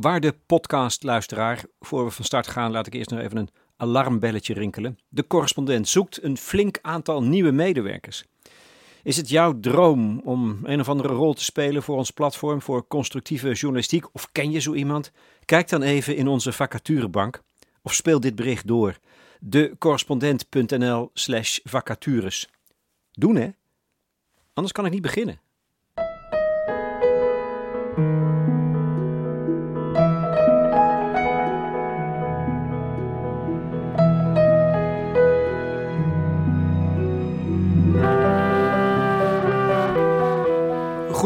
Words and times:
Waarde 0.00 0.34
podcastluisteraar, 0.46 1.64
voor 1.80 2.04
we 2.04 2.10
van 2.10 2.24
start 2.24 2.46
gaan, 2.46 2.70
laat 2.70 2.86
ik 2.86 2.94
eerst 2.94 3.10
nog 3.10 3.20
even 3.20 3.36
een 3.36 3.50
alarmbelletje 3.76 4.54
rinkelen. 4.54 4.98
De 5.08 5.26
correspondent 5.26 5.88
zoekt 5.88 6.22
een 6.22 6.36
flink 6.36 6.78
aantal 6.82 7.22
nieuwe 7.22 7.50
medewerkers. 7.50 8.24
Is 9.02 9.16
het 9.16 9.28
jouw 9.28 9.60
droom 9.60 10.20
om 10.24 10.58
een 10.62 10.80
of 10.80 10.88
andere 10.88 11.08
rol 11.08 11.34
te 11.34 11.44
spelen 11.44 11.82
voor 11.82 11.96
ons 11.96 12.10
platform 12.10 12.62
voor 12.62 12.86
constructieve 12.86 13.52
journalistiek? 13.52 14.14
Of 14.14 14.32
ken 14.32 14.50
je 14.50 14.58
zo 14.58 14.74
iemand? 14.74 15.12
Kijk 15.44 15.68
dan 15.68 15.82
even 15.82 16.16
in 16.16 16.28
onze 16.28 16.52
vacaturebank 16.52 17.42
of 17.82 17.94
speel 17.94 18.20
dit 18.20 18.34
bericht 18.34 18.66
door. 18.66 18.98
decorrespondent.nl 19.40 21.10
slash 21.14 21.58
vacatures. 21.62 22.48
Doen 23.10 23.36
hè? 23.36 23.50
Anders 24.52 24.74
kan 24.74 24.86
ik 24.86 24.92
niet 24.92 25.02
beginnen. 25.02 25.40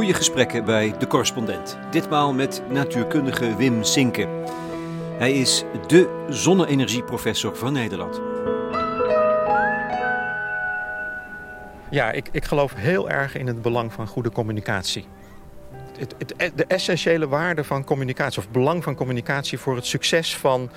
Goede 0.04 0.18
gesprekken 0.18 0.64
bij 0.64 0.94
De 0.98 1.06
Correspondent. 1.06 1.78
Ditmaal 1.90 2.32
met 2.32 2.62
natuurkundige 2.68 3.56
Wim 3.56 3.82
Sinke. 3.82 4.28
Hij 5.18 5.32
is 5.32 5.64
de 5.86 6.24
zonne-energieprofessor 6.28 7.56
van 7.56 7.72
Nederland. 7.72 8.20
Ja, 11.90 12.12
ik, 12.12 12.28
ik 12.32 12.44
geloof 12.44 12.74
heel 12.74 13.10
erg 13.10 13.36
in 13.36 13.46
het 13.46 13.62
belang 13.62 13.92
van 13.92 14.06
goede 14.06 14.30
communicatie. 14.30 15.06
Het, 15.98 16.14
het, 16.18 16.52
de 16.58 16.64
essentiële 16.64 17.28
waarde 17.28 17.64
van 17.64 17.84
communicatie, 17.84 18.38
of 18.38 18.50
belang 18.50 18.82
van 18.82 18.94
communicatie 18.94 19.58
voor 19.58 19.76
het 19.76 19.86
succes 19.86 20.36
van 20.36 20.70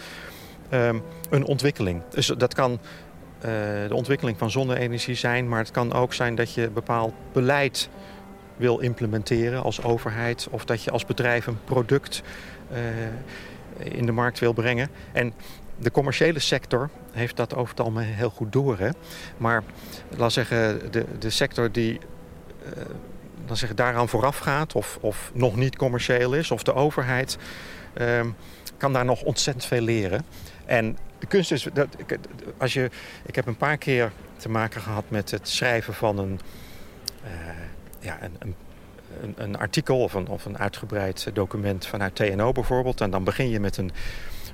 um, 0.74 1.02
een 1.30 1.46
ontwikkeling. 1.46 2.02
Dus 2.10 2.28
dat 2.28 2.54
kan 2.54 2.72
uh, 2.72 2.80
de 3.88 3.96
ontwikkeling 3.96 4.38
van 4.38 4.52
zonne-energie 4.52 5.16
zijn, 5.16 5.48
maar 5.48 5.60
het 5.60 5.72
kan 5.72 5.94
ook 5.94 6.14
zijn 6.14 6.36
dat 6.36 6.54
je 6.54 6.70
bepaald 6.70 7.14
beleid 7.32 7.90
wil 8.58 8.80
implementeren 8.80 9.64
als 9.64 9.84
overheid, 9.84 10.48
of 10.52 10.66
dat 10.66 10.84
je 10.84 10.92
als 10.92 11.06
bedrijf 11.06 11.48
een 11.48 11.64
product 11.64 12.22
uh, 12.72 12.78
in 13.96 14.06
de 14.06 14.12
markt 14.12 14.40
wil 14.40 14.54
brengen. 14.54 14.90
En 15.12 15.34
de 15.78 15.92
commerciële 15.92 16.40
sector 16.40 16.90
heeft 17.12 17.36
dat 17.36 17.56
over 17.56 17.70
het 17.70 17.80
algemeen 17.80 18.14
heel 18.14 18.30
goed 18.30 18.52
door. 18.52 18.78
Hè? 18.80 18.90
Maar 19.38 19.64
laat 20.18 20.34
zeggen, 20.34 20.92
de, 20.92 21.06
de 21.20 21.30
sector 21.30 21.72
die 21.72 22.00
uh, 22.66 22.84
laat 23.48 23.58
zeggen, 23.58 23.78
daaraan 23.78 24.10
vooraf 24.10 24.38
gaat 24.38 24.76
of, 24.76 24.98
of 25.02 25.32
nog 25.34 25.56
niet 25.56 25.76
commercieel 25.76 26.34
is, 26.34 26.52
of 26.52 26.64
de 26.64 26.74
overheid, 26.74 27.38
uh, 27.98 28.22
kan 28.78 28.94
daar 28.94 29.06
nog 29.06 29.22
ontzettend 29.22 29.66
veel 29.66 29.82
leren. 29.82 30.26
En 30.66 30.98
de 31.20 31.28
kunst 31.28 31.52
is, 31.52 31.68
dat, 31.74 31.88
als 32.58 32.74
je, 32.74 32.90
ik 33.26 33.36
heb 33.36 33.46
een 33.46 33.58
paar 33.58 33.78
keer 33.78 34.12
te 34.38 34.50
maken 34.50 34.82
gehad 34.82 35.04
met 35.08 35.32
het 35.32 35.48
schrijven 35.48 35.94
van 35.94 36.18
een, 36.18 36.40
uh, 37.24 37.30
ja, 38.00 38.18
een, 38.22 38.36
een 38.40 38.56
een, 39.22 39.34
een, 39.38 39.58
artikel 39.58 40.00
of 40.00 40.14
een, 40.14 40.28
of 40.28 40.46
een 40.46 40.58
uitgebreid 40.58 41.30
document 41.34 41.86
vanuit 41.86 42.16
TNO 42.16 42.52
bijvoorbeeld. 42.52 43.02
En 43.02 43.10
dan 43.10 43.24
begin 43.24 43.50
je 43.50 43.60
met 43.60 43.78
een, 43.78 43.92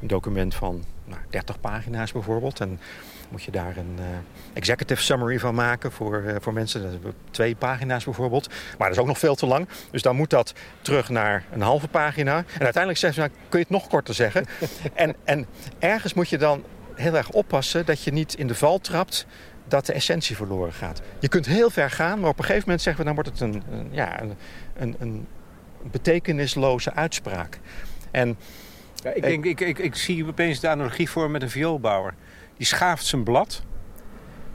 een 0.01 0.07
document 0.07 0.55
van 0.55 0.83
nou, 1.05 1.21
30 1.29 1.59
pagina's 1.59 2.11
bijvoorbeeld. 2.11 2.59
En 2.59 2.79
moet 3.29 3.43
je 3.43 3.51
daar 3.51 3.77
een 3.77 3.95
uh, 3.99 4.05
executive 4.53 5.01
summary 5.01 5.39
van 5.39 5.55
maken 5.55 5.91
voor, 5.91 6.21
uh, 6.21 6.35
voor 6.39 6.53
mensen. 6.53 6.81
Dat 6.81 6.91
is 6.91 7.11
twee 7.31 7.55
pagina's 7.55 8.03
bijvoorbeeld. 8.03 8.47
Maar 8.47 8.87
dat 8.87 8.97
is 8.97 9.01
ook 9.01 9.07
nog 9.07 9.19
veel 9.19 9.35
te 9.35 9.45
lang. 9.45 9.67
Dus 9.91 10.01
dan 10.01 10.15
moet 10.15 10.29
dat 10.29 10.53
terug 10.81 11.09
naar 11.09 11.45
een 11.51 11.61
halve 11.61 11.87
pagina. 11.87 12.37
En 12.37 12.63
uiteindelijk 12.63 12.97
zeggen 12.97 13.23
ze, 13.23 13.29
nou, 13.29 13.41
kun 13.49 13.59
je 13.59 13.65
het 13.65 13.73
nog 13.73 13.87
korter 13.87 14.13
zeggen. 14.13 14.45
en, 14.93 15.15
en 15.23 15.45
ergens 15.79 16.13
moet 16.13 16.29
je 16.29 16.37
dan 16.37 16.63
heel 16.95 17.15
erg 17.15 17.29
oppassen 17.29 17.85
dat 17.85 18.03
je 18.03 18.11
niet 18.11 18.33
in 18.33 18.47
de 18.47 18.55
val 18.55 18.79
trapt 18.79 19.25
dat 19.67 19.85
de 19.85 19.93
essentie 19.93 20.35
verloren 20.35 20.73
gaat. 20.73 21.01
Je 21.19 21.27
kunt 21.27 21.45
heel 21.45 21.69
ver 21.69 21.89
gaan, 21.89 22.19
maar 22.19 22.29
op 22.29 22.37
een 22.37 22.43
gegeven 22.43 22.63
moment 22.65 22.81
zeggen 22.81 23.05
we... 23.05 23.13
dan 23.13 23.23
wordt 23.23 23.39
het 23.39 23.39
een, 23.39 23.63
een 23.71 23.87
ja, 23.91 24.21
een, 24.21 24.35
een, 24.75 24.95
een, 24.99 25.27
betekenisloze 25.91 26.93
uitspraak. 26.93 27.59
En, 28.11 28.37
ja, 28.95 29.11
ik, 29.11 29.21
denk, 29.21 29.45
ik, 29.45 29.59
ik, 29.59 29.79
ik 29.79 29.95
zie 29.95 30.27
opeens 30.27 30.59
de 30.59 30.69
analogie 30.69 31.09
voor 31.09 31.31
met 31.31 31.41
een 31.41 31.49
vioolbouwer. 31.49 32.13
Die 32.57 32.65
schaaft 32.65 33.05
zijn 33.05 33.23
blad, 33.23 33.63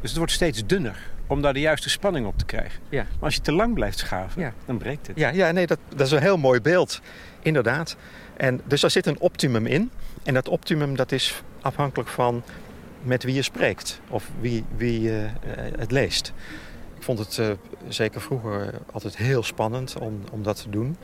dus 0.01 0.11
het 0.11 0.19
wordt 0.19 0.33
steeds 0.33 0.67
dunner 0.67 1.11
om 1.29 1.43
daar 1.43 1.53
de 1.53 1.61
juiste 1.61 1.91
spanning 1.91 2.27
op 2.27 2.39
te 2.39 2.45
krijgen. 2.45 2.81
Ja. 2.89 3.03
Maar 3.03 3.21
als 3.21 3.35
je 3.35 3.41
te 3.41 3.53
lang 3.53 3.75
blijft 3.75 3.99
schaven, 3.99 4.43
ja. 4.43 4.53
dan 4.65 4.79
breekt 4.79 5.07
het. 5.07 5.19
Ja, 5.19 5.29
ja 5.29 5.51
nee, 5.51 5.67
dat, 5.67 5.79
dat 5.89 6.07
is 6.07 6.13
een 6.13 6.23
heel 6.23 6.37
mooi 6.37 6.61
beeld. 6.61 7.01
Inderdaad. 7.43 7.97
En 8.37 8.61
dus 8.65 8.81
daar 8.81 8.91
zit 8.91 9.07
een 9.07 9.21
optimum 9.21 9.67
in. 9.67 9.91
En 10.25 10.35
dat 10.35 10.49
optimum 10.49 10.97
dat 10.97 11.13
is 11.13 11.43
afhankelijk 11.61 12.09
van 12.09 12.43
met 13.03 13.23
wie 13.23 13.35
je 13.35 13.43
spreekt 13.43 14.01
of 14.09 14.31
wie, 14.41 14.65
wie 14.77 15.01
uh, 15.01 15.25
het 15.79 15.91
leest. 15.91 16.33
Ik 16.97 17.03
vond 17.03 17.19
het 17.19 17.37
uh, 17.37 17.51
zeker 17.89 18.21
vroeger 18.21 18.75
altijd 18.93 19.17
heel 19.17 19.43
spannend 19.43 19.99
om, 19.99 20.21
om 20.33 20.43
dat 20.43 20.63
te 20.63 20.71
doen. 20.71 20.97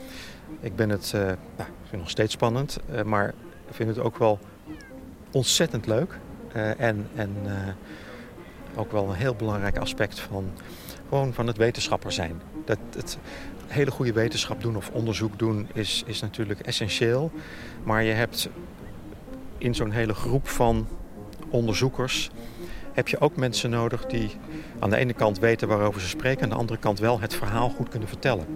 Ik 0.60 0.76
ben 0.76 0.88
het 0.88 1.12
nou, 1.56 1.68
vind 1.88 2.02
nog 2.02 2.10
steeds 2.10 2.32
spannend, 2.32 2.78
maar 3.04 3.28
ik 3.68 3.74
vind 3.74 3.88
het 3.88 3.98
ook 3.98 4.18
wel 4.18 4.38
ontzettend 5.30 5.86
leuk. 5.86 6.18
en 6.76 7.08
en 7.14 7.36
ook 8.76 8.92
wel 8.92 9.08
een 9.08 9.16
heel 9.16 9.34
belangrijk 9.34 9.78
aspect 9.78 10.20
van, 10.20 10.50
gewoon 11.08 11.32
van 11.32 11.46
het 11.46 11.56
wetenschapper 11.56 12.12
zijn. 12.12 12.40
Dat, 12.64 12.78
het 12.96 13.18
hele 13.66 13.90
goede 13.90 14.12
wetenschap 14.12 14.62
doen 14.62 14.76
of 14.76 14.90
onderzoek 14.90 15.38
doen 15.38 15.68
is, 15.72 16.02
is 16.06 16.20
natuurlijk 16.20 16.60
essentieel. 16.60 17.32
Maar 17.82 18.02
je 18.02 18.12
hebt 18.12 18.48
in 19.58 19.74
zo'n 19.74 19.90
hele 19.90 20.14
groep 20.14 20.48
van 20.48 20.86
onderzoekers 21.54 22.30
heb 22.92 23.08
je 23.08 23.20
ook 23.20 23.36
mensen 23.36 23.70
nodig 23.70 24.06
die 24.06 24.30
aan 24.78 24.90
de 24.90 24.96
ene 24.96 25.12
kant 25.12 25.38
weten 25.38 25.68
waarover 25.68 26.00
ze 26.00 26.08
spreken... 26.08 26.38
en 26.38 26.44
aan 26.44 26.50
de 26.50 26.56
andere 26.56 26.78
kant 26.78 26.98
wel 26.98 27.20
het 27.20 27.34
verhaal 27.34 27.68
goed 27.68 27.88
kunnen 27.88 28.08
vertellen. 28.08 28.46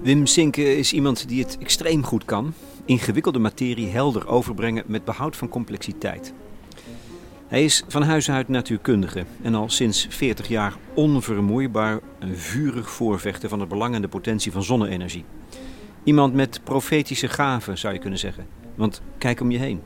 Wim 0.00 0.26
Sinke 0.26 0.76
is 0.76 0.92
iemand 0.92 1.28
die 1.28 1.42
het 1.42 1.58
extreem 1.58 2.04
goed 2.04 2.24
kan. 2.24 2.54
Ingewikkelde 2.84 3.38
materie 3.38 3.88
helder 3.88 4.28
overbrengen 4.28 4.84
met 4.86 5.04
behoud 5.04 5.36
van 5.36 5.48
complexiteit. 5.48 6.32
Hij 7.46 7.64
is 7.64 7.84
van 7.88 8.02
huis 8.02 8.30
uit 8.30 8.48
natuurkundige 8.48 9.24
en 9.42 9.54
al 9.54 9.68
sinds 9.68 10.06
40 10.10 10.48
jaar 10.48 10.74
onvermoeibaar 10.94 12.00
een 12.18 12.36
vurig 12.36 12.90
voorvechter 12.90 13.48
van 13.48 13.60
het 13.60 13.68
belang 13.68 13.94
en 13.94 14.02
de 14.02 14.08
potentie 14.08 14.52
van 14.52 14.62
zonne-energie. 14.62 15.24
Iemand 16.04 16.34
met 16.34 16.60
profetische 16.64 17.28
gaven 17.28 17.78
zou 17.78 17.94
je 17.94 18.00
kunnen 18.00 18.18
zeggen. 18.18 18.59
Want 18.80 19.02
kijk 19.18 19.40
om 19.40 19.50
je 19.50 19.58
heen. 19.58 19.80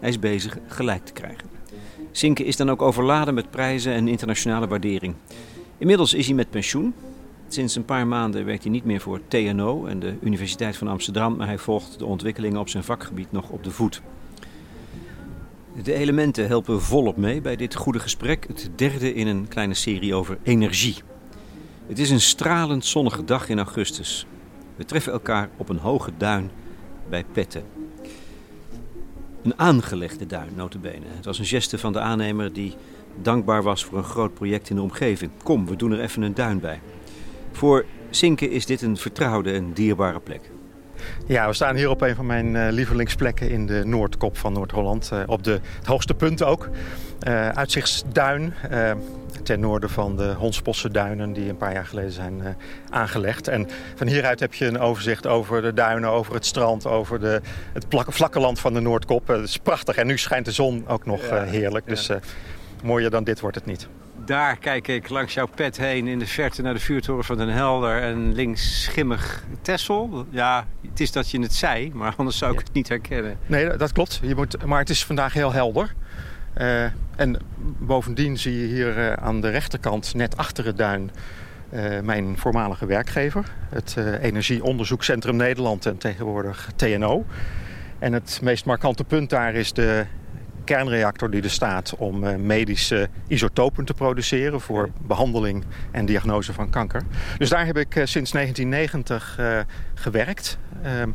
Hij 0.00 0.08
is 0.08 0.18
bezig 0.18 0.58
gelijk 0.66 1.04
te 1.04 1.12
krijgen. 1.12 1.48
Sinke 2.10 2.44
is 2.44 2.56
dan 2.56 2.70
ook 2.70 2.82
overladen 2.82 3.34
met 3.34 3.50
prijzen 3.50 3.92
en 3.92 4.08
internationale 4.08 4.66
waardering. 4.66 5.14
Inmiddels 5.78 6.14
is 6.14 6.26
hij 6.26 6.34
met 6.34 6.50
pensioen. 6.50 6.94
Sinds 7.48 7.76
een 7.76 7.84
paar 7.84 8.06
maanden 8.06 8.44
werkt 8.44 8.62
hij 8.62 8.72
niet 8.72 8.84
meer 8.84 9.00
voor 9.00 9.20
TNO 9.28 9.86
en 9.86 10.00
de 10.00 10.14
Universiteit 10.20 10.76
van 10.76 10.88
Amsterdam, 10.88 11.36
maar 11.36 11.46
hij 11.46 11.58
volgt 11.58 11.98
de 11.98 12.04
ontwikkelingen 12.04 12.60
op 12.60 12.68
zijn 12.68 12.84
vakgebied 12.84 13.32
nog 13.32 13.50
op 13.50 13.64
de 13.64 13.70
voet. 13.70 14.02
De 15.82 15.94
elementen 15.94 16.46
helpen 16.46 16.82
volop 16.82 17.16
mee 17.16 17.40
bij 17.40 17.56
dit 17.56 17.74
goede 17.74 17.98
gesprek, 18.00 18.46
het 18.46 18.70
derde 18.76 19.14
in 19.14 19.26
een 19.26 19.48
kleine 19.48 19.74
serie 19.74 20.14
over 20.14 20.38
energie. 20.42 20.96
Het 21.86 21.98
is 21.98 22.10
een 22.10 22.20
stralend 22.20 22.84
zonnige 22.84 23.24
dag 23.24 23.48
in 23.48 23.58
augustus. 23.58 24.26
We 24.76 24.84
treffen 24.84 25.12
elkaar 25.12 25.48
op 25.56 25.68
een 25.68 25.78
hoge 25.78 26.10
duin 26.16 26.50
bij 27.08 27.24
Petten. 27.32 27.83
Een 29.44 29.58
aangelegde 29.58 30.26
duin, 30.26 30.48
notabene. 30.54 31.06
Het 31.06 31.24
was 31.24 31.38
een 31.38 31.44
geste 31.44 31.78
van 31.78 31.92
de 31.92 32.00
aannemer 32.00 32.52
die 32.52 32.74
dankbaar 33.22 33.62
was 33.62 33.84
voor 33.84 33.98
een 33.98 34.04
groot 34.04 34.34
project 34.34 34.70
in 34.70 34.76
de 34.76 34.82
omgeving. 34.82 35.30
Kom, 35.42 35.66
we 35.66 35.76
doen 35.76 35.92
er 35.92 36.00
even 36.00 36.22
een 36.22 36.34
duin 36.34 36.60
bij. 36.60 36.80
Voor 37.52 37.84
Sinke 38.10 38.50
is 38.50 38.66
dit 38.66 38.82
een 38.82 38.96
vertrouwde 38.96 39.52
en 39.52 39.72
dierbare 39.72 40.20
plek. 40.20 40.50
Ja, 41.26 41.46
we 41.46 41.52
staan 41.52 41.76
hier 41.76 41.90
op 41.90 42.00
een 42.00 42.14
van 42.14 42.26
mijn 42.26 42.54
uh, 42.54 42.66
lievelingsplekken 42.70 43.50
in 43.50 43.66
de 43.66 43.82
Noordkop 43.84 44.36
van 44.36 44.52
Noord-Holland. 44.52 45.10
Uh, 45.12 45.20
op 45.26 45.44
de, 45.44 45.60
het 45.78 45.86
hoogste 45.86 46.14
punt 46.14 46.42
ook. 46.42 46.68
Uh, 47.28 47.48
uitzichtsduin 47.48 48.54
ten 49.42 49.60
noorden 49.60 49.90
van 49.90 50.16
de 50.16 50.34
Honsposse 50.38 50.90
duinen 50.90 51.32
die 51.32 51.48
een 51.48 51.56
paar 51.56 51.72
jaar 51.72 51.86
geleden 51.86 52.12
zijn 52.12 52.38
uh, 52.38 52.48
aangelegd. 52.90 53.48
En 53.48 53.68
van 53.94 54.06
hieruit 54.06 54.40
heb 54.40 54.54
je 54.54 54.66
een 54.66 54.78
overzicht 54.78 55.26
over 55.26 55.62
de 55.62 55.72
duinen, 55.72 56.10
over 56.10 56.34
het 56.34 56.46
strand, 56.46 56.86
over 56.86 57.20
de, 57.20 57.40
het 57.72 57.86
vlakke 57.90 58.40
land 58.40 58.60
van 58.60 58.74
de 58.74 58.80
Noordkop. 58.80 59.28
Het 59.28 59.48
is 59.48 59.58
prachtig 59.58 59.96
en 59.96 60.06
nu 60.06 60.18
schijnt 60.18 60.44
de 60.44 60.52
zon 60.52 60.84
ook 60.88 61.06
nog 61.06 61.30
heerlijk. 61.30 61.84
Ja. 61.86 61.94
Dus 61.94 62.10
mooier 62.82 63.10
dan 63.10 63.24
dit 63.24 63.40
wordt 63.40 63.56
het 63.56 63.66
niet 63.66 63.88
daar 64.26 64.56
kijk 64.56 64.88
ik 64.88 65.08
langs 65.08 65.34
jouw 65.34 65.46
pet 65.46 65.76
heen 65.76 66.06
in 66.06 66.18
de 66.18 66.26
verte 66.26 66.62
naar 66.62 66.74
de 66.74 66.80
vuurtoren 66.80 67.24
van 67.24 67.36
Den 67.36 67.48
Helder 67.48 68.02
en 68.02 68.34
links 68.34 68.82
schimmig 68.82 69.44
Tessel. 69.62 70.26
Ja, 70.30 70.66
het 70.88 71.00
is 71.00 71.12
dat 71.12 71.30
je 71.30 71.40
het 71.40 71.54
zei, 71.54 71.90
maar 71.94 72.14
anders 72.16 72.38
zou 72.38 72.52
ik 72.52 72.58
ja. 72.58 72.64
het 72.64 72.74
niet 72.74 72.88
herkennen. 72.88 73.38
Nee, 73.46 73.76
dat 73.76 73.92
klopt. 73.92 74.20
Je 74.22 74.34
moet, 74.34 74.64
maar 74.64 74.78
het 74.78 74.90
is 74.90 75.04
vandaag 75.04 75.32
heel 75.32 75.52
helder. 75.52 75.94
Uh, 76.58 76.84
en 77.16 77.36
bovendien 77.78 78.38
zie 78.38 78.60
je 78.60 78.66
hier 78.66 78.98
uh, 78.98 79.12
aan 79.12 79.40
de 79.40 79.50
rechterkant, 79.50 80.14
net 80.14 80.36
achter 80.36 80.64
het 80.64 80.76
duin, 80.76 81.10
mijn 82.02 82.38
voormalige 82.38 82.86
werkgever, 82.86 83.44
het 83.68 83.96
Energieonderzoekscentrum 84.20 85.36
Nederland 85.36 85.86
en 85.86 85.98
tegenwoordig 85.98 86.70
TNO. 86.76 87.24
En 87.98 88.12
het 88.12 88.40
meest 88.42 88.64
markante 88.64 89.04
punt 89.04 89.30
daar 89.30 89.54
is 89.54 89.72
de 89.72 90.04
kernreactor 90.64 91.30
die 91.30 91.42
er 91.42 91.50
staat 91.50 91.94
om 91.96 92.24
uh, 92.24 92.36
medische 92.36 93.08
isotopen 93.28 93.84
te 93.84 93.94
produceren 93.94 94.60
voor 94.60 94.90
behandeling 95.06 95.64
en 95.90 96.06
diagnose 96.06 96.52
van 96.52 96.70
kanker. 96.70 97.02
Dus 97.38 97.48
daar 97.48 97.66
heb 97.66 97.76
ik 97.76 97.94
uh, 97.94 98.04
sinds 98.04 98.30
1990 98.30 99.36
uh, 99.40 99.58
gewerkt. 99.94 100.58
Ehm, 100.82 101.10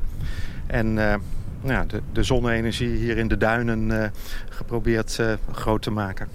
en 0.67 0.93
nou 0.93 1.19
ja, 1.61 1.85
de, 1.85 2.01
de 2.11 2.23
zonne-energie 2.23 2.97
hier 2.97 3.17
in 3.17 3.27
de 3.27 3.37
duinen 3.37 4.11
geprobeerd 4.49 5.19
groot 5.51 5.81
te 5.81 5.91
maken. 5.91 6.27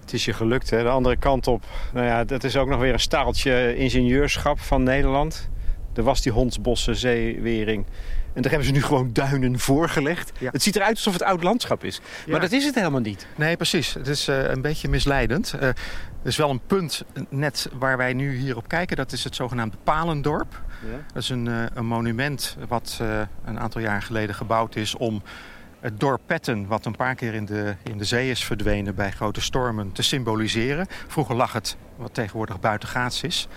Het 0.00 0.12
is 0.12 0.24
je 0.24 0.32
gelukt, 0.32 0.70
hè? 0.70 0.82
De 0.82 0.88
andere 0.88 1.16
kant 1.16 1.46
op. 1.46 1.64
Nou 1.92 2.06
ja, 2.06 2.24
dat 2.24 2.44
is 2.44 2.56
ook 2.56 2.68
nog 2.68 2.80
weer 2.80 2.92
een 2.92 3.00
staaltje 3.00 3.76
ingenieurschap 3.76 4.60
van 4.60 4.82
Nederland. 4.82 5.48
Er 5.94 6.02
was 6.02 6.22
die 6.22 6.32
hondsbossen 6.32 6.96
zeewering. 6.96 7.84
En 8.36 8.42
daar 8.42 8.50
hebben 8.50 8.68
ze 8.68 8.74
nu 8.74 8.82
gewoon 8.82 9.12
duinen 9.12 9.58
voorgelegd. 9.58 10.32
Het 10.38 10.62
ziet 10.62 10.76
eruit 10.76 10.94
alsof 10.94 11.12
het 11.12 11.22
oud 11.22 11.42
landschap 11.42 11.84
is. 11.84 12.00
Maar 12.26 12.40
dat 12.40 12.52
is 12.52 12.64
het 12.64 12.74
helemaal 12.74 13.00
niet. 13.00 13.26
Nee, 13.36 13.56
precies. 13.56 13.94
Het 13.94 14.08
is 14.08 14.28
uh, 14.28 14.48
een 14.48 14.62
beetje 14.62 14.88
misleidend. 14.88 15.52
Uh, 15.54 15.62
er 15.62 15.74
is 16.22 16.36
wel 16.36 16.50
een 16.50 16.60
punt 16.66 17.04
net 17.28 17.68
waar 17.78 17.96
wij 17.96 18.12
nu 18.12 18.36
hier 18.36 18.56
op 18.56 18.68
kijken. 18.68 18.96
Dat 18.96 19.12
is 19.12 19.24
het 19.24 19.34
zogenaamde 19.34 19.76
Palendorp. 19.84 20.62
Ja. 20.90 20.96
Dat 21.12 21.22
is 21.22 21.28
een, 21.28 21.46
uh, 21.46 21.64
een 21.74 21.86
monument 21.86 22.56
wat 22.68 23.00
een 23.44 23.58
aantal 23.58 23.80
jaar 23.80 24.02
geleden 24.02 24.34
gebouwd 24.34 24.76
is 24.76 24.96
om 24.96 25.22
het 25.86 26.00
dorp 26.00 26.20
Petten, 26.26 26.66
wat 26.66 26.84
een 26.84 26.96
paar 26.96 27.14
keer 27.14 27.34
in 27.34 27.44
de, 27.44 27.74
in 27.82 27.98
de 27.98 28.04
zee 28.04 28.30
is 28.30 28.44
verdwenen 28.44 28.94
bij 28.94 29.10
grote 29.10 29.40
stormen, 29.40 29.92
te 29.92 30.02
symboliseren. 30.02 30.86
Vroeger 31.06 31.34
lag 31.34 31.52
het 31.52 31.76
wat 31.96 32.14
tegenwoordig 32.14 32.60
buitengaats 32.60 33.22
is. 33.22 33.48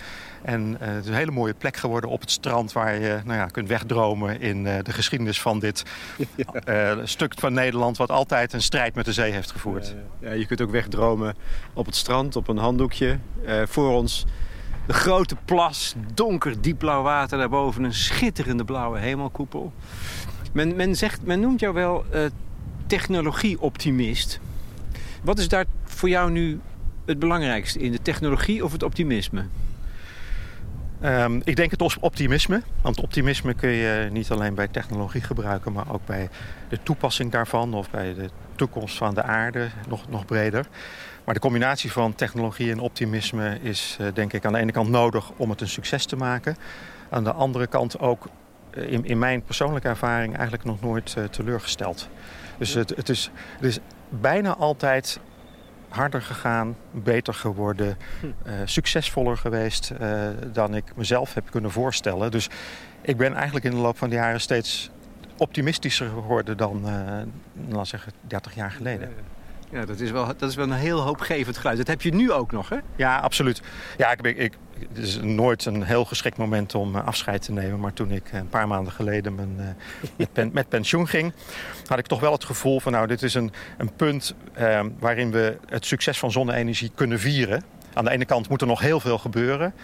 En 0.42 0.70
uh, 0.70 0.76
het 0.80 1.04
is 1.04 1.10
een 1.10 1.16
hele 1.16 1.30
mooie 1.30 1.54
plek 1.54 1.76
geworden 1.76 2.10
op 2.10 2.20
het 2.20 2.30
strand... 2.30 2.72
waar 2.72 2.94
je 2.94 3.20
nou 3.24 3.38
ja, 3.38 3.46
kunt 3.46 3.68
wegdromen 3.68 4.40
in 4.40 4.64
uh, 4.64 4.74
de 4.82 4.92
geschiedenis 4.92 5.40
van 5.40 5.58
dit 5.58 5.82
uh, 6.68 6.92
stuk 7.04 7.34
van 7.38 7.52
Nederland... 7.52 7.96
wat 7.96 8.10
altijd 8.10 8.52
een 8.52 8.62
strijd 8.62 8.94
met 8.94 9.04
de 9.04 9.12
zee 9.12 9.32
heeft 9.32 9.50
gevoerd. 9.50 9.94
Ja, 10.20 10.32
je 10.32 10.46
kunt 10.46 10.60
ook 10.60 10.70
wegdromen 10.70 11.34
op 11.72 11.86
het 11.86 11.96
strand, 11.96 12.36
op 12.36 12.48
een 12.48 12.58
handdoekje. 12.58 13.18
voor 13.64 13.90
ons 13.90 14.26
de 14.86 14.92
grote 14.92 15.36
plas, 15.44 15.94
donker 16.14 16.60
diepblauw 16.60 17.02
water 17.02 17.38
daarboven... 17.38 17.84
een 17.84 17.94
schitterende 17.94 18.64
blauwe 18.64 18.98
hemelkoepel. 18.98 19.72
Men, 20.52 20.76
men, 20.76 20.96
zegt, 20.96 21.22
men 21.22 21.40
noemt 21.40 21.60
jou 21.60 21.74
wel 21.74 22.04
technologie-optimist. 22.86 24.40
Wat 25.22 25.38
is 25.38 25.48
daar 25.48 25.64
voor 25.84 26.08
jou 26.08 26.30
nu 26.30 26.60
het 27.06 27.18
belangrijkste 27.18 27.78
in? 27.78 27.92
De 27.92 28.02
technologie 28.02 28.64
of 28.64 28.72
het 28.72 28.82
optimisme? 28.82 29.44
Um, 31.04 31.40
ik 31.44 31.56
denk 31.56 31.70
het 31.70 31.98
optimisme. 32.00 32.62
Want 32.80 33.00
optimisme 33.00 33.54
kun 33.54 33.70
je 33.70 34.08
niet 34.12 34.30
alleen 34.30 34.54
bij 34.54 34.68
technologie 34.68 35.20
gebruiken, 35.20 35.72
maar 35.72 35.92
ook 35.92 36.06
bij 36.06 36.28
de 36.68 36.78
toepassing 36.82 37.30
daarvan 37.30 37.74
of 37.74 37.90
bij 37.90 38.14
de 38.14 38.30
toekomst 38.54 38.96
van 38.96 39.14
de 39.14 39.22
aarde 39.22 39.68
nog, 39.88 40.08
nog 40.08 40.24
breder. 40.24 40.66
Maar 41.24 41.34
de 41.34 41.40
combinatie 41.40 41.92
van 41.92 42.14
technologie 42.14 42.70
en 42.70 42.78
optimisme 42.78 43.58
is 43.62 43.96
uh, 44.00 44.06
denk 44.14 44.32
ik 44.32 44.44
aan 44.44 44.52
de 44.52 44.58
ene 44.58 44.72
kant 44.72 44.88
nodig 44.88 45.30
om 45.36 45.50
het 45.50 45.60
een 45.60 45.68
succes 45.68 46.04
te 46.04 46.16
maken. 46.16 46.56
Aan 47.10 47.24
de 47.24 47.32
andere 47.32 47.66
kant 47.66 47.98
ook 47.98 48.24
uh, 48.24 48.30
in, 48.74 49.04
in, 49.04 49.18
mijn 49.18 49.42
persoonlijke 49.42 49.88
ervaring 49.88 50.34
eigenlijk 50.34 50.64
nog 50.64 50.80
nooit 50.80 51.14
uh, 51.18 51.24
teleurgesteld. 51.24 52.08
Dus 52.58 52.74
het, 52.74 52.96
het, 52.96 53.08
is, 53.08 53.30
het 53.56 53.64
is 53.64 53.78
bijna 54.08 54.56
altijd 54.56 55.20
harder 55.88 56.22
gegaan, 56.22 56.76
beter 56.90 57.34
geworden, 57.34 57.96
uh, 58.22 58.52
succesvoller 58.64 59.36
geweest 59.36 59.92
dan 60.52 60.74
ik 60.74 60.96
mezelf 60.96 61.34
heb 61.34 61.50
kunnen 61.50 61.70
voorstellen. 61.70 62.30
Dus 62.30 62.48
ik 63.00 63.16
ben 63.16 63.34
eigenlijk 63.34 63.64
in 63.64 63.70
de 63.70 63.76
loop 63.76 63.98
van 63.98 64.08
de 64.08 64.14
jaren 64.14 64.40
steeds 64.40 64.90
optimistischer 65.36 66.08
geworden 66.08 66.56
dan, 66.56 66.84
laat 67.68 67.88
zeggen, 67.88 68.12
30 68.26 68.54
jaar 68.54 68.70
geleden. 68.70 69.14
Ja, 69.72 69.84
dat 69.84 70.00
is, 70.00 70.10
wel, 70.10 70.26
dat 70.26 70.50
is 70.50 70.54
wel 70.54 70.64
een 70.64 70.72
heel 70.72 71.00
hoopgevend 71.00 71.56
geluid. 71.56 71.76
Dat 71.76 71.86
heb 71.86 72.02
je 72.02 72.14
nu 72.14 72.32
ook 72.32 72.52
nog, 72.52 72.68
hè? 72.68 72.76
Ja, 72.96 73.18
absoluut. 73.18 73.62
Ja, 73.96 74.10
ik, 74.10 74.20
ik, 74.20 74.52
het 74.88 74.98
is 74.98 75.20
nooit 75.22 75.64
een 75.64 75.82
heel 75.82 76.04
geschikt 76.04 76.36
moment 76.36 76.74
om 76.74 76.96
eh, 76.96 77.06
afscheid 77.06 77.42
te 77.42 77.52
nemen. 77.52 77.80
Maar 77.80 77.92
toen 77.92 78.10
ik 78.10 78.32
een 78.32 78.48
paar 78.48 78.68
maanden 78.68 78.92
geleden 78.92 79.34
mijn, 79.34 79.56
uh, 80.16 80.26
met, 80.34 80.52
met, 80.52 80.68
pensioen 80.68 81.08
ging... 81.08 81.32
had 81.86 81.98
ik 81.98 82.06
toch 82.06 82.20
wel 82.20 82.32
het 82.32 82.44
gevoel 82.44 82.80
van... 82.80 82.92
nou, 82.92 83.06
dit 83.06 83.22
is 83.22 83.34
een, 83.34 83.52
een 83.78 83.92
punt 83.92 84.34
uh, 84.58 84.80
waarin 84.98 85.30
we 85.30 85.56
het 85.66 85.86
succes 85.86 86.18
van 86.18 86.30
zonne-energie 86.30 86.90
kunnen 86.94 87.18
vieren. 87.18 87.62
Aan 87.92 88.04
de 88.04 88.10
ene 88.10 88.24
kant 88.24 88.48
moet 88.48 88.60
er 88.60 88.66
nog 88.66 88.80
heel 88.80 89.00
veel 89.00 89.18
gebeuren. 89.18 89.74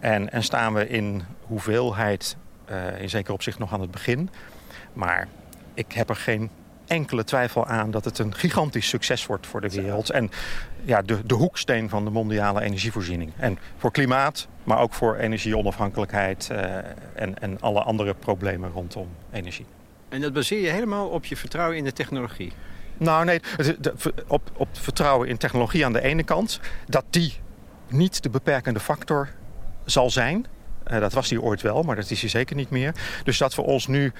En, 0.00 0.32
en 0.32 0.42
staan 0.42 0.74
we 0.74 0.88
in 0.88 1.22
hoeveelheid 1.40 2.36
uh, 2.70 3.00
in 3.00 3.10
zekere 3.10 3.32
opzicht 3.32 3.58
nog 3.58 3.72
aan 3.72 3.80
het 3.80 3.90
begin. 3.90 4.30
Maar 4.92 5.28
ik 5.74 5.92
heb 5.92 6.08
er 6.08 6.16
geen 6.16 6.50
enkele 6.86 7.24
twijfel 7.24 7.66
aan 7.66 7.90
dat 7.90 8.04
het 8.04 8.18
een 8.18 8.34
gigantisch 8.34 8.88
succes 8.88 9.26
wordt 9.26 9.46
voor 9.46 9.60
de 9.60 9.70
wereld. 9.70 10.10
En 10.10 10.30
ja, 10.84 11.02
de, 11.02 11.26
de 11.26 11.34
hoeksteen 11.34 11.88
van 11.88 12.04
de 12.04 12.10
mondiale 12.10 12.62
energievoorziening. 12.62 13.32
En 13.36 13.58
voor 13.76 13.90
klimaat, 13.90 14.48
maar 14.64 14.78
ook 14.78 14.94
voor 14.94 15.16
energieonafhankelijkheid 15.16 16.48
uh, 16.52 16.58
en, 17.14 17.38
en 17.38 17.60
alle 17.60 17.82
andere 17.82 18.14
problemen 18.14 18.70
rondom 18.70 19.08
energie. 19.32 19.66
En 20.08 20.20
dat 20.20 20.32
baseer 20.32 20.60
je 20.60 20.70
helemaal 20.70 21.08
op 21.08 21.24
je 21.24 21.36
vertrouwen 21.36 21.76
in 21.76 21.84
de 21.84 21.92
technologie? 21.92 22.52
Nou 22.98 23.24
nee, 23.24 23.40
op, 24.26 24.50
op 24.56 24.68
vertrouwen 24.72 25.28
in 25.28 25.36
technologie 25.36 25.84
aan 25.84 25.92
de 25.92 26.02
ene 26.02 26.22
kant. 26.22 26.60
Dat 26.86 27.04
die 27.10 27.34
niet 27.88 28.22
de 28.22 28.30
beperkende 28.30 28.80
factor 28.80 29.28
zal 29.84 30.10
zijn. 30.10 30.46
Uh, 30.90 31.00
dat 31.00 31.12
was 31.12 31.28
die 31.28 31.42
ooit 31.42 31.62
wel, 31.62 31.82
maar 31.82 31.96
dat 31.96 32.10
is 32.10 32.20
hij 32.20 32.30
zeker 32.30 32.56
niet 32.56 32.70
meer. 32.70 32.94
Dus 33.24 33.38
dat 33.38 33.54
we 33.54 33.62
ons 33.62 33.86
nu 33.86 34.12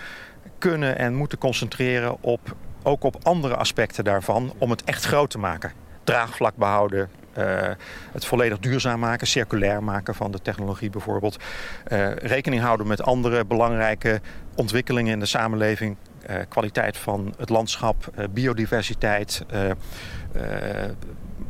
kunnen 0.59 0.99
en 0.99 1.15
moeten 1.15 1.39
concentreren 1.39 2.17
op, 2.23 2.55
ook 2.83 3.05
op 3.05 3.17
andere 3.23 3.57
aspecten 3.57 4.05
daarvan... 4.05 4.55
om 4.59 4.71
het 4.71 4.85
echt 4.85 5.05
groot 5.05 5.31
te 5.31 5.39
maken. 5.39 5.73
Draagvlak 6.05 6.57
behouden, 6.57 7.11
uh, 7.39 7.45
het 8.13 8.27
volledig 8.27 8.59
duurzaam 8.59 9.01
maken, 9.01 9.27
circulair 9.27 9.83
maken 9.83 10.15
van 10.15 10.31
de 10.31 10.41
technologie 10.43 10.91
bijvoorbeeld. 10.91 11.37
Uh, 11.89 12.15
rekening 12.15 12.63
houden 12.63 12.87
met 12.87 13.03
andere 13.03 13.45
belangrijke 13.45 14.21
ontwikkelingen 14.55 15.13
in 15.13 15.21
de 15.21 15.27
samenleving. 15.27 15.97
Uh, 16.31 16.37
kwaliteit 16.49 16.97
van 16.97 17.35
het 17.39 17.49
landschap, 17.49 18.11
biodiversiteit. 18.31 19.45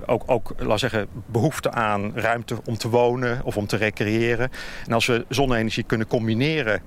ook, 0.07 0.23
ook 0.27 0.55
zeggen, 0.75 1.07
behoefte 1.27 1.71
aan 1.71 2.13
ruimte 2.15 2.57
om 2.65 2.77
te 2.77 2.89
wonen 2.89 3.41
of 3.45 3.57
om 3.57 3.67
te 3.67 3.77
recreëren. 3.77 4.51
En 4.87 4.93
als 4.93 5.07
we 5.07 5.25
zonne-energie 5.29 5.85
kunnen 5.85 6.07
combineren 6.07 6.83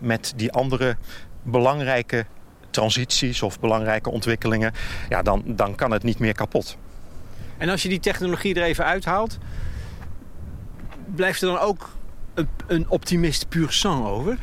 met 0.00 0.32
die 0.36 0.52
andere 0.52 0.96
belangrijke 1.42 2.26
transities 2.70 3.42
of 3.42 3.60
belangrijke 3.60 4.10
ontwikkelingen, 4.10 4.72
ja, 5.08 5.22
dan, 5.22 5.42
dan 5.46 5.74
kan 5.74 5.90
het 5.90 6.02
niet 6.02 6.18
meer 6.18 6.34
kapot. 6.34 6.76
En 7.58 7.68
als 7.68 7.82
je 7.82 7.88
die 7.88 8.00
technologie 8.00 8.54
er 8.54 8.62
even 8.62 8.84
uithaalt, 8.84 9.38
blijft 11.14 11.42
er 11.42 11.48
dan 11.48 11.58
ook 11.58 11.96
een, 12.34 12.48
een 12.66 12.88
optimist 12.88 13.48
puur 13.48 13.72
sang 13.72 14.06
over? 14.06 14.38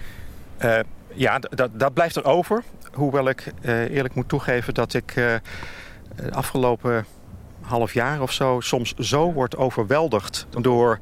Uh, 0.62 0.80
ja, 1.14 1.40
dat 1.72 1.94
blijft 1.94 2.16
er 2.16 2.24
over. 2.24 2.64
Hoewel 2.94 3.30
ik 3.30 3.54
uh, 3.62 3.90
eerlijk 3.90 4.14
moet 4.14 4.30
toegeven 4.30 4.74
dat 4.74 4.94
ik 4.94 5.16
uh, 5.16 5.36
afgelopen 6.32 7.06
half 7.62 7.94
jaar 7.94 8.22
of 8.22 8.32
zo 8.32 8.60
soms 8.60 8.94
zo 8.94 9.34
wordt 9.34 9.58
overweldigd 9.58 10.48
door 10.50 11.00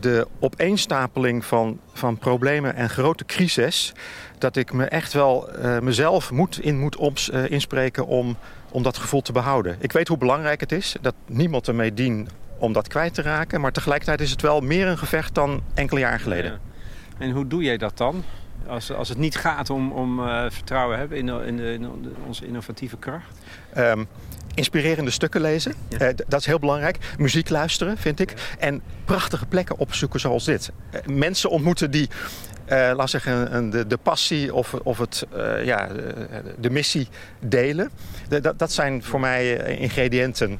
de 0.00 0.26
opeenstapeling 0.38 1.44
van, 1.44 1.80
van 1.92 2.18
problemen 2.18 2.74
en 2.74 2.90
grote 2.90 3.24
crisis... 3.24 3.92
dat 4.38 4.56
ik 4.56 4.72
me 4.72 4.84
echt 4.84 5.12
wel 5.12 5.48
uh, 5.58 5.78
mezelf 5.78 6.30
moet, 6.30 6.60
in 6.60 6.78
moet 6.78 6.96
ops, 6.96 7.30
uh, 7.30 7.50
inspreken 7.50 8.06
om, 8.06 8.36
om 8.70 8.82
dat 8.82 8.96
gevoel 8.96 9.22
te 9.22 9.32
behouden. 9.32 9.76
Ik 9.80 9.92
weet 9.92 10.08
hoe 10.08 10.18
belangrijk 10.18 10.60
het 10.60 10.72
is, 10.72 10.96
dat 11.00 11.14
niemand 11.26 11.68
ermee 11.68 11.94
dient 11.94 12.30
om 12.58 12.72
dat 12.72 12.88
kwijt 12.88 13.14
te 13.14 13.22
raken... 13.22 13.60
maar 13.60 13.72
tegelijkertijd 13.72 14.20
is 14.20 14.30
het 14.30 14.42
wel 14.42 14.60
meer 14.60 14.86
een 14.86 14.98
gevecht 14.98 15.34
dan 15.34 15.62
enkele 15.74 16.00
jaren 16.00 16.20
geleden. 16.20 16.50
Ja. 16.50 16.58
En 17.18 17.30
hoe 17.30 17.46
doe 17.46 17.62
jij 17.62 17.76
dat 17.76 17.96
dan? 17.96 18.24
Als, 18.66 18.92
als 18.92 19.08
het 19.08 19.18
niet 19.18 19.36
gaat 19.36 19.70
om, 19.70 19.92
om 19.92 20.20
uh, 20.20 20.44
vertrouwen 20.48 20.98
hebben 20.98 21.18
in, 21.18 21.28
in, 21.28 21.56
de, 21.56 21.72
in 21.72 21.88
onze 22.26 22.46
innovatieve 22.46 22.96
kracht? 22.96 23.38
Um, 23.76 24.06
inspirerende 24.58 25.10
stukken 25.10 25.40
lezen. 25.40 25.74
Ja. 25.88 26.08
Uh, 26.08 26.14
dat 26.28 26.40
is 26.40 26.46
heel 26.46 26.58
belangrijk. 26.58 26.98
Muziek 27.18 27.48
luisteren, 27.48 27.98
vind 27.98 28.20
ik. 28.20 28.30
Ja. 28.30 28.36
En 28.58 28.82
prachtige 29.04 29.46
plekken 29.46 29.78
opzoeken 29.78 30.20
zoals 30.20 30.44
dit. 30.44 30.70
Uh, 30.94 31.00
mensen 31.16 31.50
ontmoeten 31.50 31.90
die, 31.90 32.08
uh, 32.68 32.92
laat 32.96 33.10
zeggen, 33.10 33.70
de, 33.70 33.86
de 33.86 33.96
passie 33.96 34.54
of, 34.54 34.74
of 34.74 34.98
het, 34.98 35.26
ja, 35.64 35.86
de, 35.86 36.28
de, 36.58 36.70
missie 36.70 37.08
delen. 37.40 37.90
De, 38.28 38.40
dat, 38.40 38.58
dat 38.58 38.72
zijn 38.72 39.02
voor 39.02 39.20
mij 39.20 39.56
ingrediënten. 39.76 40.58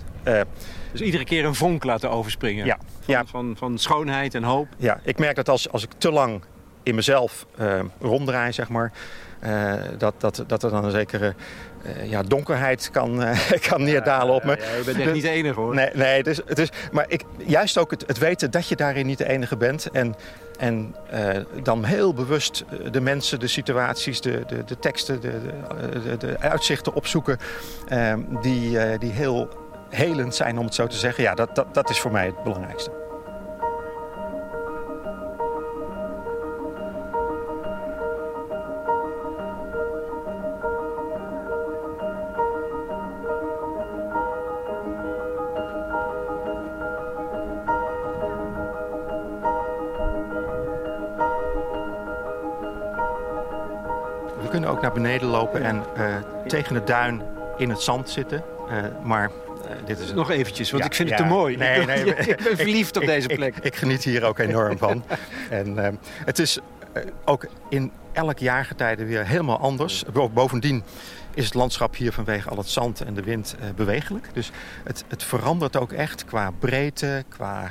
dus 0.93 1.01
iedere 1.01 1.25
keer 1.25 1.45
een 1.45 1.55
vonk 1.55 1.85
laten 1.85 2.11
overspringen. 2.11 2.67
Ja. 2.67 2.79
Van, 3.01 3.15
ja. 3.15 3.25
van, 3.25 3.55
van 3.59 3.79
schoonheid 3.79 4.35
en 4.35 4.43
hoop. 4.43 4.69
Ja, 4.77 5.01
ik 5.05 5.19
merk 5.19 5.37
dat 5.37 5.49
als, 5.49 5.71
als 5.71 5.83
ik 5.83 5.91
te 5.99 6.11
lang 6.11 6.43
in 6.83 6.95
mezelf 6.95 7.47
ronddraai, 8.01 8.53
zeg 8.53 8.69
maar... 8.69 8.93
dat, 9.99 10.15
dat, 10.19 10.45
dat 10.47 10.63
er 10.63 10.71
dan 10.71 10.85
een 10.85 10.91
zekere 10.91 11.35
uh, 11.87 12.11
ja, 12.11 12.23
donkerheid 12.23 12.91
kan, 12.91 13.23
uh, 13.23 13.39
kan 13.69 13.83
neerdalen 13.83 14.35
op 14.35 14.45
me. 14.45 14.57
Ja, 14.57 14.77
je 14.77 14.85
bent 14.85 14.99
echt 14.99 15.13
niet 15.13 15.23
de 15.23 15.29
enige 15.29 15.61
hoor. 15.61 15.75
Nee, 15.75 15.91
nee 15.95 16.23
het 16.47 16.59
is, 16.59 16.69
maar 16.93 17.05
ik, 17.09 17.23
juist 17.37 17.79
ook 17.79 17.91
het, 17.91 18.05
het 18.07 18.19
weten 18.19 18.51
dat 18.51 18.69
je 18.69 18.77
daarin 18.77 19.07
niet 19.07 19.19
de 19.19 19.29
enige 19.29 19.57
bent. 19.57 19.91
En, 19.91 20.15
en 20.59 20.97
uh, 21.15 21.29
dan 21.63 21.85
heel 21.85 22.15
bewust 22.15 22.65
de 22.91 23.01
mensen, 23.01 23.41
de 23.41 23.47
situaties, 23.47 24.21
de, 24.21 24.43
de, 24.47 24.65
de 24.65 24.79
teksten, 24.79 25.21
de, 25.21 25.41
de, 26.05 26.17
de 26.17 26.39
uitzichten 26.39 26.95
opzoeken. 26.95 27.39
die, 28.43 28.99
die 28.99 29.13
heel 29.13 29.49
helend 29.91 30.35
zijn, 30.35 30.59
om 30.59 30.65
het 30.65 30.75
zo 30.75 30.87
te 30.87 30.97
zeggen. 30.97 31.23
Ja, 31.23 31.35
dat, 31.35 31.55
dat, 31.55 31.75
dat 31.75 31.91
is 31.91 32.01
voor 32.01 32.13
mij 32.13 32.27
het 32.27 32.43
belangrijkste. 32.43 32.98
Naar 54.89 55.03
beneden 55.03 55.29
lopen 55.29 55.63
en 55.63 55.85
uh, 55.99 56.17
tegen 56.47 56.75
de 56.75 56.85
duin 56.85 57.23
in 57.57 57.71
het 57.71 57.81
zand 57.81 58.11
zitten. 58.11 58.45
Uh, 58.71 58.75
maar 59.05 59.31
uh, 59.65 59.71
dit 59.85 59.99
is 59.99 60.13
Nog 60.13 60.31
eventjes, 60.31 60.71
want 60.71 60.85
ik 60.85 60.95
vind 60.95 61.09
het 61.09 61.19
te 61.19 61.25
mooi. 61.25 61.57
Nee, 61.57 61.87
nee, 61.87 62.05
ik 62.05 62.43
ben 62.43 62.57
verliefd 62.67 62.97
op 62.97 63.05
deze 63.05 63.29
plek. 63.29 63.57
Ik, 63.57 63.65
ik, 63.65 63.77
geniet 63.77 64.05
hier 64.05 64.25
ook 64.25 64.39
enorm 64.39 64.79
van. 64.79 65.05
en 65.51 65.99
het 66.25 66.39
is 66.39 66.59
ook 67.25 67.47
in 67.69 67.93
elk 68.13 68.39
jaargetijde 68.39 69.05
weer 69.05 69.27
helemaal 69.27 69.59
anders. 69.59 70.05
Bovendien 70.33 70.83
is 71.35 71.45
het 71.45 71.55
landschap 71.55 71.97
hier 71.97 72.13
vanwege 72.13 72.49
al 72.49 72.57
het 72.57 72.69
zand 72.69 73.01
en 73.01 73.15
de 73.15 73.23
wind 73.23 73.57
bewegelijk. 73.77 74.29
Dus 74.33 74.51
het, 74.85 75.05
het, 75.09 75.23
verandert 75.23 75.77
ook 75.77 75.93
echt 75.93 76.25
qua 76.25 76.51
breedte, 76.59 77.25
qua, 77.29 77.71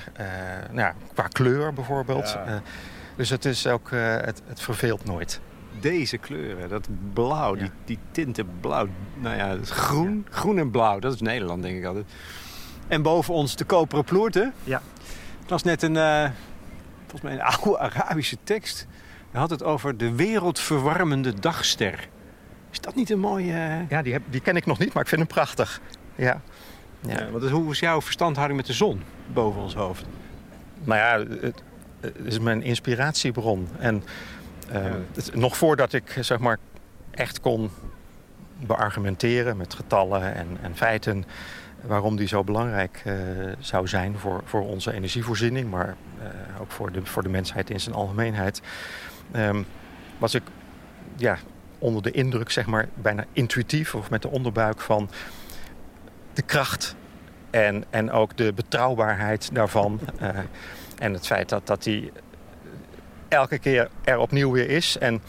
nou 0.72 0.94
qua 1.14 1.28
kleur 1.28 1.74
bijvoorbeeld. 1.74 2.30
Ja. 2.30 2.62
Dus 3.16 3.30
het, 3.30 3.46
is 3.46 3.68
ook, 3.68 3.90
het, 3.92 4.42
het 4.48 4.62
verveelt 4.62 5.06
nooit 5.06 5.40
deze 5.80 6.18
kleuren, 6.18 6.70
dat 6.70 6.88
blauw, 7.14 7.56
die, 7.56 7.72
die 7.86 8.00
tinten 8.12 8.48
blauw. 8.62 8.88
Nou 9.16 9.36
ja, 9.36 9.58
groen, 9.64 10.26
groen 10.30 10.58
en 10.58 10.72
blauw, 10.72 11.00
dat 11.00 11.14
is 11.14 11.22
Nederland 11.22 11.62
denk 11.62 11.78
ik 11.78 11.86
altijd. 11.86 12.06
En 12.88 13.02
boven 13.02 13.34
ons 13.34 13.56
de 13.56 13.64
koperen 13.66 14.04
ploerten. 14.04 14.54
Ja. 14.64 14.82
Het 15.40 15.50
was 15.50 15.64
net 15.64 15.82
een, 15.82 15.96
uh, 15.96 16.30
volgens 17.02 17.22
mij 17.22 17.34
een 17.34 17.42
oude 17.42 17.80
Arabische 17.80 18.38
tekst. 18.44 18.88
Hij 19.32 19.40
had 19.40 19.50
het 19.50 19.64
over 19.64 19.98
de 19.98 20.16
wereldverwarmende 20.16 21.40
dagster. 21.40 22.08
Is 22.72 22.80
dat 22.80 22.96
niet 22.96 23.10
een 23.10 23.20
mooie... 23.20 23.52
Uh... 23.52 23.90
Ja, 23.90 24.02
die, 24.02 24.14
heb, 24.14 24.22
die 24.30 24.42
ken 24.42 24.56
ik 24.56 24.66
nog 24.66 24.80
niet, 24.80 24.94
maar 24.94 25.04
ik 25.04 25.10
vind 25.10 25.22
hem 25.22 25.30
prachtig. 25.30 25.82
Ja. 26.16 26.42
ja. 27.00 27.20
ja 27.20 27.30
want 27.30 27.50
hoe 27.50 27.72
is 27.72 27.80
jouw 27.80 28.02
verstandhouding 28.02 28.60
met 28.60 28.68
de 28.68 28.74
zon 28.74 29.02
boven 29.34 29.62
ons 29.62 29.76
hoofd? 29.76 30.06
Nou 30.84 31.00
ja, 31.00 31.36
het, 31.42 31.64
het 32.00 32.16
is 32.24 32.40
mijn 32.40 32.62
inspiratiebron. 32.62 33.68
En 33.80 34.04
uh, 34.72 34.94
nog 35.34 35.58
voordat 35.58 35.94
ik 35.94 36.18
zeg 36.20 36.40
maar, 36.40 36.58
echt 37.12 37.40
kon 37.40 37.70
beargumenteren 38.60 39.58
met 39.58 39.74
getallen 39.74 40.34
en, 40.34 40.58
en 40.62 40.76
feiten 40.76 41.26
waarom 41.82 42.16
die 42.16 42.28
zo 42.28 42.44
belangrijk 42.44 43.04
uh, 43.06 43.14
zou 43.60 43.88
zijn 43.88 44.18
voor, 44.18 44.42
voor 44.46 44.68
onze 44.68 44.94
energievoorziening, 44.94 45.70
maar 45.70 45.96
uh, 46.20 46.62
ook 46.62 46.72
voor 46.72 46.92
de, 46.92 47.06
voor 47.06 47.24
de 47.24 47.30
mensheid 47.30 47.70
in 47.70 47.80
zijn 47.80 47.96
algemeenheid, 47.96 48.62
um, 49.36 49.66
was 50.18 50.34
ik 50.34 50.44
ja, 51.16 51.38
onder 51.80 52.02
de 52.02 52.12
indruk, 52.12 52.50
zeg 52.50 52.66
maar, 52.66 52.88
bijna 52.94 53.26
intuïtief 53.32 53.96
of 53.96 54.10
met 54.10 54.22
de 54.22 54.30
onderbuik 54.30 54.82
van 54.82 55.10
de 56.34 56.42
kracht 56.42 56.96
en, 57.50 57.84
en 57.90 58.12
ook 58.12 58.38
de 58.38 58.54
betrouwbaarheid 58.54 59.50
daarvan. 59.54 60.00
Uh, 60.22 60.30
en 61.00 61.14
het 61.14 61.28
feit 61.28 61.50
dat, 61.50 61.68
dat 61.68 61.84
die 61.84 62.12
elke 63.30 63.58
keer 63.58 63.90
er 64.04 64.18
opnieuw 64.18 64.52
weer 64.52 64.70
is. 64.70 64.98
En 64.98 65.22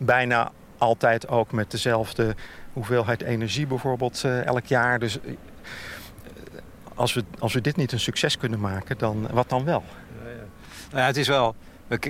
bijna 0.00 0.52
altijd 0.78 1.28
ook 1.28 1.52
met 1.52 1.70
dezelfde 1.70 2.34
hoeveelheid 2.72 3.22
energie 3.22 3.66
bijvoorbeeld 3.66 4.22
uh, 4.26 4.46
elk 4.46 4.66
jaar. 4.66 4.98
Dus 4.98 5.18
uh, 5.24 5.32
als, 6.94 7.14
we, 7.14 7.24
als 7.38 7.52
we 7.52 7.60
dit 7.60 7.76
niet 7.76 7.92
een 7.92 8.00
succes 8.00 8.38
kunnen 8.38 8.60
maken, 8.60 8.98
dan 8.98 9.28
wat 9.30 9.48
dan 9.48 9.64
wel? 9.64 9.84
Ja, 10.24 10.30
ja. 10.30 10.36
Nou 10.90 11.00
ja, 11.00 11.06
het 11.06 11.16
is 11.16 11.28
wel... 11.28 11.54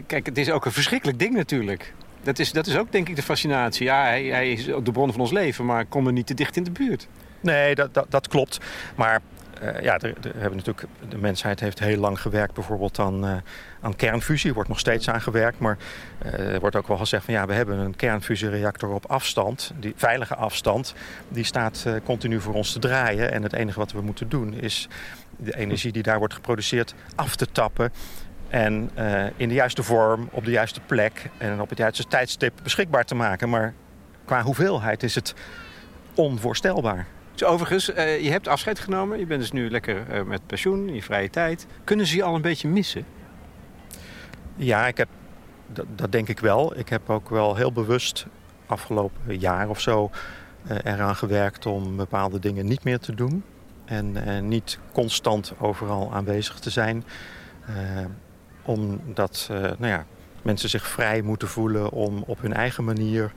Kijk, 0.06 0.26
het 0.26 0.38
is 0.38 0.50
ook 0.50 0.64
een 0.64 0.72
verschrikkelijk 0.72 1.18
ding 1.18 1.34
natuurlijk. 1.34 1.94
Dat 2.22 2.38
is, 2.38 2.52
dat 2.52 2.66
is 2.66 2.76
ook 2.76 2.92
denk 2.92 3.08
ik 3.08 3.16
de 3.16 3.22
fascinatie. 3.22 3.84
Ja, 3.84 4.02
hij, 4.02 4.24
hij 4.24 4.52
is 4.52 4.64
de 4.64 4.92
bron 4.92 5.12
van 5.12 5.20
ons 5.20 5.32
leven, 5.32 5.64
maar 5.64 5.86
kom 5.86 6.06
er 6.06 6.12
niet 6.12 6.26
te 6.26 6.34
dicht 6.34 6.56
in 6.56 6.64
de 6.64 6.70
buurt. 6.70 7.08
Nee, 7.40 7.74
dat, 7.74 7.94
dat, 7.94 8.06
dat 8.08 8.28
klopt. 8.28 8.58
Maar 8.94 9.20
uh, 9.62 9.80
ja, 9.80 9.98
de, 9.98 10.14
hebben 10.36 10.56
natuurlijk, 10.56 10.86
de 11.08 11.18
mensheid 11.18 11.60
heeft 11.60 11.78
heel 11.78 11.96
lang 11.96 12.20
gewerkt 12.20 12.54
bijvoorbeeld 12.54 12.98
aan, 12.98 13.24
uh, 13.24 13.36
aan 13.80 13.96
kernfusie. 13.96 14.48
Er 14.48 14.54
wordt 14.54 14.68
nog 14.68 14.78
steeds 14.78 15.08
aan 15.08 15.20
gewerkt. 15.20 15.58
Maar 15.58 15.78
uh, 16.24 16.52
er 16.52 16.60
wordt 16.60 16.76
ook 16.76 16.88
wel 16.88 16.96
gezegd 16.96 17.24
van 17.24 17.34
ja, 17.34 17.46
we 17.46 17.52
hebben 17.52 17.78
een 17.78 17.96
kernfusiereactor 17.96 18.90
op 18.90 19.06
afstand. 19.06 19.72
Die 19.76 19.92
veilige 19.96 20.34
afstand. 20.34 20.94
Die 21.28 21.44
staat 21.44 21.86
continu 22.04 22.40
voor 22.40 22.54
ons 22.54 22.72
te 22.72 22.78
draaien. 22.78 23.32
En 23.32 23.42
het 23.42 23.52
enige 23.52 23.78
wat 23.78 23.92
we 23.92 24.00
moeten 24.00 24.28
doen 24.28 24.54
is 24.54 24.88
de 25.36 25.56
energie 25.56 25.92
die 25.92 26.02
daar 26.02 26.18
wordt 26.18 26.34
geproduceerd 26.34 26.94
af 27.14 27.36
te 27.36 27.46
tappen. 27.52 27.92
En 28.48 28.90
in 29.36 29.48
de 29.48 29.54
juiste 29.54 29.82
vorm, 29.82 30.28
op 30.30 30.44
de 30.44 30.50
juiste 30.50 30.80
plek 30.80 31.30
en 31.38 31.60
op 31.60 31.68
het 31.68 31.78
juiste 31.78 32.04
tijdstip 32.04 32.60
beschikbaar 32.62 33.04
te 33.04 33.14
maken. 33.14 33.48
Maar 33.48 33.74
qua 34.24 34.42
hoeveelheid 34.42 35.02
is 35.02 35.14
het 35.14 35.34
onvoorstelbaar. 36.14 37.06
Overigens, 37.44 37.90
uh, 37.90 38.20
je 38.20 38.30
hebt 38.30 38.48
afscheid 38.48 38.78
genomen. 38.78 39.18
Je 39.18 39.26
bent 39.26 39.40
dus 39.40 39.52
nu 39.52 39.70
lekker 39.70 40.04
uh, 40.10 40.22
met 40.22 40.46
pensioen, 40.46 40.88
in 40.88 40.94
je 40.94 41.02
vrije 41.02 41.30
tijd. 41.30 41.66
Kunnen 41.84 42.06
ze 42.06 42.16
je 42.16 42.22
al 42.22 42.34
een 42.34 42.42
beetje 42.42 42.68
missen? 42.68 43.04
Ja, 44.56 44.86
ik 44.86 44.96
heb, 44.96 45.08
dat, 45.94 46.12
denk 46.12 46.28
ik 46.28 46.38
wel. 46.38 46.78
Ik 46.78 46.88
heb 46.88 47.10
ook 47.10 47.28
wel 47.28 47.56
heel 47.56 47.72
bewust 47.72 48.26
afgelopen 48.66 49.38
jaar 49.38 49.68
of 49.68 49.80
zo 49.80 50.10
uh, 50.70 50.76
eraan 50.84 51.16
gewerkt 51.16 51.66
om 51.66 51.96
bepaalde 51.96 52.38
dingen 52.38 52.66
niet 52.66 52.84
meer 52.84 52.98
te 52.98 53.14
doen. 53.14 53.44
En 53.84 54.48
niet 54.48 54.78
constant 54.92 55.52
overal 55.58 56.12
aanwezig 56.12 56.58
te 56.58 56.70
zijn. 56.70 57.04
omdat 58.62 59.46
nou 59.50 59.86
ja, 59.86 60.06
mensen 60.42 60.68
zich 60.68 60.86
vrij 60.86 61.22
moeten 61.22 61.48
voelen 61.48 61.90
om 61.90 62.22
op 62.26 62.40
hun 62.40 62.52
eigen 62.52 62.84
manier 62.84 63.32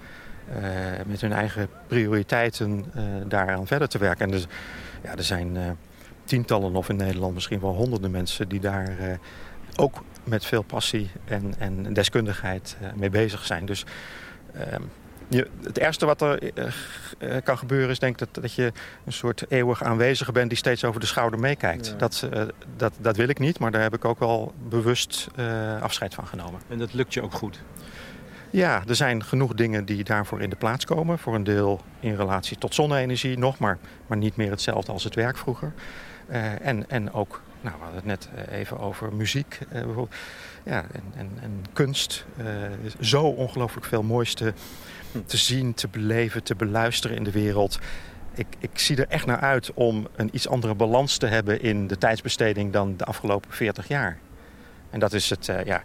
met 1.05 1.21
hun 1.21 1.33
eigen 1.33 1.67
prioriteiten 1.87 2.85
uh, 2.95 3.03
daaraan 3.27 3.67
verder 3.67 3.87
te 3.87 3.97
werken. 3.97 4.25
En 4.25 4.31
dus, 4.31 4.45
ja, 5.03 5.15
er 5.15 5.23
zijn 5.23 5.55
uh, 5.55 5.61
tientallen 6.23 6.75
of 6.75 6.89
in 6.89 6.95
Nederland 6.95 7.33
misschien 7.33 7.59
wel 7.59 7.73
honderden 7.73 8.11
mensen 8.11 8.49
die 8.49 8.59
daar 8.59 9.19
ook 9.75 10.03
met 10.23 10.45
veel 10.45 10.61
passie 10.61 11.09
en, 11.25 11.53
en 11.57 11.93
deskundigheid 11.93 12.77
mee 12.95 13.09
bezig 13.09 13.45
zijn. 13.45 13.65
Dus 13.65 13.85
ehm, 14.53 14.81
je, 15.27 15.47
het 15.63 15.77
ergste 15.77 16.05
wat 16.05 16.21
er 16.21 16.73
kan 17.43 17.57
gebeuren 17.57 17.89
is 17.89 17.99
denk 17.99 18.17
dat, 18.17 18.29
dat 18.31 18.53
je 18.53 18.71
een 19.05 19.13
soort 19.13 19.45
eeuwig 19.49 19.83
aanwezige 19.83 20.31
bent 20.31 20.49
die 20.49 20.57
steeds 20.57 20.83
over 20.83 20.99
de 20.99 21.05
schouder 21.05 21.39
meekijkt. 21.39 21.95
Dat, 21.97 22.27
dat, 22.77 22.93
dat 22.97 23.15
wil 23.15 23.27
ik 23.27 23.39
niet, 23.39 23.59
maar 23.59 23.71
daar 23.71 23.81
heb 23.81 23.93
ik 23.93 24.05
ook 24.05 24.19
wel 24.19 24.53
bewust 24.69 25.27
afscheid 25.81 26.13
van 26.13 26.27
genomen. 26.27 26.61
En 26.67 26.77
dat 26.77 26.93
lukt 26.93 27.13
je 27.13 27.21
ook 27.21 27.33
goed? 27.33 27.59
Ja, 28.53 28.83
er 28.87 28.95
zijn 28.95 29.23
genoeg 29.23 29.53
dingen 29.53 29.85
die 29.85 30.03
daarvoor 30.03 30.41
in 30.41 30.49
de 30.49 30.55
plaats 30.55 30.85
komen. 30.85 31.19
Voor 31.19 31.35
een 31.35 31.43
deel 31.43 31.81
in 31.99 32.15
relatie 32.15 32.57
tot 32.57 32.75
zonne-energie 32.75 33.37
nog, 33.37 33.57
maar, 33.57 33.77
maar 34.07 34.17
niet 34.17 34.35
meer 34.35 34.49
hetzelfde 34.49 34.91
als 34.91 35.03
het 35.03 35.15
werk 35.15 35.37
vroeger. 35.37 35.73
Uh, 36.29 36.65
en, 36.65 36.89
en 36.89 37.13
ook, 37.13 37.41
nou, 37.61 37.75
we 37.75 37.83
hadden 37.83 37.95
het 37.95 38.05
net 38.05 38.29
eh, 38.35 38.57
even 38.57 38.79
over 38.79 39.13
muziek 39.13 39.59
uh, 39.61 39.71
bijvoorbeeld. 39.71 40.15
Ja, 40.63 40.85
en, 40.91 41.03
en, 41.15 41.29
en 41.41 41.65
kunst. 41.73 42.25
Zo 42.99 43.23
ongelooflijk 43.23 43.85
veel 43.85 44.03
moois 44.03 44.33
te, 44.33 44.53
te 45.25 45.37
zien, 45.37 45.73
te 45.73 45.87
beleven, 45.87 46.43
te 46.43 46.55
beluisteren 46.55 47.17
in 47.17 47.23
de 47.23 47.31
wereld. 47.31 47.79
Ik, 48.33 48.47
ik 48.59 48.79
zie 48.79 48.97
er 48.97 49.07
echt 49.07 49.25
naar 49.25 49.39
uit 49.39 49.73
om 49.73 50.07
een 50.15 50.29
iets 50.31 50.47
andere 50.47 50.75
balans 50.75 51.17
te 51.17 51.27
hebben 51.27 51.61
in 51.61 51.87
de 51.87 51.97
tijdsbesteding 51.97 52.73
dan 52.73 52.97
de 52.97 53.05
afgelopen 53.05 53.51
40 53.51 53.87
jaar. 53.87 54.17
En 54.89 54.99
dat 54.99 55.13
is 55.13 55.29
het, 55.29 55.45
ja, 55.65 55.83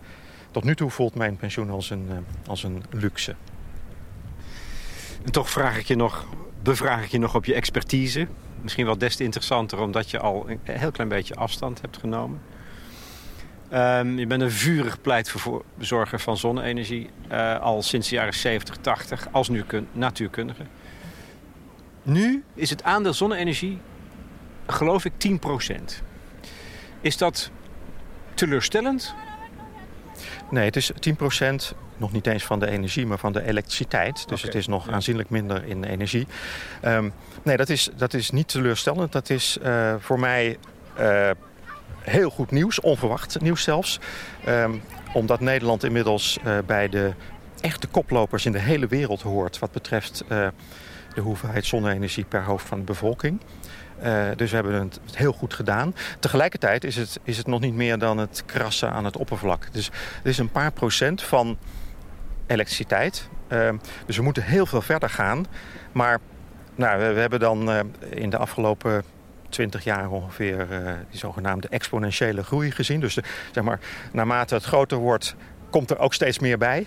tot 0.50 0.64
nu 0.64 0.75
toe 0.75 0.90
voelt 0.90 1.14
mijn 1.14 1.37
pensioen 1.37 1.71
als 1.71 1.90
een, 1.90 2.07
eh, 2.11 2.49
als 2.49 2.62
een 2.62 2.83
luxe. 2.90 3.35
En 5.25 5.33
toch 5.33 5.50
vraag 5.50 5.78
ik 5.78 5.87
je 5.87 5.97
nog, 5.97 6.26
bevraag 6.62 7.05
ik 7.05 7.11
je 7.11 7.19
nog 7.19 7.35
op 7.35 7.45
je 7.45 7.55
expertise. 7.55 8.28
Misschien 8.62 8.85
wel 8.85 8.99
des 8.99 9.17
te 9.17 9.25
interessanter 9.25 9.81
omdat 9.81 10.11
je 10.11 10.19
al 10.19 10.49
een 10.49 10.61
heel 10.62 10.90
klein 10.90 11.09
beetje 11.09 11.35
afstand 11.35 11.81
hebt 11.81 11.97
genomen. 11.97 12.40
Um, 13.73 14.19
je 14.19 14.26
bent 14.26 14.43
een 14.43 14.50
vurig 14.50 15.00
pleitbezorger 15.00 16.21
van 16.21 16.37
zonne-energie. 16.37 17.11
Uh, 17.33 17.61
al 17.61 17.83
sinds 17.83 18.09
de 18.09 18.14
jaren 18.14 18.35
70, 18.35 18.76
80 18.76 19.28
als 19.33 19.50
natuurkundige. 19.93 20.62
Nu 22.02 22.45
is 22.55 22.71
het 22.71 22.83
aandeel 22.83 23.14
zonne-energie, 23.14 23.78
geloof 24.67 25.05
ik, 25.05 25.12
10%. 25.19 26.02
Is 27.00 27.17
dat 27.17 27.50
teleurstellend 28.35 29.14
Nee, 30.50 30.64
het 30.64 30.76
is 30.76 30.93
10% 30.93 30.95
nog 31.97 32.12
niet 32.12 32.26
eens 32.26 32.45
van 32.45 32.59
de 32.59 32.71
energie, 32.71 33.07
maar 33.07 33.19
van 33.19 33.33
de 33.33 33.45
elektriciteit. 33.45 34.28
Dus 34.28 34.43
het 34.43 34.55
is 34.55 34.67
nog 34.67 34.90
aanzienlijk 34.90 35.31
minder 35.31 35.64
in 35.64 35.85
energie. 35.85 36.26
Um, 36.85 37.12
nee, 37.43 37.57
dat 37.57 37.69
is, 37.69 37.90
dat 37.97 38.14
is 38.14 38.31
niet 38.31 38.49
teleurstellend. 38.49 39.12
Dat 39.12 39.31
is 39.31 39.59
uh, 39.62 39.95
voor 39.99 40.21
mij 40.21 40.57
uh, 41.00 41.31
heel 42.00 42.31
goed 42.31 42.50
nieuws, 42.50 42.81
onverwacht 42.81 43.40
nieuws 43.40 43.62
zelfs. 43.62 44.00
Um, 44.49 44.83
omdat 45.12 45.40
Nederland 45.40 45.85
inmiddels 45.85 46.38
uh, 46.47 46.59
bij 46.67 46.88
de 46.88 47.12
echte 47.61 47.87
koplopers 47.87 48.47
in 48.47 48.52
de 48.52 48.59
hele 48.59 48.87
wereld 48.87 49.23
hoort... 49.23 49.59
wat 49.59 49.73
betreft 49.73 50.25
de 51.14 51.21
hoeveelheid 51.21 51.67
zonne-energie 51.67 52.25
per 52.25 52.45
hoofd 52.45 52.67
van 52.67 52.78
de 52.78 52.85
bevolking. 52.85 53.40
Uh, 54.02 54.26
dus 54.37 54.50
we 54.50 54.57
hebben 54.57 54.75
het 54.75 55.17
heel 55.17 55.33
goed 55.33 55.55
gedaan. 55.55 55.95
Tegelijkertijd 56.21 56.85
is 56.85 56.97
het, 56.97 57.21
is 57.23 57.37
het 57.37 57.47
nog 57.47 57.61
niet 57.61 57.75
meer 57.75 57.99
dan 57.99 58.19
het 58.19 58.43
krassen 58.47 58.90
aan 58.90 59.05
het 59.05 59.17
oppervlak. 59.17 59.73
Dus 59.73 59.90
er 60.23 60.28
is 60.28 60.38
een 60.38 60.50
paar 60.50 60.73
procent 60.73 61.23
van 61.23 61.59
elektriciteit. 62.47 63.28
Uh, 63.49 63.71
dus 64.07 64.17
we 64.17 64.23
moeten 64.23 64.43
heel 64.43 64.67
veel 64.67 64.83
verder 64.83 65.11
gaan. 65.11 65.47
Maar 65.93 66.19
nou, 66.75 67.14
we, 67.14 67.21
hebben 67.21 67.40
dan 67.40 67.71
uh, 67.71 67.81
in 68.11 68.31
de 68.31 68.37
afgelopen 68.37 69.02
20 69.49 69.85
jaar 69.85 70.11
ongeveer 70.11 70.67
die 71.11 71.19
zogenaamde 71.19 71.69
exponentiële 71.69 72.45
groei 72.45 72.71
gezien. 72.71 73.00
Dus 73.00 73.19
zeg 73.52 73.64
maar, 73.64 73.81
naarmate 74.12 74.55
het 74.55 74.64
groter 74.64 74.99
wordt, 74.99 75.35
komt 75.71 75.90
er 75.90 75.99
ook 75.99 76.14
steeds 76.14 76.38
meer 76.38 76.59
bij. 76.59 76.87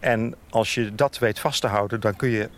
en 0.00 0.34
als 0.50 0.74
je 0.74 0.94
dat 0.94 1.18
weet 1.18 1.38
vast 1.38 1.60
te 1.60 1.66
houden, 1.66 2.00
dan 2.00 2.16
kun 2.16 2.28
je 2.28 2.48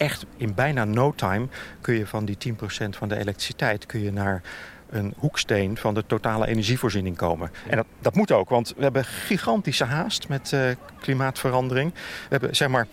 echt 0.00 0.26
in 0.36 0.54
bijna 0.54 0.84
no 0.84 1.12
time 1.16 1.46
kun 1.80 1.94
je 1.94 2.06
van 2.06 2.24
die 2.24 2.36
10% 2.48 2.56
van 2.90 3.08
de 3.08 3.16
elektriciteit 3.16 3.86
kun 3.86 4.00
je 4.00 4.12
naar 4.12 4.42
een 4.90 5.14
hoeksteen 5.16 5.76
van 5.76 5.94
de 5.94 6.04
totale 6.06 6.46
energievoorziening 6.46 7.16
komen. 7.16 7.50
En 7.68 7.76
dat, 7.76 7.86
dat 8.00 8.14
moet 8.14 8.32
ook, 8.32 8.48
want 8.48 8.74
we 8.76 8.82
hebben 8.82 9.04
gigantische 9.04 9.84
haast 9.84 10.28
met 10.28 10.52
uh, 10.52 10.70
klimaatverandering. 11.00 11.92
We 11.94 12.00
hebben 12.28 12.56
zeg 12.56 12.68
maar 12.68 12.86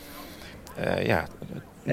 uh, 0.80 1.06
ja, 1.06 1.28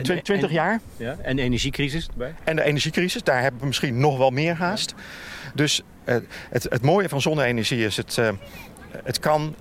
20 0.03 0.51
jaar. 0.51 0.81
Ja, 0.97 1.17
en 1.23 1.37
de 1.37 1.43
energiecrisis 1.43 2.07
erbij. 2.07 2.35
En 2.45 2.57
de 2.57 2.63
energiecrisis, 2.63 3.23
daar 3.23 3.43
hebben 3.43 3.61
we 3.61 3.67
misschien 3.67 4.01
nog 4.01 4.19
wel 4.19 4.31
meer 4.31 4.55
haast. 4.55 4.95
Dus 5.55 5.83
uh, 6.05 6.17
het, 6.51 6.67
het 6.69 6.83
mooie 6.83 7.09
van 7.09 7.21
zonne-energie 7.21 7.85
is, 7.85 7.97
het, 7.97 8.19
het 9.05 9.19
kan 9.19 9.55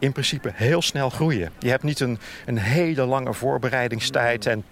in 0.00 0.12
principe 0.12 0.50
heel 0.54 0.82
snel 0.82 1.10
groeien. 1.10 1.50
Je 1.58 1.68
hebt 1.68 1.82
niet 1.82 2.00
een, 2.00 2.18
een 2.46 2.58
hele 2.58 3.04
lange 3.04 3.34
voorbereidingstijd. 3.34 4.46
En 4.46 4.64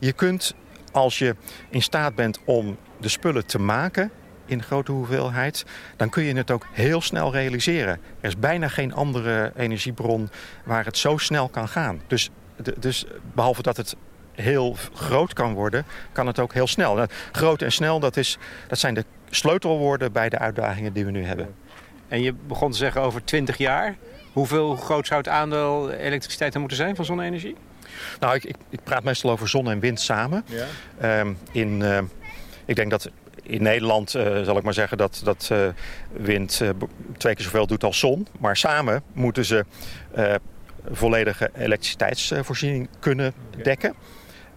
je 0.00 0.12
kunt, 0.12 0.54
als 0.92 1.18
je 1.18 1.36
in 1.70 1.82
staat 1.82 2.14
bent 2.14 2.38
om 2.44 2.76
de 3.00 3.08
spullen 3.08 3.46
te 3.46 3.58
maken 3.58 4.10
in 4.46 4.62
grote 4.62 4.92
hoeveelheid, 4.92 5.64
dan 5.96 6.08
kun 6.08 6.22
je 6.22 6.34
het 6.34 6.50
ook 6.50 6.66
heel 6.72 7.00
snel 7.00 7.32
realiseren. 7.32 7.98
Er 8.20 8.28
is 8.28 8.38
bijna 8.38 8.68
geen 8.68 8.94
andere 8.94 9.52
energiebron 9.56 10.30
waar 10.64 10.84
het 10.84 10.98
zo 10.98 11.16
snel 11.16 11.48
kan 11.48 11.68
gaan. 11.68 12.00
Dus, 12.06 12.30
dus 12.78 13.04
behalve 13.34 13.62
dat 13.62 13.76
het 13.76 13.96
heel 14.32 14.76
groot 14.94 15.32
kan 15.32 15.54
worden, 15.54 15.84
kan 16.12 16.26
het 16.26 16.38
ook 16.38 16.52
heel 16.52 16.66
snel. 16.66 16.94
Nou, 16.94 17.08
groot 17.32 17.62
en 17.62 17.72
snel, 17.72 18.00
dat, 18.00 18.16
is, 18.16 18.38
dat 18.68 18.78
zijn 18.78 18.94
de 18.94 19.04
sleutelwoorden 19.30 20.12
bij 20.12 20.28
de 20.28 20.38
uitdagingen 20.38 20.92
die 20.92 21.04
we 21.04 21.10
nu 21.10 21.24
hebben. 21.24 21.54
En 22.08 22.22
je 22.22 22.32
begon 22.32 22.70
te 22.70 22.76
zeggen 22.76 23.00
over 23.02 23.24
20 23.24 23.56
jaar. 23.56 23.96
Hoeveel 24.32 24.76
groot 24.76 25.06
zou 25.06 25.20
het 25.20 25.28
aandeel 25.28 25.90
elektriciteit 25.90 26.52
dan 26.52 26.60
moeten 26.60 26.78
zijn 26.78 26.96
van 26.96 27.04
zonne-energie? 27.04 27.56
Nou, 28.20 28.34
ik, 28.34 28.44
ik, 28.44 28.56
ik, 28.68 28.80
praat 28.82 29.02
meestal 29.02 29.30
over 29.30 29.48
zon 29.48 29.70
en 29.70 29.80
wind 29.80 30.00
samen. 30.00 30.44
Ja. 30.46 31.20
Um, 31.20 31.38
in, 31.52 31.80
uh, 31.80 31.98
ik 32.64 32.76
denk 32.76 32.90
dat 32.90 33.10
in 33.42 33.62
Nederland, 33.62 34.14
uh, 34.14 34.42
zal 34.42 34.56
ik 34.56 34.62
maar 34.62 34.74
zeggen, 34.74 34.98
dat, 34.98 35.20
dat 35.24 35.48
uh, 35.52 35.58
wind 36.12 36.62
twee 37.16 37.34
keer 37.34 37.44
zoveel 37.44 37.66
doet 37.66 37.84
als 37.84 37.98
zon. 37.98 38.26
Maar 38.38 38.56
samen 38.56 39.02
moeten 39.12 39.44
ze 39.44 39.64
volledige 40.90 41.50
elektriciteitsvoorziening 41.54 42.88
kunnen 42.98 43.32
dekken. 43.62 43.94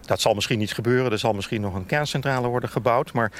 Dat 0.00 0.20
zal 0.20 0.34
misschien 0.34 0.58
niet 0.58 0.74
gebeuren. 0.74 1.12
Er 1.12 1.18
zal 1.18 1.32
misschien 1.32 1.60
nog 1.60 1.74
een 1.74 1.86
kerncentrale 1.86 2.48
worden 2.48 2.68
gebouwd. 2.68 3.12
Maar 3.12 3.32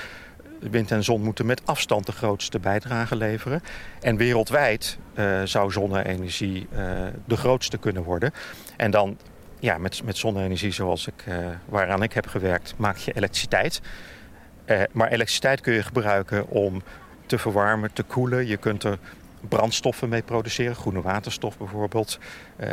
wind 0.60 0.90
en 0.90 1.04
zon 1.04 1.22
moeten 1.22 1.46
met 1.46 1.62
afstand 1.64 2.06
de 2.06 2.12
grootste 2.12 2.58
bijdrage 2.58 3.16
leveren. 3.16 3.62
En 4.00 4.16
wereldwijd 4.16 4.98
uh, 5.14 5.42
zou 5.44 5.72
zonne-energie 5.72 6.66
uh, 6.72 6.78
de 7.24 7.36
grootste 7.36 7.78
kunnen 7.78 8.02
worden. 8.02 8.32
En 8.76 8.90
dan 8.90 9.18
ja, 9.60 9.78
met, 9.78 10.02
met 10.04 10.16
zonne-energie 10.16 10.72
zoals 10.72 11.06
ik, 11.06 11.24
uh, 11.28 11.36
waaraan 11.64 12.02
ik 12.02 12.12
heb 12.12 12.26
gewerkt, 12.26 12.74
maak 12.76 12.96
je 12.96 13.12
elektriciteit. 13.12 13.80
maar 14.92 15.08
elektriciteit 15.08 15.60
kun 15.60 15.72
je 15.72 15.82
gebruiken 15.82 16.48
om 16.48 16.82
te 17.26 17.38
verwarmen, 17.38 17.92
te 17.92 18.02
koelen. 18.02 18.46
Je 18.46 18.56
kunt 18.56 18.82
er 18.82 18.98
brandstoffen 19.46 20.08
mee 20.08 20.22
produceren, 20.22 20.74
groene 20.76 21.02
waterstof 21.02 21.58
bijvoorbeeld. 21.58 22.18
Uh, 22.60 22.68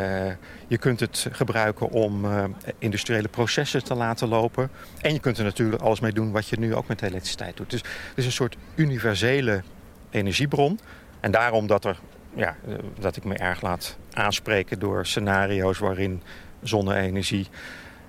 je 0.67 0.77
kunt 0.77 0.99
het 0.99 1.27
gebruiken 1.31 1.89
om 1.89 2.25
uh, 2.25 2.43
industriële 2.77 3.27
processen 3.27 3.83
te 3.83 3.95
laten 3.95 4.27
lopen. 4.27 4.69
En 5.01 5.13
je 5.13 5.19
kunt 5.19 5.37
er 5.37 5.43
natuurlijk 5.43 5.81
alles 5.81 5.99
mee 5.99 6.11
doen 6.11 6.31
wat 6.31 6.47
je 6.47 6.59
nu 6.59 6.75
ook 6.75 6.87
met 6.87 7.01
elektriciteit 7.01 7.57
doet. 7.57 7.69
Dus 7.69 7.79
het 7.81 8.17
is 8.17 8.25
een 8.25 8.31
soort 8.31 8.57
universele 8.75 9.63
energiebron. 10.09 10.79
En 11.19 11.31
daarom 11.31 11.67
dat, 11.67 11.85
er, 11.85 11.99
ja, 12.33 12.55
eh, 12.67 12.73
dat 12.99 13.15
ik 13.15 13.23
me 13.23 13.35
erg 13.35 13.61
laat 13.61 13.97
aanspreken 14.13 14.79
door 14.79 15.05
scenario's 15.05 15.79
waarin 15.79 16.21
zonne-energie 16.61 17.47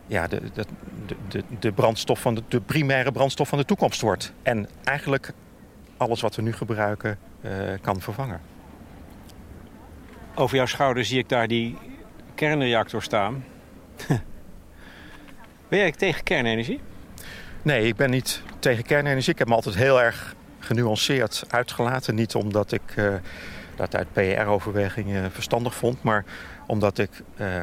ja, 0.07 0.27
de, 0.27 0.41
de, 0.55 0.65
de, 1.29 1.45
de, 1.59 1.73
brandstof 1.73 2.21
van 2.21 2.35
de, 2.35 2.43
de 2.49 2.61
primaire 2.61 3.13
brandstof 3.13 3.49
van 3.49 3.59
de 3.59 3.65
toekomst 3.65 4.01
wordt. 4.01 4.33
En 4.43 4.69
eigenlijk 4.85 5.33
alles 5.97 6.21
wat 6.21 6.37
we 6.37 6.43
nu 6.43 6.53
gebruiken 6.53 7.19
kan 7.81 8.01
vervangen. 8.01 8.54
Over 10.37 10.57
jouw 10.57 10.67
schouder 10.67 11.05
zie 11.05 11.19
ik 11.19 11.29
daar 11.29 11.49
die 11.49 11.77
kernreactor 12.35 13.03
staan. 13.03 13.45
ben 15.69 15.79
jij 15.79 15.93
tegen 15.93 16.23
kernenergie? 16.23 16.81
Nee, 17.63 17.87
ik 17.87 17.97
ben 17.97 18.11
niet 18.11 18.43
tegen 18.59 18.85
kernenergie. 18.85 19.33
Ik 19.33 19.39
heb 19.39 19.49
me 19.49 19.55
altijd 19.55 19.75
heel 19.75 20.03
erg 20.03 20.35
genuanceerd 20.59 21.45
uitgelaten. 21.49 22.15
Niet 22.15 22.35
omdat 22.35 22.73
ik 22.73 22.97
uh, 22.97 23.15
dat 23.77 23.97
uit 23.97 24.13
PR-overwegingen 24.13 25.33
verstandig 25.33 25.75
vond, 25.75 26.03
maar 26.03 26.25
omdat 26.67 26.99
ik 26.99 27.11
uh, 27.37 27.63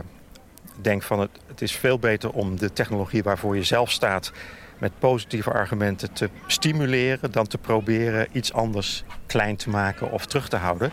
denk 0.81 1.03
van 1.03 1.19
het, 1.19 1.31
het 1.47 1.61
is 1.61 1.71
veel 1.71 1.99
beter 1.99 2.31
om 2.31 2.59
de 2.59 2.73
technologie 2.73 3.23
waarvoor 3.23 3.55
je 3.55 3.63
zelf 3.63 3.91
staat 3.91 4.31
met 4.77 4.99
positieve 4.99 5.51
argumenten 5.51 6.13
te 6.13 6.29
stimuleren 6.47 7.31
dan 7.31 7.47
te 7.47 7.57
proberen 7.57 8.27
iets 8.31 8.53
anders 8.53 9.03
klein 9.25 9.55
te 9.55 9.69
maken 9.69 10.11
of 10.11 10.25
terug 10.25 10.49
te 10.49 10.55
houden. 10.55 10.91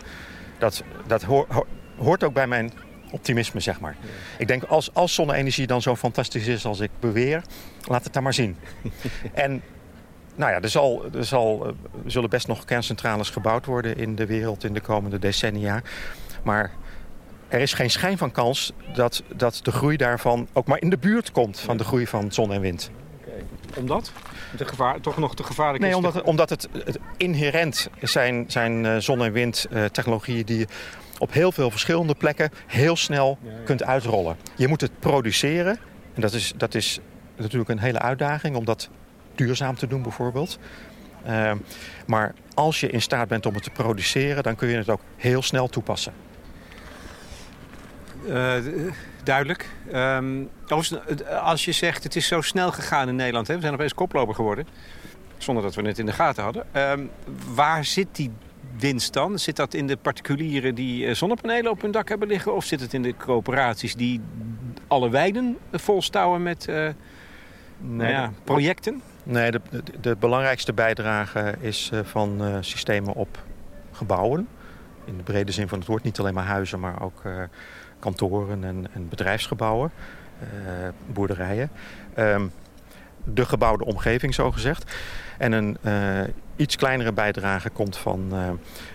Dat, 0.59 0.83
dat 1.07 1.25
hoort 1.97 2.23
ook 2.23 2.33
bij 2.33 2.47
mijn 2.47 2.71
optimisme, 3.11 3.59
zeg 3.59 3.79
maar. 3.79 3.95
Ik 4.37 4.47
denk, 4.47 4.63
als, 4.63 4.93
als 4.93 5.13
zonne-energie 5.13 5.67
dan 5.67 5.81
zo 5.81 5.95
fantastisch 5.95 6.47
is 6.47 6.65
als 6.65 6.79
ik 6.79 6.91
beweer... 6.99 7.41
laat 7.87 8.03
het 8.03 8.13
dan 8.13 8.23
maar 8.23 8.33
zien. 8.33 8.57
en 9.33 9.61
nou 10.35 10.51
ja, 10.51 10.61
er, 10.61 10.69
zal, 10.69 11.05
er, 11.13 11.25
zal, 11.25 11.67
er 11.67 11.73
zullen 12.11 12.29
best 12.29 12.47
nog 12.47 12.65
kerncentrales 12.65 13.29
gebouwd 13.29 13.65
worden 13.65 13.97
in 13.97 14.15
de 14.15 14.25
wereld 14.25 14.63
in 14.63 14.73
de 14.73 14.81
komende 14.81 15.19
decennia. 15.19 15.81
Maar 16.43 16.71
er 17.47 17.59
is 17.59 17.73
geen 17.73 17.89
schijn 17.89 18.17
van 18.17 18.31
kans 18.31 18.73
dat, 18.93 19.23
dat 19.35 19.59
de 19.63 19.71
groei 19.71 19.97
daarvan 19.97 20.47
ook 20.53 20.67
maar 20.67 20.81
in 20.81 20.89
de 20.89 20.97
buurt 20.97 21.31
komt 21.31 21.59
van 21.59 21.77
de 21.77 21.83
groei 21.83 22.07
van 22.07 22.31
zon 22.31 22.53
en 22.53 22.61
wind. 22.61 22.91
Omdat? 23.75 24.11
De 24.57 24.65
gevaar, 24.65 25.01
toch 25.01 25.17
nog 25.17 25.35
te 25.35 25.43
gevaarlijk 25.43 25.83
nee, 25.83 25.91
is? 25.91 25.97
Nee, 25.97 26.05
omdat, 26.05 26.23
omdat 26.23 26.49
het, 26.49 26.67
het, 26.85 26.99
inherent 27.17 27.89
zijn, 28.01 28.45
zijn 28.47 28.83
uh, 28.83 28.97
zon- 28.97 29.23
en 29.23 29.31
windtechnologieën 29.31 30.45
die 30.45 30.67
op 31.17 31.33
heel 31.33 31.51
veel 31.51 31.71
verschillende 31.71 32.15
plekken 32.15 32.51
heel 32.67 32.95
snel 32.95 33.37
ja, 33.41 33.51
ja. 33.51 33.57
kunt 33.65 33.83
uitrollen. 33.83 34.37
Je 34.55 34.67
moet 34.67 34.81
het 34.81 34.99
produceren. 34.99 35.79
En 36.13 36.21
dat 36.21 36.33
is, 36.33 36.53
dat 36.55 36.75
is 36.75 36.99
natuurlijk 37.35 37.69
een 37.69 37.79
hele 37.79 37.99
uitdaging 37.99 38.55
om 38.55 38.65
dat 38.65 38.89
duurzaam 39.35 39.75
te 39.75 39.87
doen 39.87 40.01
bijvoorbeeld. 40.01 40.59
Uh, 41.27 41.51
maar 42.07 42.33
als 42.53 42.79
je 42.79 42.89
in 42.89 43.01
staat 43.01 43.27
bent 43.27 43.45
om 43.45 43.53
het 43.53 43.63
te 43.63 43.69
produceren, 43.69 44.43
dan 44.43 44.55
kun 44.55 44.67
je 44.67 44.77
het 44.77 44.89
ook 44.89 45.01
heel 45.15 45.41
snel 45.41 45.67
toepassen. 45.67 46.13
Uh, 48.27 48.53
duidelijk. 49.23 49.69
Um, 49.93 50.49
als 51.41 51.65
je 51.65 51.71
zegt 51.71 52.03
het 52.03 52.15
is 52.15 52.27
zo 52.27 52.41
snel 52.41 52.71
gegaan 52.71 53.09
in 53.09 53.15
Nederland, 53.15 53.47
hè? 53.47 53.55
we 53.55 53.61
zijn 53.61 53.73
opeens 53.73 53.93
koploper 53.93 54.35
geworden, 54.35 54.67
zonder 55.37 55.63
dat 55.63 55.75
we 55.75 55.81
het 55.81 55.99
in 55.99 56.05
de 56.05 56.11
gaten 56.11 56.43
hadden. 56.43 56.65
Um, 56.73 57.09
waar 57.53 57.85
zit 57.85 58.07
die 58.11 58.31
winst 58.79 59.13
dan? 59.13 59.39
Zit 59.39 59.55
dat 59.55 59.73
in 59.73 59.87
de 59.87 59.97
particulieren 59.97 60.75
die 60.75 61.05
eh, 61.05 61.13
zonnepanelen 61.13 61.71
op 61.71 61.81
hun 61.81 61.91
dak 61.91 62.09
hebben 62.09 62.27
liggen? 62.27 62.55
Of 62.55 62.65
zit 62.65 62.79
het 62.79 62.93
in 62.93 63.01
de 63.01 63.15
coöperaties 63.17 63.95
die 63.95 64.21
alle 64.87 65.09
weiden 65.09 65.57
volstouwen 65.71 66.43
met 66.43 66.67
uh, 66.69 66.75
nee, 66.75 66.93
nou 67.77 68.09
ja, 68.09 68.31
projecten? 68.43 69.01
Nee, 69.23 69.51
de, 69.51 69.61
de, 69.69 69.83
de, 70.01 70.15
belangrijkste 70.19 70.73
bijdrage 70.73 71.55
is 71.59 71.89
uh, 71.93 71.99
van 72.03 72.37
uh, 72.41 72.57
systemen 72.59 73.13
op 73.13 73.43
gebouwen. 73.91 74.47
In 75.05 75.17
de 75.17 75.23
brede 75.23 75.51
zin 75.51 75.67
van 75.67 75.79
het 75.79 75.87
woord. 75.87 76.03
Niet 76.03 76.19
alleen 76.19 76.33
maar 76.33 76.45
huizen, 76.45 76.79
maar 76.79 77.01
ook 77.01 77.21
kantoren 77.99 78.63
en, 78.63 78.87
en 78.93 79.09
bedrijfsgebouwen. 79.09 79.91
boerderijen. 81.07 81.69
Um, 82.17 82.51
de 83.23 83.45
gebouwde 83.45 83.85
omgeving, 83.85 84.33
zo 84.33 84.51
gezegd. 84.51 84.95
En 85.37 85.51
een 85.51 85.77
uh, 85.85 86.21
iets 86.55 86.75
kleinere 86.75 87.13
bijdrage 87.13 87.69
komt 87.69 87.97
van 87.97 88.29
uh, 88.33 88.49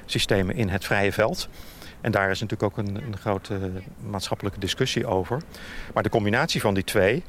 systemen 0.05 0.55
in 0.55 0.69
het 0.69 0.85
vrije 0.85 1.13
veld. 1.13 1.49
En 2.01 2.11
daar 2.11 2.31
is 2.31 2.41
natuurlijk 2.41 2.79
ook 2.79 2.87
een, 2.87 2.97
een 2.97 3.17
grote 3.17 3.71
maatschappelijke 4.01 4.61
discussie 4.61 5.07
over. 5.07 5.43
Maar 5.95 6.03
de 6.03 6.09
combinatie 6.09 6.61
van 6.61 6.75
die 6.75 6.85
twee 6.85 7.23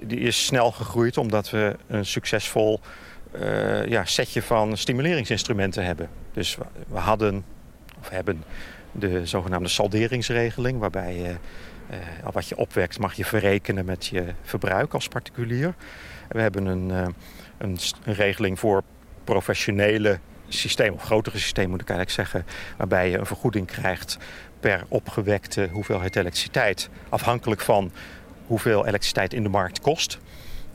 die 0.00 0.18
is 0.18 0.44
snel 0.46 0.72
gegroeid 0.72 1.16
omdat 1.16 1.50
we 1.50 1.76
een 1.86 2.06
succesvol 2.06 2.80
ja, 3.86 4.04
setje 4.04 4.42
van 4.42 4.76
stimuleringsinstrumenten 4.76 5.84
hebben. 5.84 6.08
Dus 6.32 6.58
we 6.88 6.98
hadden, 6.98 7.44
of 8.00 8.08
hebben 8.08 8.44
de 8.92 9.26
zogenaamde 9.26 9.68
salderingsregeling... 9.68 10.78
waarbij 10.78 11.16
je 11.16 11.34
uh, 11.90 11.96
wat 12.32 12.48
je 12.48 12.56
opwekt 12.56 12.98
mag 12.98 13.14
je 13.14 13.24
verrekenen 13.24 13.84
met 13.84 14.06
je 14.06 14.24
verbruik 14.42 14.94
als 14.94 15.08
particulier. 15.08 15.74
We 16.28 16.40
hebben 16.40 16.66
een, 16.66 16.90
een, 17.58 17.78
een 18.04 18.14
regeling 18.14 18.58
voor 18.58 18.82
professionele 19.24 20.18
systeem, 20.48 20.92
of 20.92 21.02
grotere 21.02 21.38
systeem 21.38 21.70
moet 21.70 21.80
ik 21.80 21.88
eigenlijk 21.90 22.28
zeggen, 22.28 22.52
waarbij 22.76 23.10
je 23.10 23.18
een 23.18 23.26
vergoeding 23.26 23.66
krijgt 23.66 24.18
per 24.60 24.84
opgewekte 24.88 25.68
hoeveelheid 25.72 26.16
elektriciteit, 26.16 26.88
afhankelijk 27.08 27.60
van 27.60 27.92
hoeveel 28.46 28.86
elektriciteit 28.86 29.32
in 29.32 29.42
de 29.42 29.48
markt 29.48 29.80
kost. 29.80 30.18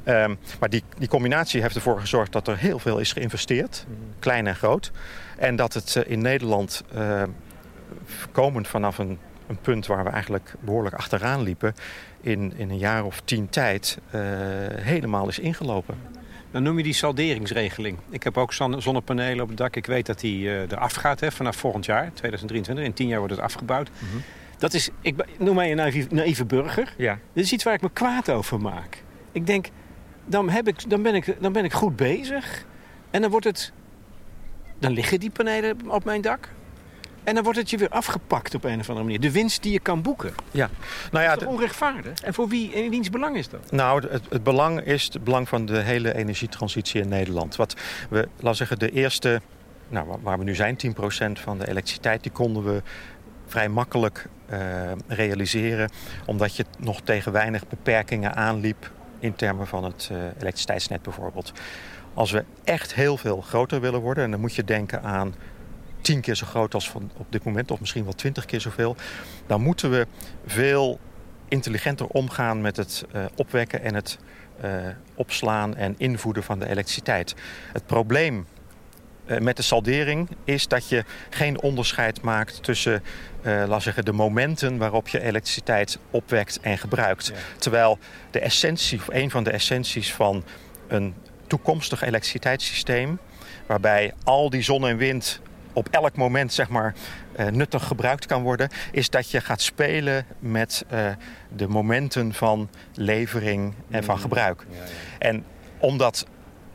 Um, 0.05 0.37
maar 0.59 0.69
die, 0.69 0.83
die 0.97 1.07
combinatie 1.07 1.61
heeft 1.61 1.75
ervoor 1.75 1.99
gezorgd 1.99 2.31
dat 2.31 2.47
er 2.47 2.57
heel 2.57 2.79
veel 2.79 2.97
is 2.97 3.13
geïnvesteerd, 3.13 3.85
mhm. 3.87 3.97
klein 4.19 4.47
en 4.47 4.55
groot. 4.55 4.91
En 5.37 5.55
dat 5.55 5.73
het 5.73 5.95
uh, 5.95 6.11
in 6.11 6.21
Nederland, 6.21 6.83
komend 8.31 8.67
vanaf 8.67 8.97
een, 8.97 9.19
een, 9.47 9.57
punt 9.57 9.85
waar 9.85 10.03
we 10.03 10.09
eigenlijk 10.09 10.53
behoorlijk 10.59 10.95
achteraan 10.95 11.41
liepen, 11.41 11.75
in, 12.21 12.53
in 12.55 12.69
een 12.69 12.77
jaar 12.77 13.05
of 13.05 13.21
tien 13.25 13.49
tijd 13.49 13.97
uh, 14.15 14.21
helemaal 14.71 15.27
is 15.27 15.39
ingelopen. 15.39 15.97
Dan 16.53 16.63
noem 16.63 16.77
je 16.77 16.83
die 16.83 16.93
salderingsregeling. 16.93 17.97
Ik 18.09 18.23
heb 18.23 18.37
ook 18.37 18.53
zonnepanelen 18.77 19.41
op 19.41 19.47
het 19.47 19.57
dak. 19.57 19.75
Ik 19.75 19.85
weet 19.85 20.05
dat 20.05 20.19
die 20.19 20.43
uh, 20.43 20.61
eraf 20.61 20.93
gaat 20.93 21.19
hè, 21.19 21.31
vanaf 21.31 21.55
volgend 21.55 21.85
jaar, 21.85 22.13
2023. 22.13 22.85
In 22.85 22.93
tien 22.93 23.07
jaar 23.07 23.19
wordt 23.19 23.33
het 23.33 23.43
afgebouwd. 23.43 23.89
Mm 23.89 24.21
Dat 24.57 24.73
is, 24.73 24.89
ik 25.01 25.25
noem 25.39 25.55
mij 25.55 25.71
een 25.71 25.77
naïeve, 25.77 26.07
naïeve 26.09 26.45
burger. 26.45 26.93
Ja. 26.97 27.19
Dit 27.33 27.43
is 27.43 27.53
iets 27.53 27.63
waar 27.63 27.73
ik 27.73 27.81
me 27.81 27.89
kwaad 27.93 28.29
over 28.29 28.59
maak. 28.61 29.03
Ik 29.31 29.47
denk, 29.47 29.67
dan, 30.25 30.49
heb 30.49 30.67
ik, 30.67 30.89
dan, 30.89 31.01
ben 31.01 31.15
ik, 31.15 31.35
dan 31.39 31.53
ben 31.53 31.63
ik 31.63 31.73
goed 31.73 31.95
bezig. 31.95 32.65
En 33.11 33.21
dan 33.21 33.31
wordt 33.31 33.45
het... 33.45 33.71
Dan 34.79 34.91
liggen 34.91 35.19
die 35.19 35.29
panelen 35.29 35.77
op 35.87 36.03
mijn 36.03 36.21
dak. 36.21 36.49
En 37.23 37.35
dan 37.35 37.43
wordt 37.43 37.59
het 37.59 37.69
je 37.69 37.77
weer 37.77 37.89
afgepakt 37.89 38.55
op 38.55 38.63
een 38.63 38.79
of 38.79 38.87
andere 38.87 39.05
manier. 39.05 39.19
De 39.19 39.31
winst 39.31 39.63
die 39.63 39.71
je 39.71 39.79
kan 39.79 40.01
boeken. 40.01 40.33
Ja. 40.51 40.69
Nou 41.11 41.23
ja, 41.23 41.33
dat 41.33 41.41
is 41.41 41.47
onrechtvaardig? 41.47 42.21
En 42.21 42.33
voor 42.33 42.47
wie, 42.47 42.71
in 42.71 42.89
wiens 42.89 43.09
belang 43.09 43.37
is 43.37 43.49
dat? 43.49 43.71
Nou, 43.71 44.07
het, 44.07 44.21
het, 44.29 44.43
belang 44.43 44.81
is 44.81 45.03
het 45.03 45.23
belang 45.23 45.49
van 45.49 45.65
de 45.65 45.77
hele 45.77 46.15
energietransitie 46.15 47.01
in 47.01 47.07
Nederland. 47.07 47.55
Wat 47.55 47.75
we, 48.09 48.27
laten 48.39 48.55
zeggen, 48.55 48.79
de 48.79 48.91
eerste, 48.91 49.41
nou, 49.89 50.17
waar 50.21 50.37
we 50.37 50.43
nu 50.43 50.55
zijn, 50.55 50.77
10% 50.87 50.91
van 51.31 51.59
de 51.59 51.67
elektriciteit, 51.67 52.23
die 52.23 52.31
konden 52.31 52.63
we 52.63 52.81
vrij 53.45 53.69
makkelijk 53.69 54.27
uh, 54.51 54.59
realiseren. 55.07 55.89
Omdat 56.25 56.55
je 56.55 56.65
nog 56.77 57.01
tegen 57.01 57.31
weinig 57.31 57.67
beperkingen 57.67 58.35
aanliep 58.35 58.91
in 59.19 59.35
termen 59.35 59.67
van 59.67 59.83
het 59.83 60.09
uh, 60.11 60.17
elektriciteitsnet 60.17 61.01
bijvoorbeeld. 61.01 61.53
Als 62.13 62.31
we 62.31 62.45
echt 62.63 62.93
heel 62.93 63.17
veel 63.17 63.41
groter 63.41 63.81
willen 63.81 64.01
worden, 64.01 64.23
en 64.23 64.31
dan 64.31 64.39
moet 64.39 64.55
je 64.55 64.63
denken 64.63 65.03
aan 65.03 65.35
tien 66.03 66.21
keer 66.21 66.35
zo 66.35 66.45
groot 66.45 66.73
als 66.73 66.89
van 66.89 67.11
op 67.17 67.25
dit 67.29 67.43
moment, 67.43 67.71
of 67.71 67.79
misschien 67.79 68.03
wel 68.03 68.13
twintig 68.13 68.45
keer 68.45 68.61
zoveel, 68.61 68.95
dan 69.47 69.61
moeten 69.61 69.91
we 69.91 70.07
veel 70.45 70.99
intelligenter 71.47 72.07
omgaan 72.07 72.61
met 72.61 72.77
het 72.77 73.05
uh, 73.15 73.25
opwekken 73.35 73.81
en 73.81 73.95
het 73.95 74.17
uh, 74.63 74.71
opslaan 75.15 75.75
en 75.75 75.95
invoeden 75.97 76.43
van 76.43 76.59
de 76.59 76.69
elektriciteit. 76.69 77.35
Het 77.73 77.85
probleem 77.85 78.45
uh, 79.25 79.37
met 79.37 79.57
de 79.57 79.63
saldering 79.63 80.29
is 80.43 80.67
dat 80.67 80.89
je 80.89 81.03
geen 81.29 81.61
onderscheid 81.61 82.21
maakt 82.21 82.63
tussen 82.63 83.03
laat 83.43 83.83
zeggen, 83.83 84.05
de 84.05 84.11
momenten 84.11 84.77
waarop 84.77 85.07
je 85.07 85.21
elektriciteit 85.21 85.97
opwekt 86.09 86.59
en 86.59 86.77
gebruikt. 86.77 87.25
Ja. 87.25 87.33
Terwijl 87.57 87.99
de 88.31 88.39
essentie, 88.39 88.99
of 88.99 89.07
een 89.09 89.31
van 89.31 89.43
de 89.43 89.51
essenties 89.51 90.13
van 90.13 90.43
een 90.87 91.13
toekomstig 91.47 92.01
elektriciteitssysteem, 92.01 93.19
waarbij 93.65 94.13
al 94.23 94.49
die 94.49 94.61
zon 94.61 94.87
en 94.87 94.97
wind 94.97 95.41
op 95.73 95.87
elk 95.89 96.15
moment 96.15 96.53
zeg 96.53 96.69
maar, 96.69 96.93
uh, 97.39 97.47
nuttig 97.47 97.87
gebruikt 97.87 98.25
kan 98.25 98.41
worden, 98.41 98.69
is 98.91 99.09
dat 99.09 99.31
je 99.31 99.41
gaat 99.41 99.61
spelen 99.61 100.25
met 100.39 100.85
uh, 100.93 101.09
de 101.55 101.67
momenten 101.67 102.33
van 102.33 102.69
levering 102.93 103.73
en 103.89 104.03
van 104.03 104.15
mm. 104.15 104.21
gebruik. 104.21 104.65
Ja, 104.69 104.77
ja. 104.77 104.83
En 105.17 105.43
omdat 105.77 106.25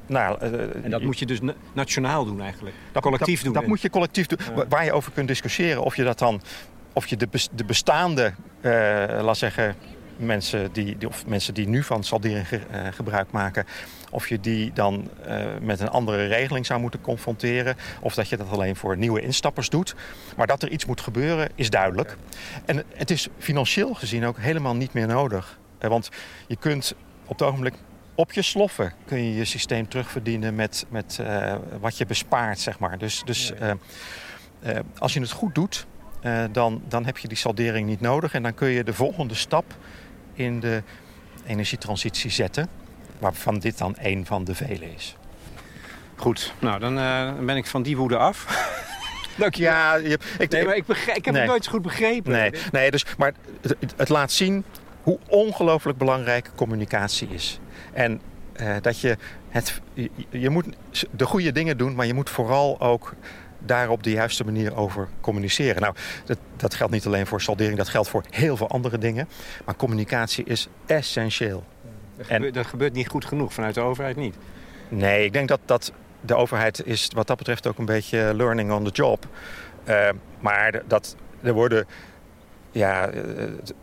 nou, 0.07 0.39
uh, 0.43 0.85
en 0.85 0.91
dat 0.91 1.03
moet 1.03 1.19
je 1.19 1.27
dus 1.27 1.39
nationaal 1.73 2.25
doen 2.25 2.41
eigenlijk. 2.41 2.77
Dat, 2.93 3.03
collectief 3.03 3.35
dat, 3.35 3.45
doen. 3.45 3.53
Dat 3.53 3.67
moet 3.67 3.81
je 3.81 3.91
collectief 3.91 4.27
doen. 4.27 4.39
Waar 4.69 4.85
je 4.85 4.93
over 4.93 5.13
kunt 5.13 5.29
discussiëren 5.29 5.83
of 5.83 5.97
je 5.97 6.05
dat 6.05 6.19
dan. 6.19 6.41
Of 6.93 7.07
je 7.07 7.17
de, 7.17 7.29
de 7.53 7.65
bestaande, 7.65 8.33
uh, 8.61 8.73
laat 9.23 9.37
zeggen, 9.37 9.75
mensen 10.17 10.73
die, 10.73 10.97
die, 10.99 11.09
of 11.09 11.27
mensen 11.27 11.55
die 11.55 11.69
nu 11.69 11.83
van 11.83 12.05
saldering 12.05 12.49
ge, 12.49 12.61
uh, 12.73 12.81
gebruik 12.93 13.31
maken, 13.31 13.67
of 14.11 14.29
je 14.29 14.41
die 14.41 14.73
dan 14.73 15.11
uh, 15.27 15.45
met 15.61 15.81
een 15.81 15.89
andere 15.89 16.27
regeling 16.27 16.67
zou 16.67 16.81
moeten 16.81 17.01
confronteren. 17.01 17.77
Of 18.01 18.15
dat 18.15 18.29
je 18.29 18.37
dat 18.37 18.51
alleen 18.51 18.77
voor 18.77 18.97
nieuwe 18.97 19.21
instappers 19.21 19.69
doet. 19.69 19.95
Maar 20.37 20.47
dat 20.47 20.63
er 20.63 20.71
iets 20.71 20.85
moet 20.85 21.01
gebeuren 21.01 21.49
is 21.55 21.71
duidelijk. 21.71 22.17
En 22.65 22.85
het 22.95 23.11
is 23.11 23.29
financieel 23.39 23.95
gezien 23.95 24.27
ook 24.27 24.39
helemaal 24.39 24.75
niet 24.75 24.93
meer 24.93 25.07
nodig. 25.07 25.59
Uh, 25.81 25.91
want 25.91 26.09
je 26.47 26.57
kunt 26.57 26.95
op 27.25 27.39
het 27.39 27.49
ogenblik 27.49 27.75
op 28.15 28.33
je 28.33 28.43
sloffen 28.43 28.93
kun 29.05 29.25
je 29.25 29.35
je 29.35 29.45
systeem 29.45 29.89
terugverdienen 29.89 30.55
met, 30.55 30.87
met 30.89 31.19
uh, 31.21 31.55
wat 31.81 31.99
je 31.99 32.07
bespaart, 32.07 32.59
zeg 32.59 32.79
maar. 32.79 32.99
Dus, 32.99 33.23
dus 33.25 33.53
als 34.99 35.15
je 35.15 35.21
het 35.21 35.31
goed 35.31 35.55
doet, 35.55 35.87
dan, 36.53 36.83
dan 36.89 37.05
heb 37.05 37.19
je 37.19 37.29
die 37.29 37.37
saldering 37.37 37.87
niet 37.87 38.01
nodig. 38.01 38.35
En 38.35 38.43
dan 38.43 38.55
kun 38.55 38.69
je 38.69 38.85
de 38.85 38.93
volgende 38.93 39.35
stap 39.35 39.65
in 40.35 40.61
de 40.61 40.83
energietransitie 41.47 42.31
zetten. 42.31 42.69
Waarvan 43.19 43.59
dit 43.59 43.79
dan 43.79 43.97
één 43.97 44.27
van 44.27 44.45
de 44.45 44.55
vele 44.55 44.95
is. 44.95 45.17
Goed, 46.17 46.53
nou 46.59 46.81
dan 46.81 46.99
uh, 46.99 47.33
ben 47.41 47.57
ik 47.57 47.67
van 47.67 47.83
die 47.83 47.97
woede 47.97 48.17
af. 48.17 48.47
Dank 49.37 49.55
je. 49.55 49.63
Ja, 49.63 49.95
je, 49.95 50.19
ik, 50.39 50.51
nee, 50.51 50.65
maar 50.65 50.77
ik, 50.77 50.87
begrijp, 50.87 51.17
ik 51.17 51.25
heb 51.25 51.35
nee. 51.35 51.43
het 51.43 51.51
nooit 51.51 51.65
zo 51.65 51.71
goed 51.71 51.83
begrepen. 51.83 52.33
Nee, 52.33 52.53
nee 52.73 52.91
dus, 52.91 53.05
maar 53.19 53.33
het, 53.61 53.77
het 53.97 54.09
laat 54.09 54.33
zien 54.33 54.65
hoe 55.03 55.19
ongelooflijk 55.29 55.99
belangrijk 55.99 56.51
communicatie 56.55 57.29
is. 57.29 57.61
En 57.93 58.21
uh, 58.61 58.77
dat 58.81 59.01
je, 59.01 59.17
het, 59.49 59.81
je, 59.95 60.11
je, 60.31 60.51
moet 60.51 60.67
de 61.11 61.27
goede 61.27 61.53
dingen 61.53 61.79
doen, 61.79 61.95
maar 61.95 62.07
je 62.07 62.15
moet 62.15 62.31
vooral 62.31 62.81
ook 62.81 63.15
daar 63.59 63.89
op 63.91 64.03
de 64.03 64.11
juiste 64.11 64.45
manier 64.45 64.77
over 64.77 65.09
communiceren. 65.21 65.83
Nou, 65.83 65.95
dat, 66.25 66.39
dat 66.57 66.75
geldt 66.75 66.93
niet 66.93 67.07
alleen 67.07 67.27
voor 67.27 67.41
saldering, 67.41 67.77
dat 67.77 67.89
geldt 67.89 68.09
voor 68.09 68.25
heel 68.31 68.57
veel 68.57 68.69
andere 68.69 68.99
dingen. 68.99 69.29
Maar 69.65 69.77
communicatie 69.77 70.45
is 70.45 70.69
essentieel. 70.87 71.65
Dat, 72.19 72.27
en, 72.27 72.35
gebeurt, 72.35 72.55
dat 72.55 72.67
gebeurt 72.67 72.93
niet 72.93 73.09
goed 73.09 73.25
genoeg 73.25 73.53
vanuit 73.53 73.75
de 73.75 73.81
overheid 73.81 74.17
niet. 74.17 74.37
Nee, 74.89 75.25
ik 75.25 75.33
denk 75.33 75.49
dat, 75.49 75.61
dat 75.65 75.93
de 76.21 76.35
overheid 76.35 76.87
is 76.87 77.09
wat 77.15 77.27
dat 77.27 77.37
betreft 77.37 77.67
ook 77.67 77.79
een 77.79 77.85
beetje 77.85 78.35
learning 78.35 78.73
on 78.73 78.85
the 78.85 78.91
job. 78.91 79.27
Uh, 79.89 80.09
maar 80.41 80.83
dat, 80.87 81.17
er 81.43 81.53
worden 81.53 81.87
ja, 82.71 83.11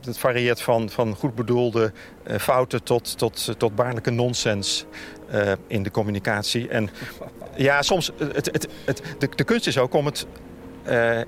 het 0.01 0.17
varieert 0.17 0.61
van, 0.61 0.89
van 0.89 1.15
goed 1.15 1.35
bedoelde 1.35 1.91
uh, 2.27 2.37
fouten 2.37 2.83
tot, 2.83 3.17
tot, 3.17 3.59
tot 3.59 3.75
baarlijke 3.75 4.11
nonsens 4.11 4.85
uh, 5.33 5.51
in 5.67 5.83
de 5.83 5.91
communicatie. 5.91 6.69
En 6.69 6.89
ja, 7.55 7.81
soms, 7.81 8.11
het, 8.17 8.45
het, 8.51 8.67
het, 8.85 9.01
de, 9.17 9.29
de 9.35 9.43
kunst 9.43 9.67
is 9.67 9.77
ook 9.77 9.93
om 9.93 10.05
het, 10.05 10.25
uh, 10.87 11.21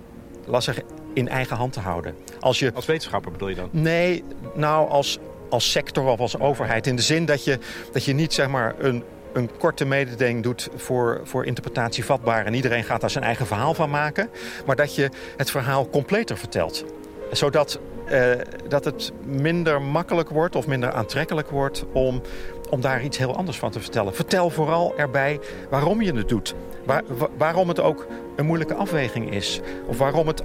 zeggen, 0.60 0.84
in 1.14 1.28
eigen 1.28 1.56
hand 1.58 1.74
te 1.74 1.80
houden. 1.80 2.16
Als, 2.40 2.60
je, 2.60 2.72
als 2.74 2.86
wetenschapper 2.86 3.32
bedoel 3.32 3.50
je 3.50 3.56
dan? 3.56 3.70
Nee, 3.72 4.24
nou 4.54 4.90
als, 4.90 5.20
als 5.50 5.72
sector 5.72 6.06
of 6.06 6.20
als 6.20 6.40
overheid. 6.40 6.88
In 6.88 6.96
de 6.96 7.02
zin 7.02 7.26
dat 7.26 7.44
je, 7.44 7.60
dat 7.92 8.04
je 8.04 8.14
niet 8.14 8.34
zeg 8.34 8.48
maar 8.48 8.76
een, 8.78 9.04
een 9.34 9.50
korte 9.58 9.86
mededeling 9.86 10.44
doet 10.44 10.70
voor, 10.76 11.22
voor 11.24 11.46
interpretatie 11.46 12.06
vatbaar... 12.06 12.46
en 12.46 12.54
iedereen 12.54 12.84
gaat 12.84 13.02
daar 13.02 13.10
zijn 13.10 13.24
eigen 13.24 13.46
verhaal 13.48 13.74
van 13.74 13.90
maken. 13.90 14.30
Maar 14.66 14.76
dat 14.76 14.96
je 14.96 15.10
het 15.38 15.52
verhaal 15.52 15.90
completer 15.90 16.38
vertelt. 16.38 16.86
Zodat 17.32 17.80
uh, 18.12 18.32
dat 18.68 18.86
het 18.86 19.12
minder 19.26 19.82
makkelijk 19.82 20.30
wordt 20.30 20.56
of 20.56 20.68
minder 20.68 20.92
aantrekkelijk 20.92 21.50
wordt... 21.50 21.86
om, 21.92 22.22
om 22.70 22.82
daar 22.82 23.04
iets 23.04 23.18
heel 23.18 23.36
anders 23.36 23.58
van 23.58 23.72
te 23.72 23.80
vertellen. 23.80 24.16
Vertel 24.16 24.50
vooral 24.50 24.94
erbij 24.98 25.40
waarom 25.70 26.02
je 26.02 26.14
het 26.14 26.30
doet. 26.30 26.56
Waar, 26.86 27.04
waarom 27.38 27.68
het 27.68 27.80
ook 27.80 28.08
een 28.36 28.46
moeilijke 28.46 28.74
afweging 28.74 29.32
is. 29.32 29.60
Of 29.86 29.98
waarom 29.98 30.28
het 30.28 30.42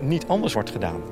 niet 0.00 0.26
anders 0.26 0.52
wordt 0.52 0.70
gedaan. 0.70 1.02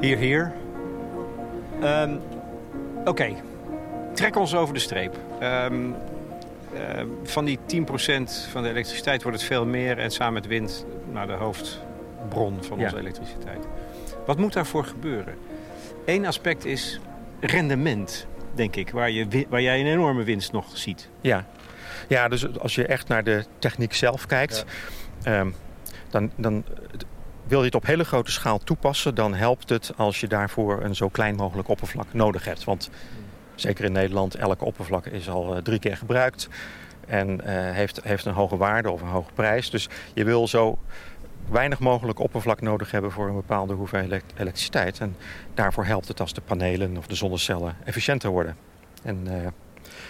Hier, 0.00 0.16
hier. 0.16 0.52
Ehm, 1.80 2.16
oké, 3.04 3.34
trek 4.14 4.36
ons 4.36 4.54
over 4.54 4.74
de 4.74 4.80
streep. 4.80 5.16
Um, 5.42 5.94
van 7.22 7.44
die 7.44 7.58
10% 7.66 8.48
van 8.50 8.62
de 8.62 8.68
elektriciteit 8.68 9.22
wordt 9.22 9.38
het 9.38 9.46
veel 9.46 9.66
meer... 9.66 9.98
en 9.98 10.10
samen 10.10 10.32
met 10.32 10.46
wind 10.46 10.84
naar 11.12 11.26
de 11.26 11.32
hoofdbron 11.32 12.64
van 12.64 12.78
onze 12.78 12.98
elektriciteit. 12.98 13.66
Wat 14.26 14.38
moet 14.38 14.52
daarvoor 14.52 14.84
gebeuren? 14.84 15.34
Eén 16.04 16.26
aspect 16.26 16.64
is 16.64 17.00
rendement, 17.40 18.26
denk 18.54 18.76
ik, 18.76 18.90
waar, 18.90 19.10
je, 19.10 19.46
waar 19.48 19.62
jij 19.62 19.80
een 19.80 19.86
enorme 19.86 20.22
winst 20.22 20.52
nog 20.52 20.66
ziet. 20.72 21.08
Ja. 21.20 21.46
ja, 22.08 22.28
dus 22.28 22.58
als 22.58 22.74
je 22.74 22.86
echt 22.86 23.08
naar 23.08 23.24
de 23.24 23.44
techniek 23.58 23.94
zelf 23.94 24.26
kijkt... 24.26 24.64
Ehm, 25.22 25.50
dan, 26.10 26.30
dan 26.36 26.64
wil 27.50 27.58
je 27.58 27.64
het 27.64 27.74
op 27.74 27.86
hele 27.86 28.04
grote 28.04 28.30
schaal 28.30 28.58
toepassen... 28.58 29.14
dan 29.14 29.34
helpt 29.34 29.68
het 29.68 29.92
als 29.96 30.20
je 30.20 30.28
daarvoor 30.28 30.82
een 30.82 30.94
zo 30.94 31.08
klein 31.08 31.34
mogelijk 31.34 31.68
oppervlak 31.68 32.12
nodig 32.12 32.44
hebt. 32.44 32.64
Want 32.64 32.90
zeker 33.54 33.84
in 33.84 33.92
Nederland, 33.92 34.34
elke 34.34 34.64
oppervlak 34.64 35.06
is 35.06 35.28
al 35.28 35.56
uh, 35.56 35.62
drie 35.62 35.78
keer 35.78 35.96
gebruikt... 35.96 36.48
en 37.06 37.28
uh, 37.28 37.40
heeft, 37.46 38.00
heeft 38.02 38.24
een 38.24 38.32
hoge 38.32 38.56
waarde 38.56 38.90
of 38.90 39.02
een 39.02 39.08
hoge 39.08 39.32
prijs. 39.34 39.70
Dus 39.70 39.88
je 40.14 40.24
wil 40.24 40.48
zo 40.48 40.78
weinig 41.48 41.78
mogelijk 41.78 42.18
oppervlak 42.18 42.60
nodig 42.60 42.90
hebben 42.90 43.10
voor 43.10 43.28
een 43.28 43.34
bepaalde 43.34 43.74
hoeveelheid 43.74 44.24
elektriciteit. 44.36 45.00
En 45.00 45.16
daarvoor 45.54 45.84
helpt 45.84 46.08
het 46.08 46.20
als 46.20 46.34
de 46.34 46.40
panelen 46.40 46.96
of 46.96 47.06
de 47.06 47.14
zonnecellen 47.14 47.76
efficiënter 47.84 48.30
worden. 48.30 48.56
En, 49.02 49.26
uh, 49.28 49.46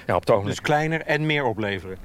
ja, 0.07 0.15
op 0.15 0.21
het 0.21 0.31
ogenblik... 0.31 0.57
Dus 0.57 0.65
kleiner 0.65 1.01
en 1.01 1.27
meer 1.27 1.45
opleveren? 1.45 1.99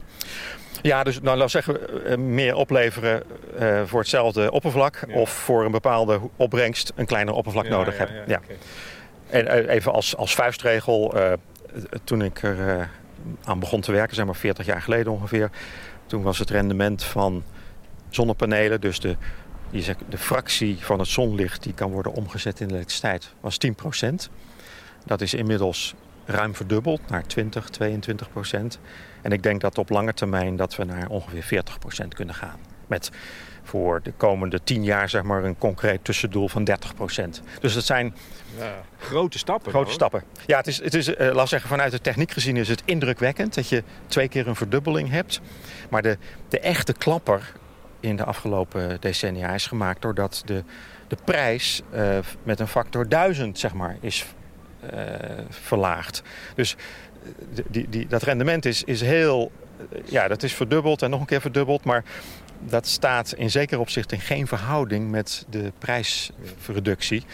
Ja, 0.82 1.04
dus 1.04 1.22
nou, 1.22 1.38
laten 1.38 1.62
we 1.62 1.64
zeggen, 1.64 2.06
eh, 2.06 2.18
meer 2.18 2.56
opleveren 2.56 3.24
uh, 3.60 3.82
voor 3.86 4.00
hetzelfde 4.00 4.52
oppervlak... 4.52 5.06
of 5.14 5.30
voor 5.30 5.66
een 5.66 5.72
bepaalde 5.72 6.20
opbrengst 6.36 6.92
een 6.96 7.06
kleiner 7.06 7.34
oppervlak 7.34 7.68
nodig 7.68 7.98
hebben. 7.98 8.24
Ja, 8.28 8.42
En 9.30 9.68
even 9.70 9.92
als, 9.92 10.16
als 10.16 10.36
vuistregel, 10.36 11.14
toen 12.04 12.22
ik 12.22 12.44
er 12.44 12.90
aan 13.44 13.60
begon 13.60 13.82
te 13.82 13.92
werken, 13.92 14.16
zeg 14.16 14.26
maar 14.26 14.36
40 14.36 14.66
jaar 14.66 14.82
geleden 14.82 15.12
ongeveer... 15.12 15.50
toen 16.06 16.22
was 16.22 16.40
het 16.40 16.50
rendement 16.50 17.04
van 17.04 17.44
zonnepanelen. 18.10 18.82
Dus 18.82 19.00
de, 19.00 19.16
die 19.70 19.84
zegt, 19.84 20.00
de 20.10 20.18
fractie 20.18 20.78
van 20.80 21.00
het 21.00 21.08
zonlicht 21.08 21.64
die 21.64 21.74
kan 21.74 21.92
worden 21.92 22.14
omgezet 22.14 22.60
in 22.60 22.70
elektriciteit 22.70 23.34
was 23.40 23.58
10%. 24.04 24.10
Dat 25.06 25.22
is 25.22 25.34
inmiddels 25.34 25.96
ruim 26.26 26.56
verdubbeld 26.56 27.10
naar 27.10 27.24
20, 27.24 27.70
22% 27.82 28.80
En 29.22 29.32
ik 29.32 29.44
denk 29.44 29.62
dat 29.62 29.78
op 29.78 29.90
lange 29.90 30.14
termijn 30.14 30.56
dat 30.56 30.76
we 30.76 30.84
naar 30.84 31.10
ongeveer 31.10 31.64
40% 32.04 32.08
kunnen 32.08 32.36
gaan. 32.36 32.60
Met 32.88 33.12
voor 33.64 34.02
de 34.04 34.12
komende 34.18 34.64
10 34.64 34.84
jaar 34.84 35.10
zeg 35.10 35.24
maar 35.24 35.44
een 35.44 35.58
concreet 35.58 36.04
tussendoel 36.04 36.48
van 36.48 36.70
30% 36.70 37.30
Dus 37.60 37.74
dat 37.74 37.84
zijn 37.84 38.16
ja, 38.58 38.82
grote 38.98 39.38
stappen. 39.38 39.72
Grote 39.72 39.92
stappen. 39.92 40.24
Ja, 40.46 40.58
het 40.58 40.68
is, 40.68 40.84
het 40.84 40.94
is 40.94 41.08
uh, 41.08 41.34
laat 41.34 41.50
zeggen, 41.50 41.70
vanuit 41.70 41.92
de 41.92 42.02
techniek 42.02 42.32
gezien 42.32 42.58
is 42.58 42.68
het 42.68 42.82
indrukwekkend 42.86 43.56
dat 43.56 43.70
je 43.70 43.84
twee 44.08 44.28
keer 44.28 44.48
een 44.48 44.56
verdubbeling 44.56 45.10
hebt. 45.10 45.42
Maar 45.90 46.02
de, 46.02 46.18
de 46.50 46.60
echte 46.60 46.94
klapper 46.94 47.52
in 48.00 48.16
de 48.16 48.24
afgelopen 48.24 49.02
decennia 49.02 49.54
is 49.54 49.68
gemaakt 49.68 50.02
doordat 50.02 50.42
de, 50.46 50.64
de 51.08 51.18
prijs 51.26 51.82
uh, 51.94 52.18
met 52.44 52.60
een 52.60 52.68
factor 52.68 53.10
1000 53.10 53.60
zeg 53.60 53.74
maar, 53.74 53.98
is 54.02 54.26
verlaagd. 55.50 56.22
Dus 56.56 56.76
eh, 56.76 57.64
die, 57.70 57.90
die, 57.90 58.08
dat 58.08 58.24
rendement 58.24 58.66
is, 58.66 58.84
is 58.84 59.02
heel, 59.02 59.52
ja, 60.06 60.28
dat 60.28 60.44
is 60.44 60.54
verdubbeld 60.54 61.02
en 61.02 61.10
nog 61.10 61.20
een 61.20 61.26
keer 61.26 61.42
verdubbeld, 61.42 61.84
maar 61.84 62.04
dat 62.60 62.88
staat 62.88 63.34
in 63.34 63.52
zekere 63.52 63.82
opzicht 63.82 64.12
in 64.12 64.20
geen 64.20 64.48
verhouding 64.48 65.10
met 65.12 65.46
de 65.50 65.72
prijsreductie 65.80 67.26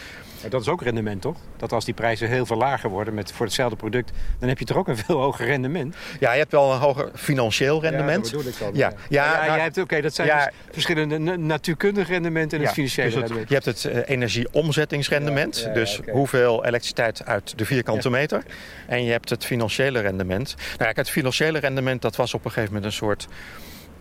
dat 0.48 0.60
is 0.60 0.68
ook 0.68 0.82
rendement, 0.82 1.20
toch? 1.20 1.36
Dat 1.56 1.72
als 1.72 1.84
die 1.84 1.94
prijzen 1.94 2.28
heel 2.28 2.46
veel 2.46 2.56
lager 2.56 2.90
worden 2.90 3.14
met, 3.14 3.32
voor 3.32 3.46
hetzelfde 3.46 3.76
product... 3.76 4.10
dan 4.38 4.48
heb 4.48 4.58
je 4.58 4.64
toch 4.64 4.76
ook 4.76 4.88
een 4.88 4.96
veel 4.96 5.20
hoger 5.20 5.46
rendement? 5.46 5.96
Ja, 6.20 6.32
je 6.32 6.38
hebt 6.38 6.52
wel 6.52 6.72
een 6.72 6.78
hoger 6.78 7.10
financieel 7.14 7.80
rendement. 7.80 8.26
Ja, 8.26 8.32
dat 8.32 8.44
bedoel 8.44 8.52
ik 8.52 8.58
dan. 8.58 8.70
Ja, 8.74 8.92
ja, 9.08 9.24
ja, 9.24 9.46
nou, 9.46 9.60
hebt, 9.60 9.78
oké, 9.78 10.00
dat 10.00 10.14
zijn 10.14 10.28
dus 10.28 10.48
verschillende 10.70 11.36
natuurkundige 11.36 12.12
rendementen 12.12 12.58
en 12.58 12.64
het 12.64 12.74
financiële 12.74 13.10
dus 13.10 13.18
rendement. 13.18 13.48
Je 13.48 13.54
hebt 13.54 13.66
het 13.66 13.84
uh, 13.84 13.98
energieomzettingsrendement. 14.06 15.68
dus 15.74 16.00
hoeveel 16.10 16.64
elektriciteit 16.64 17.24
uit 17.24 17.58
de 17.58 17.64
vierkante 17.64 18.10
meter. 18.10 18.42
En 18.86 19.04
je 19.04 19.10
hebt 19.10 19.30
het 19.30 19.44
financiële 19.44 20.00
rendement. 20.00 20.54
Nou, 20.78 20.90
ja, 20.90 20.92
het 20.94 21.10
financiële 21.10 21.58
rendement 21.58 22.02
dat 22.02 22.16
was 22.16 22.34
op 22.34 22.44
een 22.44 22.50
gegeven 22.50 22.74
moment 22.74 22.92
een 22.92 22.98
soort... 22.98 23.28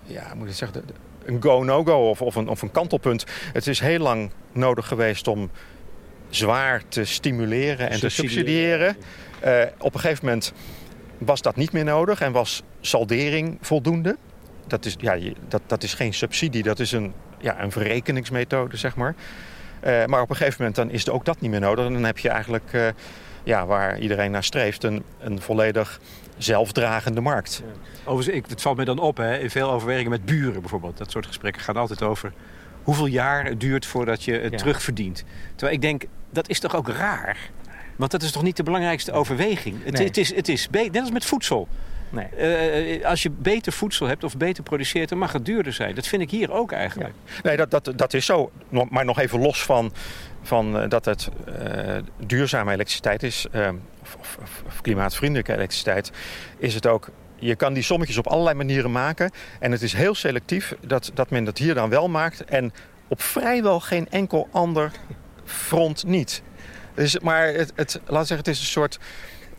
Ja, 0.03 0.33
moet 0.35 0.47
ik 0.47 0.55
zeggen, 0.55 0.83
een 1.25 1.41
go-no-go 1.41 2.09
of, 2.09 2.21
of, 2.21 2.35
een, 2.35 2.47
of 2.47 2.61
een 2.61 2.71
kantelpunt. 2.71 3.25
Het 3.53 3.67
is 3.67 3.79
heel 3.79 3.99
lang 3.99 4.31
nodig 4.51 4.87
geweest 4.87 5.27
om 5.27 5.49
zwaar 6.31 6.81
te 6.87 7.05
stimuleren 7.05 7.89
en 7.89 7.99
te 7.99 8.09
subsidiëren. 8.09 8.95
Uh, 9.45 9.63
op 9.77 9.93
een 9.93 9.99
gegeven 9.99 10.25
moment 10.25 10.53
was 11.17 11.41
dat 11.41 11.55
niet 11.55 11.71
meer 11.71 11.83
nodig 11.83 12.21
en 12.21 12.31
was 12.31 12.63
saldering 12.81 13.57
voldoende. 13.61 14.17
Dat 14.67 14.85
is, 14.85 14.95
ja, 14.99 15.17
dat, 15.47 15.61
dat 15.67 15.83
is 15.83 15.93
geen 15.93 16.13
subsidie, 16.13 16.63
dat 16.63 16.79
is 16.79 16.91
een, 16.91 17.13
ja, 17.39 17.61
een 17.61 17.71
verrekeningsmethode, 17.71 18.77
zeg 18.77 18.95
maar. 18.95 19.15
Uh, 19.85 20.05
maar 20.05 20.21
op 20.21 20.29
een 20.29 20.35
gegeven 20.35 20.57
moment 20.57 20.75
dan 20.75 20.89
is 20.89 21.09
ook 21.09 21.25
dat 21.25 21.41
niet 21.41 21.51
meer 21.51 21.59
nodig. 21.59 21.85
En 21.85 21.93
dan 21.93 22.03
heb 22.03 22.17
je 22.17 22.29
eigenlijk, 22.29 22.73
uh, 22.73 22.87
ja, 23.43 23.65
waar 23.65 23.99
iedereen 23.99 24.31
naar 24.31 24.43
streeft, 24.43 24.83
een, 24.83 25.03
een 25.19 25.41
volledig 25.41 25.99
zelfdragende 26.37 27.21
markt. 27.21 27.63
Ja. 27.65 27.71
Overigens, 28.05 28.37
ik, 28.37 28.45
het 28.49 28.61
valt 28.61 28.77
me 28.77 28.85
dan 28.85 28.99
op, 28.99 29.17
hè, 29.17 29.37
in 29.37 29.49
veel 29.49 29.71
overwegingen 29.71 30.11
met 30.11 30.25
buren 30.25 30.61
bijvoorbeeld. 30.61 30.97
Dat 30.97 31.11
soort 31.11 31.25
gesprekken 31.25 31.61
gaan 31.61 31.75
altijd 31.75 32.01
over 32.01 32.33
hoeveel 32.83 33.05
jaar 33.05 33.45
het 33.45 33.59
duurt 33.59 33.85
voordat 33.85 34.23
je 34.23 34.33
het 34.33 34.57
terugverdient. 34.57 35.23
Terwijl 35.49 35.73
ik 35.73 35.81
denk, 35.81 36.03
dat 36.31 36.49
is 36.49 36.59
toch 36.59 36.75
ook 36.75 36.89
raar? 36.89 37.37
Want 37.95 38.11
dat 38.11 38.21
is 38.21 38.31
toch 38.31 38.43
niet 38.43 38.57
de 38.57 38.63
belangrijkste 38.63 39.11
overweging? 39.11 39.83
Het, 39.83 39.97
het 39.97 40.17
is, 40.17 40.35
het 40.35 40.49
is 40.49 40.67
net 40.71 40.99
als 40.99 41.11
met 41.11 41.25
voedsel. 41.25 41.67
Nee. 42.11 42.99
Uh, 42.99 43.05
als 43.05 43.23
je 43.23 43.29
beter 43.29 43.71
voedsel 43.71 44.07
hebt 44.07 44.23
of 44.23 44.37
beter 44.37 44.63
produceert, 44.63 45.09
dan 45.09 45.17
mag 45.17 45.31
het 45.31 45.45
duurder 45.45 45.73
zijn. 45.73 45.95
Dat 45.95 46.07
vind 46.07 46.21
ik 46.21 46.31
hier 46.31 46.51
ook 46.51 46.71
eigenlijk. 46.71 47.13
Nee, 47.43 47.57
dat, 47.57 47.71
dat, 47.71 47.93
dat 47.95 48.13
is 48.13 48.25
zo. 48.25 48.51
Maar 48.89 49.05
nog 49.05 49.19
even 49.19 49.39
los 49.39 49.63
van, 49.63 49.93
van 50.41 50.81
uh, 50.81 50.89
dat 50.89 51.05
het 51.05 51.29
uh, 51.47 51.97
duurzame 52.25 52.71
elektriciteit 52.71 53.23
is, 53.23 53.47
of, 54.01 54.17
of, 54.19 54.63
of, 54.67 54.81
klimaatvriendelijke 54.81 55.53
elektriciteit, 55.53 56.11
is 56.57 56.73
het 56.73 56.87
ook. 56.87 57.09
Je 57.35 57.55
kan 57.55 57.73
die 57.73 57.83
sommetjes 57.83 58.17
op 58.17 58.27
allerlei 58.27 58.55
manieren 58.55 58.91
maken. 58.91 59.31
En 59.59 59.71
het 59.71 59.81
is 59.81 59.93
heel 59.93 60.15
selectief 60.15 60.75
dat, 60.87 61.11
dat 61.13 61.29
men 61.29 61.43
dat 61.43 61.57
hier 61.57 61.73
dan 61.73 61.89
wel 61.89 62.09
maakt. 62.09 62.45
En 62.45 62.73
op 63.07 63.21
vrijwel 63.21 63.79
geen 63.79 64.09
enkel 64.09 64.47
ander 64.51 64.91
front 65.51 66.03
niet. 66.03 66.41
Dus, 66.93 67.19
maar 67.19 67.47
het, 67.47 67.71
het, 67.75 67.99
laat 68.05 68.27
zeggen, 68.27 68.37
het 68.37 68.47
is 68.47 68.59
een 68.59 68.65
soort... 68.65 68.99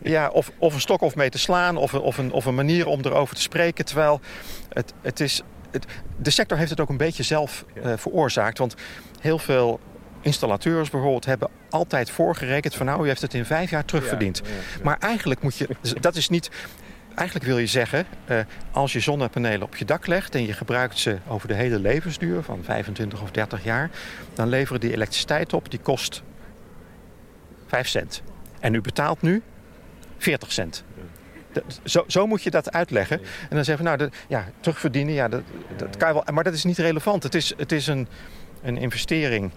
Ja, 0.01 0.29
of, 0.29 0.51
of 0.57 0.73
een 0.73 0.81
stok 0.81 1.01
of 1.01 1.15
mee 1.15 1.29
te 1.29 1.37
slaan, 1.37 1.77
of, 1.77 1.93
of, 1.93 2.17
een, 2.17 2.31
of 2.31 2.45
een 2.45 2.55
manier 2.55 2.87
om 2.87 2.99
erover 3.03 3.35
te 3.35 3.41
spreken. 3.41 3.85
Terwijl 3.85 4.21
het, 4.69 4.93
het 5.01 5.19
is, 5.19 5.41
het, 5.71 5.85
de 6.17 6.29
sector 6.29 6.57
heeft 6.57 6.69
het 6.69 6.79
ook 6.79 6.89
een 6.89 6.97
beetje 6.97 7.23
zelf 7.23 7.65
uh, 7.73 7.93
veroorzaakt. 7.95 8.57
Want 8.57 8.75
heel 9.19 9.39
veel 9.39 9.79
installateurs 10.21 10.89
bijvoorbeeld 10.89 11.25
hebben 11.25 11.49
altijd 11.69 12.09
voorgerekend 12.09 12.75
van 12.75 12.85
nou, 12.85 13.03
u 13.03 13.07
heeft 13.07 13.21
het 13.21 13.33
in 13.33 13.45
vijf 13.45 13.69
jaar 13.69 13.85
terugverdiend. 13.85 14.41
Ja, 14.43 14.51
ja, 14.51 14.83
maar 14.83 14.97
eigenlijk 14.99 15.41
moet 15.41 15.57
je, 15.57 15.67
dat 15.99 16.15
is 16.15 16.29
niet, 16.29 16.49
Eigenlijk 17.15 17.47
wil 17.47 17.57
je 17.57 17.67
zeggen, 17.67 18.05
uh, 18.29 18.39
als 18.71 18.93
je 18.93 18.99
zonnepanelen 18.99 19.61
op 19.61 19.75
je 19.75 19.85
dak 19.85 20.07
legt 20.07 20.35
en 20.35 20.45
je 20.45 20.53
gebruikt 20.53 20.99
ze 20.99 21.17
over 21.27 21.47
de 21.47 21.53
hele 21.53 21.79
levensduur 21.79 22.43
van 22.43 22.63
25 22.63 23.21
of 23.21 23.31
30 23.31 23.63
jaar, 23.63 23.89
dan 24.33 24.49
leveren 24.49 24.81
die 24.81 24.91
elektriciteit 24.91 25.53
op, 25.53 25.69
die 25.69 25.79
kost 25.79 26.23
5 27.67 27.87
cent. 27.87 28.21
En 28.59 28.73
u 28.73 28.81
betaalt 28.81 29.21
nu 29.21 29.41
40 30.17 30.51
cent. 30.51 30.83
zo, 31.83 32.03
zo, 32.07 32.27
moet 32.27 32.43
je 32.43 32.49
dat 32.49 32.71
uitleggen. 32.71 33.19
En 33.19 33.55
dan 33.55 33.65
zeggen 33.65 33.85
we, 33.85 33.95
nou, 33.97 34.11
ja, 34.27 34.45
terugverdienen, 34.59 35.13
ja, 35.13 35.27
dat, 35.27 35.41
dat 35.77 35.97
kan 35.97 36.07
je 36.07 36.13
wel. 36.13 36.33
Maar 36.33 36.43
dat 36.43 36.53
is 36.53 36.63
niet 36.63 36.77
relevant. 36.77 37.23
Het 37.23 37.35
is, 37.35 37.53
het 37.57 37.71
is 37.71 37.87
een, 37.87 38.07
een 38.61 38.77
investering 38.77 39.51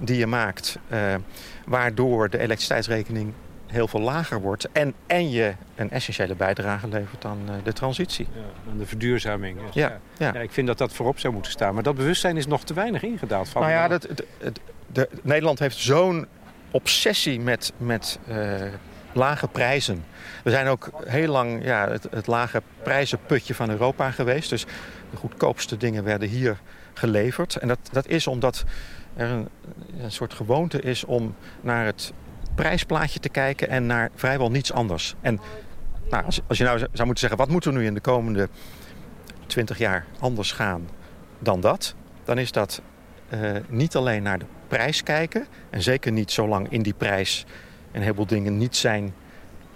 die 0.00 0.18
je 0.18 0.26
maakt, 0.26 0.78
uh, 0.92 1.14
waardoor 1.66 2.30
de 2.30 2.38
elektriciteitsrekening 2.38 3.32
heel 3.68 3.88
veel 3.88 4.00
lager 4.00 4.40
wordt. 4.40 4.68
En, 4.72 4.94
en 5.06 5.30
je 5.30 5.54
een 5.74 5.90
essentiële 5.90 6.34
bijdrage 6.34 6.88
levert 6.88 7.24
aan 7.24 7.38
uh, 7.48 7.54
de 7.64 7.72
transitie. 7.72 8.28
Ja, 8.34 8.70
aan 8.70 8.78
de 8.78 8.86
verduurzaming. 8.86 9.58
Ja, 9.72 9.98
ja. 10.18 10.32
ja, 10.32 10.40
ik 10.40 10.50
vind 10.50 10.66
dat 10.66 10.78
dat 10.78 10.92
voorop 10.92 11.18
zou 11.18 11.32
moeten 11.32 11.52
staan. 11.52 11.74
Maar 11.74 11.82
dat 11.82 11.96
bewustzijn 11.96 12.36
is 12.36 12.46
nog 12.46 12.64
te 12.64 12.74
weinig 12.74 13.02
ingedaald. 13.02 13.48
Van 13.48 13.62
nou 13.62 13.72
ja, 13.72 13.88
dat, 13.88 14.02
de, 14.02 14.24
de, 14.86 15.08
Nederland 15.22 15.58
heeft 15.58 15.76
zo'n 15.76 16.26
obsessie 16.70 17.40
met, 17.40 17.72
met 17.76 18.18
uh, 18.28 18.62
lage 19.12 19.48
prijzen. 19.48 20.04
We 20.44 20.50
zijn 20.50 20.66
ook 20.66 20.90
heel 21.04 21.30
lang 21.30 21.64
ja, 21.64 21.88
het, 21.88 22.06
het 22.10 22.26
lage 22.26 22.62
prijzenputje 22.82 23.54
van 23.54 23.70
Europa 23.70 24.10
geweest. 24.10 24.50
Dus 24.50 24.64
de 25.10 25.16
goedkoopste 25.16 25.76
dingen 25.76 26.04
werden 26.04 26.28
hier 26.28 26.58
geleverd. 26.94 27.56
En 27.56 27.68
dat, 27.68 27.78
dat 27.92 28.06
is 28.06 28.26
omdat 28.26 28.64
er 29.16 29.28
een, 29.30 29.48
een 30.00 30.12
soort 30.12 30.34
gewoonte 30.34 30.80
is 30.80 31.04
om 31.04 31.34
naar 31.60 31.84
het 31.84 32.12
prijsplaatje 32.62 33.20
te 33.20 33.28
kijken 33.28 33.68
en 33.68 33.86
naar 33.86 34.10
vrijwel 34.14 34.50
niets 34.50 34.72
anders. 34.72 35.14
En 35.20 35.40
nou, 36.10 36.24
als, 36.24 36.58
je 36.58 36.64
nou 36.64 36.78
zou 36.78 36.88
moeten 36.92 37.18
zeggen, 37.18 37.38
wat 37.38 37.48
moet 37.48 37.64
er 37.64 37.72
nu 37.72 37.84
in 37.84 37.94
de 37.94 38.00
komende 38.00 38.48
20 39.46 39.78
jaar 39.78 40.04
anders 40.20 40.52
gaan 40.52 40.88
dan 41.38 41.60
dat? 41.60 41.94
Dan 42.24 42.38
is 42.38 42.52
dat 42.52 42.82
uh, 43.34 43.50
niet 43.68 43.96
alleen 43.96 44.22
naar 44.22 44.38
de 44.38 44.44
prijs 44.68 45.02
kijken. 45.02 45.46
En 45.70 45.82
zeker 45.82 46.12
niet 46.12 46.30
zolang 46.30 46.70
in 46.70 46.82
die 46.82 46.94
prijs 46.94 47.46
een 47.92 48.02
heleboel 48.02 48.26
dingen 48.26 48.58
niet 48.58 48.76
zijn 48.76 49.14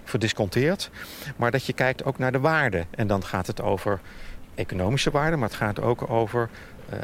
verdisconteerd. 0.03 0.89
Maar 1.35 1.51
dat 1.51 1.65
je 1.65 1.73
kijkt 1.73 2.03
ook 2.03 2.17
naar 2.17 2.31
de 2.31 2.39
waarde. 2.39 2.85
En 2.89 3.07
dan 3.07 3.23
gaat 3.23 3.47
het 3.47 3.61
over 3.61 3.99
economische 4.55 5.11
waarde, 5.11 5.37
maar 5.37 5.49
het 5.49 5.57
gaat 5.57 5.81
ook 5.81 6.09
over 6.09 6.49
uh, 6.93 6.97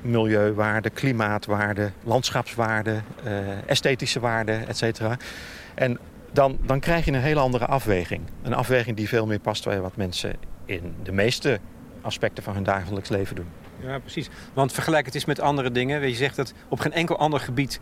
milieuwaarde, 0.00 0.90
klimaatwaarde, 0.90 1.90
landschapswaarde, 2.04 3.00
uh, 3.26 3.30
esthetische 3.66 4.20
waarde, 4.20 4.52
et 4.52 4.76
cetera. 4.76 5.16
En 5.74 5.98
dan, 6.32 6.58
dan 6.62 6.80
krijg 6.80 7.04
je 7.04 7.12
een 7.12 7.20
hele 7.20 7.40
andere 7.40 7.66
afweging. 7.66 8.22
Een 8.42 8.54
afweging 8.54 8.96
die 8.96 9.08
veel 9.08 9.26
meer 9.26 9.38
past 9.38 9.64
bij 9.64 9.80
wat 9.80 9.96
mensen 9.96 10.34
in 10.64 10.94
de 11.02 11.12
meeste 11.12 11.58
aspecten 12.00 12.42
van 12.42 12.54
hun 12.54 12.62
dagelijks 12.62 13.08
leven 13.08 13.36
doen. 13.36 13.48
Ja, 13.80 13.98
precies. 13.98 14.28
Want 14.52 14.72
vergelijk 14.72 15.06
het 15.06 15.14
eens 15.14 15.24
met 15.24 15.40
andere 15.40 15.72
dingen. 15.72 16.08
Je 16.08 16.14
zegt 16.14 16.36
dat 16.36 16.52
op 16.68 16.80
geen 16.80 16.92
enkel 16.92 17.18
ander 17.18 17.40
gebied 17.40 17.80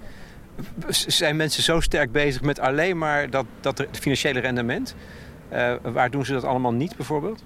zijn 0.89 1.37
mensen 1.37 1.63
zo 1.63 1.81
sterk 1.81 2.13
bezig 2.13 2.43
met 2.43 2.59
alleen 2.59 2.99
maar 2.99 3.31
dat, 3.31 3.47
dat 3.61 3.87
financiële 3.93 4.41
rendement. 4.41 4.95
Uh, 5.53 5.75
waar 5.83 6.11
doen 6.11 6.25
ze 6.25 6.33
dat 6.33 6.45
allemaal 6.45 6.73
niet 6.73 6.97
bijvoorbeeld? 6.97 7.43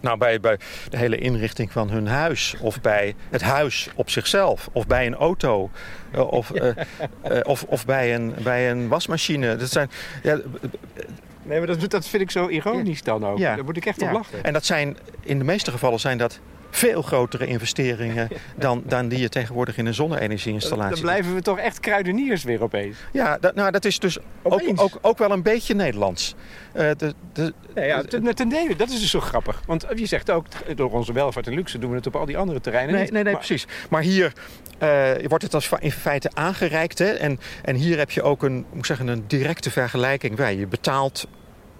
Nou, 0.00 0.18
bij, 0.18 0.40
bij 0.40 0.58
de 0.90 0.96
hele 0.96 1.18
inrichting 1.18 1.72
van 1.72 1.90
hun 1.90 2.06
huis. 2.06 2.54
Of 2.60 2.80
bij 2.80 3.14
het 3.30 3.42
huis 3.42 3.88
op 3.94 4.10
zichzelf. 4.10 4.68
Of 4.72 4.86
bij 4.86 5.06
een 5.06 5.14
auto. 5.14 5.70
Eh, 6.10 6.32
of, 6.32 6.50
uh, 6.54 6.64
uh, 6.64 7.40
of, 7.42 7.62
of 7.62 7.86
bij, 7.86 8.14
een, 8.14 8.34
bij 8.42 8.70
een 8.70 8.88
wasmachine. 8.88 9.56
Dat 9.56 9.70
zijn... 9.70 9.90
Ja, 10.22 10.40
Nee, 11.42 11.58
maar 11.58 11.66
dat, 11.66 11.90
dat 11.90 12.08
vind 12.08 12.22
ik 12.22 12.30
zo 12.30 12.48
ironisch 12.48 13.02
dan 13.02 13.26
ook. 13.26 13.38
Ja. 13.38 13.54
Daar 13.54 13.64
moet 13.64 13.76
ik 13.76 13.86
echt 13.86 14.02
op 14.02 14.10
lachen. 14.10 14.44
En 14.44 14.52
dat 14.52 14.64
zijn, 14.64 14.96
in 15.20 15.38
de 15.38 15.44
meeste 15.44 15.70
gevallen 15.70 16.00
zijn 16.00 16.18
dat 16.18 16.40
veel 16.70 17.02
grotere 17.02 17.46
investeringen 17.46 18.28
dan, 18.56 18.82
dan 18.86 19.08
die 19.08 19.18
je 19.18 19.28
tegenwoordig 19.28 19.76
in 19.76 19.86
een 19.86 19.94
zonne-energie-installatie. 19.94 20.94
Dan 20.94 21.02
blijven 21.02 21.34
we 21.34 21.42
toch 21.42 21.58
echt 21.58 21.80
kruideniers 21.80 22.44
weer 22.44 22.62
opeens. 22.62 22.96
Ja, 23.12 23.38
dat, 23.40 23.54
nou, 23.54 23.70
dat 23.70 23.84
is 23.84 23.98
dus 23.98 24.18
ook, 24.42 24.62
ook, 24.74 24.98
ook, 25.00 25.18
wel 25.18 25.30
een 25.30 25.42
beetje 25.42 25.74
Nederlands. 25.74 26.34
Uh, 26.74 26.90
de, 26.96 27.14
de, 27.32 27.52
ja, 27.74 27.82
ja, 27.82 28.02
ten, 28.02 28.34
ten 28.34 28.48
dele, 28.48 28.76
dat 28.76 28.88
is 28.88 29.00
dus 29.00 29.10
zo 29.10 29.20
grappig. 29.20 29.62
Want 29.66 29.86
je 29.94 30.06
zegt 30.06 30.30
ook, 30.30 30.46
door 30.74 30.90
onze 30.90 31.12
welvaart 31.12 31.46
en 31.46 31.54
luxe 31.54 31.78
doen 31.78 31.90
we 31.90 31.96
het 31.96 32.06
op 32.06 32.16
al 32.16 32.26
die 32.26 32.38
andere 32.38 32.60
terreinen 32.60 32.94
nee, 32.94 33.02
niet. 33.02 33.12
Nee, 33.12 33.22
nee, 33.22 33.34
precies. 33.34 33.66
Maar 33.90 34.02
hier 34.02 34.32
uh, 34.82 35.10
wordt 35.26 35.44
het 35.44 35.54
als 35.54 35.70
in 35.78 35.92
feite 35.92 36.30
aangereikt. 36.34 36.98
Hè? 36.98 37.10
En, 37.10 37.40
en 37.62 37.74
hier 37.74 37.98
heb 37.98 38.10
je 38.10 38.22
ook 38.22 38.42
een, 38.42 38.54
moet 38.54 38.78
ik 38.78 38.84
zeggen, 38.84 39.08
een 39.08 39.24
directe 39.26 39.70
vergelijking. 39.70 40.36
Waar 40.36 40.52
je 40.52 40.66
betaalt 40.66 41.28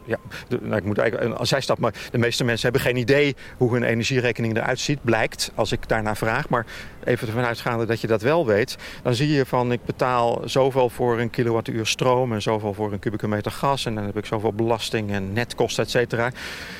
ja, 0.08 0.18
nou, 0.60 0.76
ik 0.76 0.84
moet 0.84 0.98
eigenlijk 0.98 1.38
als 1.38 1.48
zijstap, 1.48 1.78
maar 1.78 1.94
de 2.10 2.18
meeste 2.18 2.44
mensen 2.44 2.70
hebben 2.70 2.80
geen 2.90 2.96
idee 2.96 3.36
hoe 3.56 3.72
hun 3.72 3.82
energierekening 3.82 4.56
eruit 4.56 4.80
ziet, 4.80 5.02
blijkt 5.02 5.52
als 5.54 5.72
ik 5.72 5.88
daarna 5.88 6.14
vraag. 6.14 6.48
Maar 6.48 6.66
even 7.04 7.26
ervan 7.26 7.44
uitgaande 7.44 7.86
dat 7.86 8.00
je 8.00 8.06
dat 8.06 8.22
wel 8.22 8.46
weet, 8.46 8.76
dan 9.02 9.14
zie 9.14 9.28
je 9.28 9.46
van 9.46 9.72
ik 9.72 9.84
betaal 9.84 10.42
zoveel 10.44 10.90
voor 10.90 11.18
een 11.18 11.30
kilowattuur 11.30 11.86
stroom 11.86 12.32
en 12.32 12.42
zoveel 12.42 12.74
voor 12.74 12.92
een 12.92 12.98
kubieke 12.98 13.28
meter 13.28 13.52
gas 13.52 13.86
en 13.86 13.94
dan 13.94 14.04
heb 14.04 14.16
ik 14.16 14.26
zoveel 14.26 14.52
belasting 14.52 15.10
en 15.10 15.32
netkosten, 15.32 15.84
et 15.84 15.90
cetera. 15.90 16.30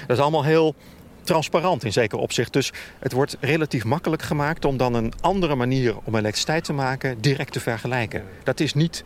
Dat 0.06 0.16
is 0.16 0.22
allemaal 0.22 0.44
heel 0.44 0.74
transparant 1.22 1.84
in 1.84 1.92
zeker 1.92 2.18
opzicht. 2.18 2.52
Dus 2.52 2.72
het 2.98 3.12
wordt 3.12 3.36
relatief 3.40 3.84
makkelijk 3.84 4.22
gemaakt 4.22 4.64
om 4.64 4.76
dan 4.76 4.94
een 4.94 5.12
andere 5.20 5.54
manier 5.54 5.94
om 6.04 6.16
elektriciteit 6.16 6.64
te 6.64 6.72
maken 6.72 7.20
direct 7.20 7.52
te 7.52 7.60
vergelijken. 7.60 8.24
Dat 8.44 8.60
is 8.60 8.74
niet 8.74 9.04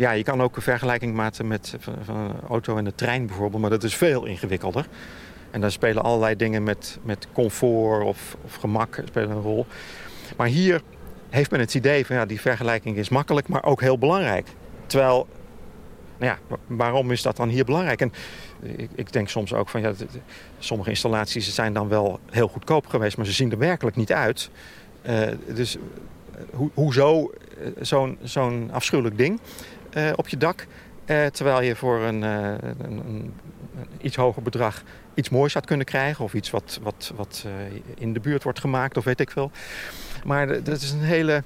ja, 0.00 0.10
je 0.10 0.22
kan 0.22 0.42
ook 0.42 0.56
een 0.56 0.62
vergelijking 0.62 1.14
maken 1.14 1.46
met 1.46 1.74
van, 1.78 1.94
van 2.02 2.16
een 2.16 2.40
auto 2.48 2.76
en 2.76 2.84
de 2.84 2.94
trein 2.94 3.26
bijvoorbeeld, 3.26 3.60
maar 3.60 3.70
dat 3.70 3.82
is 3.82 3.96
veel 3.96 4.24
ingewikkelder. 4.24 4.86
En 5.50 5.60
dan 5.60 5.70
spelen 5.70 6.02
allerlei 6.02 6.36
dingen 6.36 6.62
met, 6.62 6.98
met 7.02 7.26
comfort 7.32 8.04
of, 8.04 8.36
of 8.44 8.54
gemak 8.54 9.02
spelen 9.04 9.30
een 9.30 9.42
rol. 9.42 9.66
Maar 10.36 10.46
hier 10.46 10.82
heeft 11.30 11.50
men 11.50 11.60
het 11.60 11.74
idee 11.74 12.06
van 12.06 12.16
ja, 12.16 12.26
die 12.26 12.40
vergelijking 12.40 12.96
is 12.96 13.08
makkelijk, 13.08 13.48
maar 13.48 13.64
ook 13.64 13.80
heel 13.80 13.98
belangrijk. 13.98 14.48
Terwijl, 14.86 15.28
nou 16.18 16.32
ja, 16.32 16.56
waarom 16.66 17.10
is 17.10 17.22
dat 17.22 17.36
dan 17.36 17.48
hier 17.48 17.64
belangrijk? 17.64 18.00
En 18.00 18.12
ik, 18.60 18.90
ik 18.94 19.12
denk 19.12 19.28
soms 19.28 19.54
ook 19.54 19.68
van 19.68 19.80
ja, 19.80 19.92
sommige 20.58 20.90
installaties 20.90 21.54
zijn 21.54 21.72
dan 21.72 21.88
wel 21.88 22.20
heel 22.30 22.48
goedkoop 22.48 22.86
geweest, 22.86 23.16
maar 23.16 23.26
ze 23.26 23.32
zien 23.32 23.50
er 23.50 23.58
werkelijk 23.58 23.96
niet 23.96 24.12
uit. 24.12 24.50
Uh, 25.06 25.28
dus 25.54 25.76
ho 26.54 26.70
hoezo 26.74 27.30
zo'n 27.80 28.18
zo'n 28.22 28.70
afschuwelijk 28.72 29.18
ding? 29.18 29.40
Uh, 29.96 30.10
op 30.16 30.28
je 30.28 30.36
dak. 30.36 30.66
Uh, 31.06 31.26
terwijl 31.26 31.62
je 31.62 31.76
voor 31.76 32.00
een, 32.00 32.22
uh, 32.22 32.54
een, 32.78 33.02
een, 33.06 33.34
iets 34.00 34.16
hoger 34.16 34.42
bedrag 34.42 34.82
iets 35.14 35.28
moois 35.28 35.54
had 35.54 35.66
kunnen 35.66 35.86
krijgen. 35.86 36.24
Of 36.24 36.34
iets 36.34 36.50
wat, 36.50 36.80
wat, 36.82 37.12
wat 37.16 37.46
in 37.94 38.12
de 38.12 38.20
buurt 38.20 38.42
wordt 38.42 38.60
gemaakt 38.60 38.96
of 38.96 39.04
weet 39.04 39.20
ik 39.20 39.30
veel. 39.30 39.50
Maar 40.24 40.62
dat 40.62 40.80
is 40.80 40.90
een 40.90 41.02
hele... 41.02 41.42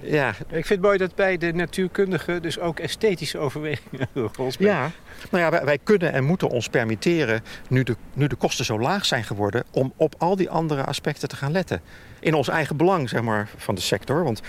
Ja. 0.00 0.28
Ik 0.28 0.66
vind 0.66 0.68
het 0.68 0.80
mooi 0.80 0.98
dat 0.98 1.14
bij 1.14 1.36
de 1.36 1.52
natuurkundigen 1.52 2.42
dus 2.42 2.58
ook 2.58 2.78
esthetische 2.78 3.38
overwegingen 3.38 4.08
een 4.14 4.28
rol 4.36 4.50
spelen. 4.50 4.72
Ja, 4.72 4.90
nou 5.30 5.44
ja, 5.44 5.50
wij, 5.50 5.64
wij, 5.64 5.78
kunnen 5.78 6.12
en 6.12 6.24
moeten 6.24 6.48
ons 6.48 6.68
permitteren, 6.68 7.42
nu 7.68 7.82
de, 7.82 7.96
nu 8.12 8.26
de 8.26 8.36
kosten 8.36 8.64
zo 8.64 8.78
laag 8.78 9.04
zijn 9.04 9.24
geworden, 9.24 9.64
om 9.70 9.92
op 9.96 10.14
al 10.18 10.36
die 10.36 10.50
andere 10.50 10.84
aspecten 10.84 11.28
te 11.28 11.36
gaan 11.36 11.52
letten. 11.52 11.80
In 12.20 12.34
ons 12.34 12.48
eigen 12.48 12.76
belang, 12.76 13.08
zeg 13.08 13.22
maar, 13.22 13.48
van 13.56 13.74
de 13.74 13.80
sector. 13.80 14.24
Want 14.24 14.42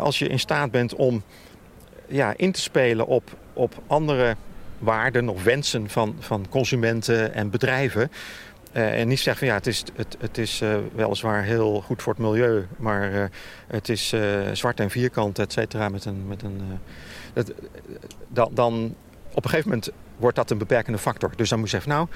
als 0.00 0.18
je 0.18 0.28
in 0.28 0.38
staat 0.38 0.70
bent 0.70 0.94
om 0.94 1.22
ja, 2.06 2.34
in 2.36 2.52
te 2.52 2.60
spelen 2.60 3.06
op, 3.06 3.36
op 3.52 3.82
andere 3.86 4.36
waarden 4.78 5.28
of 5.28 5.42
wensen 5.42 5.90
van, 5.90 6.16
van 6.18 6.46
consumenten 6.50 7.34
en 7.34 7.50
bedrijven. 7.50 8.10
Uh, 8.72 9.00
en 9.00 9.08
niet 9.08 9.20
zeggen 9.20 9.46
van 9.46 9.46
ja, 9.46 9.54
het 9.54 9.66
is, 9.66 9.84
het, 9.94 10.16
het 10.20 10.38
is 10.38 10.62
uh, 10.62 10.76
weliswaar 10.94 11.42
heel 11.42 11.80
goed 11.80 12.02
voor 12.02 12.12
het 12.12 12.22
milieu, 12.22 12.66
maar 12.76 13.12
uh, 13.12 13.24
het 13.66 13.88
is 13.88 14.14
zwart 14.52 14.80
en 14.80 14.90
vierkant, 14.90 15.38
et 15.38 15.52
cetera. 15.52 15.88
Met 15.88 16.04
een, 16.04 16.26
met 16.26 16.42
een, 16.42 16.60
dat, 17.32 17.52
dan, 18.28 18.50
dan 18.54 18.94
op 19.34 19.44
een 19.44 19.50
gegeven 19.50 19.70
moment 19.70 19.90
wordt 20.16 20.36
dat 20.36 20.50
een 20.50 20.58
beperkende 20.58 20.98
factor. 20.98 21.32
Dus 21.36 21.48
dan 21.48 21.58
moet 21.58 21.70
je 21.70 21.76
zeggen, 21.76 21.92
nou, 21.92 22.08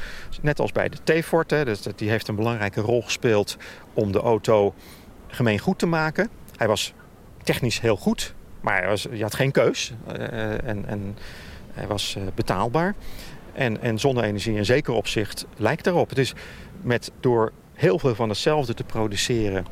net 0.42 0.60
als 0.60 0.72
bij 0.72 0.88
de 0.88 1.20
T-Fort, 1.20 1.48
dus 1.48 1.82
die 1.96 2.10
heeft 2.10 2.28
een 2.28 2.36
belangrijke 2.36 2.80
rol 2.80 3.02
gespeeld 3.02 3.56
om 3.94 4.12
de 4.12 4.20
auto 4.20 4.74
gemeen 5.26 5.58
goed 5.58 5.78
te 5.78 5.86
maken. 5.86 6.28
Hij 6.56 6.66
was 6.66 6.94
technisch 7.42 7.80
heel 7.80 7.96
goed, 7.96 8.34
maar 8.60 8.86
was, 8.86 9.06
je 9.12 9.22
had 9.22 9.34
geen 9.34 9.52
keus. 9.52 9.92
Uh, 10.08 10.68
en, 10.68 10.86
en 10.86 11.16
hij 11.72 11.86
was 11.86 12.14
uh, 12.18 12.24
betaalbaar. 12.34 12.94
En, 13.52 13.82
en 13.82 13.98
zonne-energie 13.98 14.56
in 14.56 14.64
zeker 14.64 14.92
opzicht 14.94 15.46
lijkt 15.56 15.84
daarop. 15.84 16.12
Is 16.12 16.34
met, 16.82 17.10
door 17.20 17.52
heel 17.74 17.98
veel 17.98 18.14
van 18.14 18.28
hetzelfde 18.28 18.74
te 18.74 18.84
produceren 18.84 19.66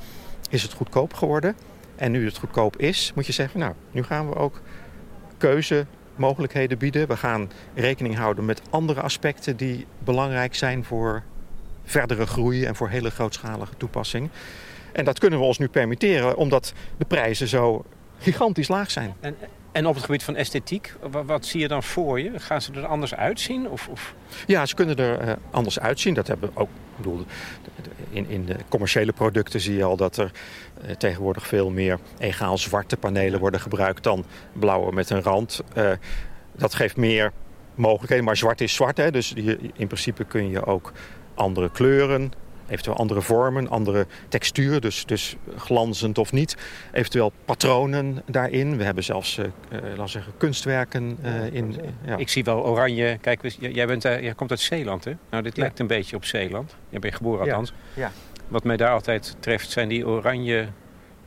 is 0.50 0.62
het 0.62 0.72
goedkoop 0.72 1.14
geworden. 1.14 1.56
En 1.96 2.12
nu 2.12 2.24
het 2.24 2.36
goedkoop 2.36 2.76
is, 2.76 3.12
moet 3.14 3.26
je 3.26 3.32
zeggen... 3.32 3.60
nou, 3.60 3.74
nu 3.90 4.02
gaan 4.02 4.28
we 4.28 4.34
ook 4.34 4.60
keuzemogelijkheden 5.36 6.78
bieden. 6.78 7.08
We 7.08 7.16
gaan 7.16 7.50
rekening 7.74 8.16
houden 8.16 8.44
met 8.44 8.62
andere 8.70 9.00
aspecten 9.00 9.56
die 9.56 9.86
belangrijk 9.98 10.54
zijn... 10.54 10.84
voor 10.84 11.22
verdere 11.84 12.26
groei 12.26 12.64
en 12.64 12.76
voor 12.76 12.88
hele 12.88 13.10
grootschalige 13.10 13.76
toepassing. 13.76 14.30
En 14.92 15.04
dat 15.04 15.18
kunnen 15.18 15.38
we 15.38 15.44
ons 15.44 15.58
nu 15.58 15.68
permitteren 15.68 16.36
omdat 16.36 16.72
de 16.96 17.04
prijzen 17.04 17.48
zo 17.48 17.84
gigantisch 18.18 18.68
laag 18.68 18.90
zijn. 18.90 19.14
En, 19.20 19.36
en 19.72 19.86
op 19.86 19.94
het 19.94 20.04
gebied 20.04 20.22
van 20.22 20.36
esthetiek, 20.36 20.94
wat, 21.26 21.46
zie 21.46 21.60
je 21.60 21.68
dan 21.68 21.82
voor 21.82 22.20
je? 22.20 22.30
Gaan 22.36 22.62
ze 22.62 22.72
er 22.72 22.86
anders 22.86 23.14
uitzien? 23.14 23.68
Of, 23.68 23.88
of? 23.88 24.14
Ja, 24.46 24.66
ze 24.66 24.74
kunnen 24.74 24.96
er 24.96 25.28
uh, 25.28 25.32
anders 25.50 25.78
uitzien. 25.78 26.14
Dat 26.14 26.26
hebben 26.26 26.50
we 26.54 26.60
ook. 26.60 26.68
Ik 26.68 27.02
bedoel, 27.02 27.24
in, 28.10 28.28
in 28.28 28.44
de 28.44 28.56
commerciële 28.68 29.12
producten 29.12 29.60
zie 29.60 29.76
je 29.76 29.84
al 29.84 29.96
dat 29.96 30.16
er 30.16 30.30
uh, 30.84 30.90
tegenwoordig 30.90 31.46
veel 31.46 31.70
meer 31.70 31.98
egaal 32.18 32.58
zwarte 32.58 32.96
panelen 32.96 33.40
worden 33.40 33.60
gebruikt 33.60 34.02
dan 34.02 34.24
blauwe 34.52 34.92
met 34.92 35.10
een 35.10 35.22
rand. 35.22 35.60
Uh, 35.76 35.90
dat 36.52 36.74
geeft 36.74 36.96
meer 36.96 37.32
mogelijkheden, 37.74 38.24
maar 38.24 38.36
zwart 38.36 38.60
is 38.60 38.74
zwart. 38.74 38.96
Hè? 38.96 39.10
Dus 39.10 39.32
je, 39.34 39.58
in 39.74 39.86
principe 39.86 40.24
kun 40.24 40.50
je 40.50 40.64
ook 40.64 40.92
andere 41.34 41.70
kleuren 41.70 42.32
eventueel 42.68 42.96
andere 42.96 43.22
vormen, 43.22 43.68
andere 43.68 44.06
textuur, 44.28 44.80
dus, 44.80 45.06
dus 45.06 45.36
glanzend 45.56 46.18
of 46.18 46.32
niet. 46.32 46.56
Eventueel 46.92 47.32
patronen 47.44 48.22
daarin. 48.26 48.76
We 48.76 48.84
hebben 48.84 49.04
zelfs, 49.04 49.38
uh, 49.38 49.46
laten 49.70 50.08
zeggen, 50.08 50.32
kunstwerken 50.36 51.18
uh, 51.24 51.52
in. 51.52 51.76
Ja. 52.04 52.16
Ik 52.16 52.28
zie 52.28 52.44
wel 52.44 52.64
oranje. 52.64 53.18
Kijk, 53.20 53.40
jij, 53.58 53.86
bent, 53.86 54.02
jij 54.02 54.34
komt 54.34 54.50
uit 54.50 54.60
Zeeland, 54.60 55.04
hè? 55.04 55.12
Nou, 55.30 55.42
dit 55.42 55.56
ja. 55.56 55.62
lijkt 55.62 55.78
een 55.78 55.86
beetje 55.86 56.16
op 56.16 56.24
Zeeland. 56.24 56.76
Jij 56.88 57.00
bent 57.00 57.14
geboren 57.14 57.40
althans. 57.40 57.72
Ja. 57.94 58.02
ja. 58.02 58.12
Wat 58.48 58.64
mij 58.64 58.76
daar 58.76 58.92
altijd 58.92 59.36
treft 59.40 59.70
zijn 59.70 59.88
die 59.88 60.06
oranje 60.06 60.68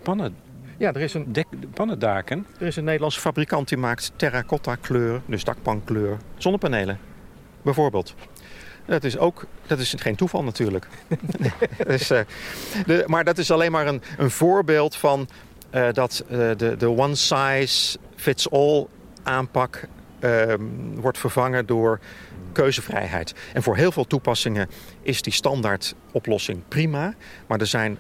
pannen. 0.02 0.36
Ja, 0.78 0.94
er 0.94 1.02
is 1.02 1.14
een 1.14 1.34
Dek, 1.34 1.48
pannendaken. 1.74 2.46
Er 2.60 2.68
is 2.68 2.76
een 2.76 2.84
Nederlandse 2.84 3.20
fabrikant 3.20 3.68
die 3.68 3.78
maakt 3.78 4.12
terracotta 4.16 4.76
kleur, 4.76 5.22
dus 5.26 5.44
dakpankleur, 5.44 6.18
zonnepanelen. 6.38 7.00
Bijvoorbeeld. 7.62 8.16
Dat 8.90 9.04
is 9.04 9.18
ook 9.18 9.46
dat 9.68 9.80
is 9.80 9.96
geen 9.98 10.16
toeval 10.16 10.44
natuurlijk. 10.44 10.88
uh, 11.88 11.98
de, 12.86 13.04
maar 13.06 13.24
dat 13.24 13.38
is 13.38 13.52
alleen 13.52 13.72
maar 13.72 13.88
een, 13.88 14.02
een 14.18 14.32
voorbeeld 14.32 14.96
van 14.96 15.28
uh, 15.76 15.88
dat 15.92 16.24
uh, 16.32 16.38
de, 16.58 16.76
de 16.78 16.90
one 16.90 17.16
size 17.16 17.98
fits 18.16 18.52
all 18.52 18.88
aanpak 19.24 19.88
ehm, 20.20 20.62
wordt 20.96 21.18
vervangen 21.18 21.66
door 21.66 22.00
keuzevrijheid. 22.52 23.34
En 23.54 23.64
voor 23.64 23.76
heel 23.76 23.92
veel 23.92 24.08
toepassingen 24.08 24.70
is 25.02 25.22
die 25.22 25.34
standaard 25.34 25.96
oplossing 26.12 26.62
prima. 26.68 27.14
Maar 27.48 27.60
er 27.60 27.68
zijn 27.68 27.98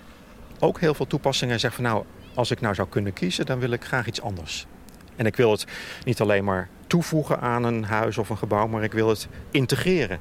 ook 0.60 0.80
heel 0.80 0.94
veel 0.94 1.08
toepassingen 1.08 1.54
die 1.54 1.62
zeggen 1.62 1.84
van 1.84 1.94
nou, 1.94 2.06
als 2.34 2.52
ik 2.52 2.62
nou 2.62 2.76
zou 2.76 2.88
kunnen 2.88 3.14
kiezen, 3.14 3.46
dan 3.46 3.60
wil 3.60 3.72
ik 3.72 3.84
graag 3.84 4.08
iets 4.08 4.22
anders. 4.22 4.68
En 5.16 5.26
ik 5.26 5.36
wil 5.36 5.52
het 5.52 5.66
niet 6.06 6.22
alleen 6.22 6.44
maar 6.44 6.70
toevoegen 6.88 7.40
aan 7.40 7.64
een 7.64 7.84
huis 7.84 8.18
of 8.18 8.30
een 8.30 8.38
gebouw, 8.38 8.68
maar 8.68 8.84
ik 8.84 8.94
wil 8.94 9.10
het 9.10 9.28
integreren 9.52 10.20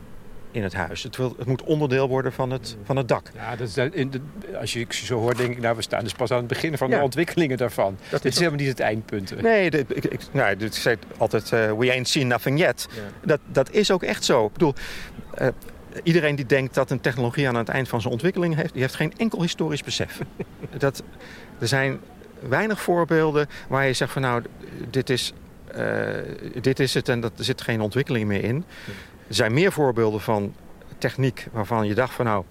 in 0.58 0.64
het 0.64 0.74
huis. 0.74 1.02
Het, 1.02 1.16
wil, 1.16 1.34
het 1.38 1.46
moet 1.46 1.62
onderdeel 1.62 2.08
worden 2.08 2.32
van 2.32 2.50
het, 2.50 2.76
van 2.84 2.96
het 2.96 3.08
dak. 3.08 3.30
Ja, 3.34 3.56
dat 3.56 3.68
is, 3.68 3.76
in 3.76 4.10
de, 4.10 4.20
als 4.60 4.72
je 4.72 4.86
zo 4.88 5.18
hoort, 5.18 5.36
denk 5.36 5.50
ik, 5.50 5.60
nou, 5.60 5.76
we 5.76 5.82
staan 5.82 6.02
dus 6.02 6.12
pas 6.12 6.30
aan 6.30 6.38
het 6.38 6.46
begin 6.46 6.78
van 6.78 6.90
de 6.90 7.00
ontwikkelingen 7.00 7.56
daarvan. 7.56 7.98
Dat 8.10 8.24
is, 8.24 8.38
helemaal 8.38 8.58
niet 8.58 8.68
het 8.68 8.80
eindpunt. 8.80 9.42
Nee, 9.42 9.70
ik, 9.70 10.04
ik, 10.04 10.20
nou, 10.32 10.56
ik 10.58 10.72
zeg 10.72 10.96
altijd, 11.16 11.50
uh, 11.50 11.72
we 11.72 11.90
ain't 11.90 12.08
seen 12.08 12.26
nothing 12.26 12.58
yet. 12.58 12.88
Dat, 13.24 13.40
dat 13.46 13.70
is 13.70 13.90
ook 13.90 14.02
echt 14.02 14.24
zo. 14.24 14.46
Ik 14.46 14.52
bedoel, 14.52 14.74
uh, 15.40 15.48
iedereen 16.02 16.36
die 16.36 16.46
denkt 16.46 16.74
dat 16.74 16.90
een 16.90 17.00
technologie 17.00 17.48
aan 17.48 17.54
het 17.54 17.68
eind 17.68 17.88
van 17.88 18.00
zijn 18.00 18.12
ontwikkeling 18.12 18.54
heeft, 18.54 18.72
die 18.72 18.82
heeft 18.82 18.94
geen 18.94 19.12
enkel 19.16 19.42
historisch 19.42 19.82
besef. 19.82 20.20
dat, 20.78 21.02
er 21.58 21.68
zijn 21.68 22.00
weinig 22.48 22.80
voorbeelden 22.80 23.46
waar 23.68 23.86
je 23.86 23.92
zegt 23.92 24.12
van 24.12 24.22
nou, 24.22 24.42
dit 24.90 25.10
is, 25.10 25.32
uh, 25.76 26.08
dit 26.60 26.80
is 26.80 26.94
het 26.94 27.08
en 27.08 27.20
dat, 27.20 27.32
er 27.38 27.44
zit 27.44 27.60
geen 27.60 27.80
ontwikkeling 27.80 28.26
meer 28.26 28.44
in. 28.44 28.64
Er 29.28 29.34
zijn 29.34 29.52
meer 29.52 29.72
voorbeelden 29.72 30.20
van 30.20 30.54
techniek 30.98 31.46
waarvan 31.52 31.86
je 31.86 31.94
dacht 31.94 32.14
van 32.14 32.24
nou, 32.24 32.44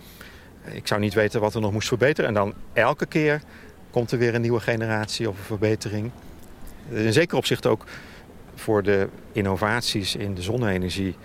ik 0.64 0.88
zou 0.88 1.00
niet 1.00 1.14
weten 1.14 1.42
wat 1.42 1.56
er 1.56 1.62
nog 1.62 1.72
moest 1.72 1.88
verbeteren. 1.88 2.28
En 2.30 2.34
dan 2.34 2.54
elke 2.74 3.06
keer 3.06 3.42
komt 3.90 4.12
er 4.12 4.18
weer 4.18 4.36
een 4.36 4.42
nieuwe 4.42 4.60
generatie 4.60 5.30
of 5.30 5.38
een 5.38 5.44
verbetering. 5.44 6.12
In 6.90 7.14
zeker 7.14 7.38
opzicht 7.38 7.66
ook 7.66 7.86
voor 8.56 8.84
de 8.84 9.08
innovaties 9.32 10.16
in 10.16 10.36
de 10.36 10.42
zonne-energie, 10.42 11.16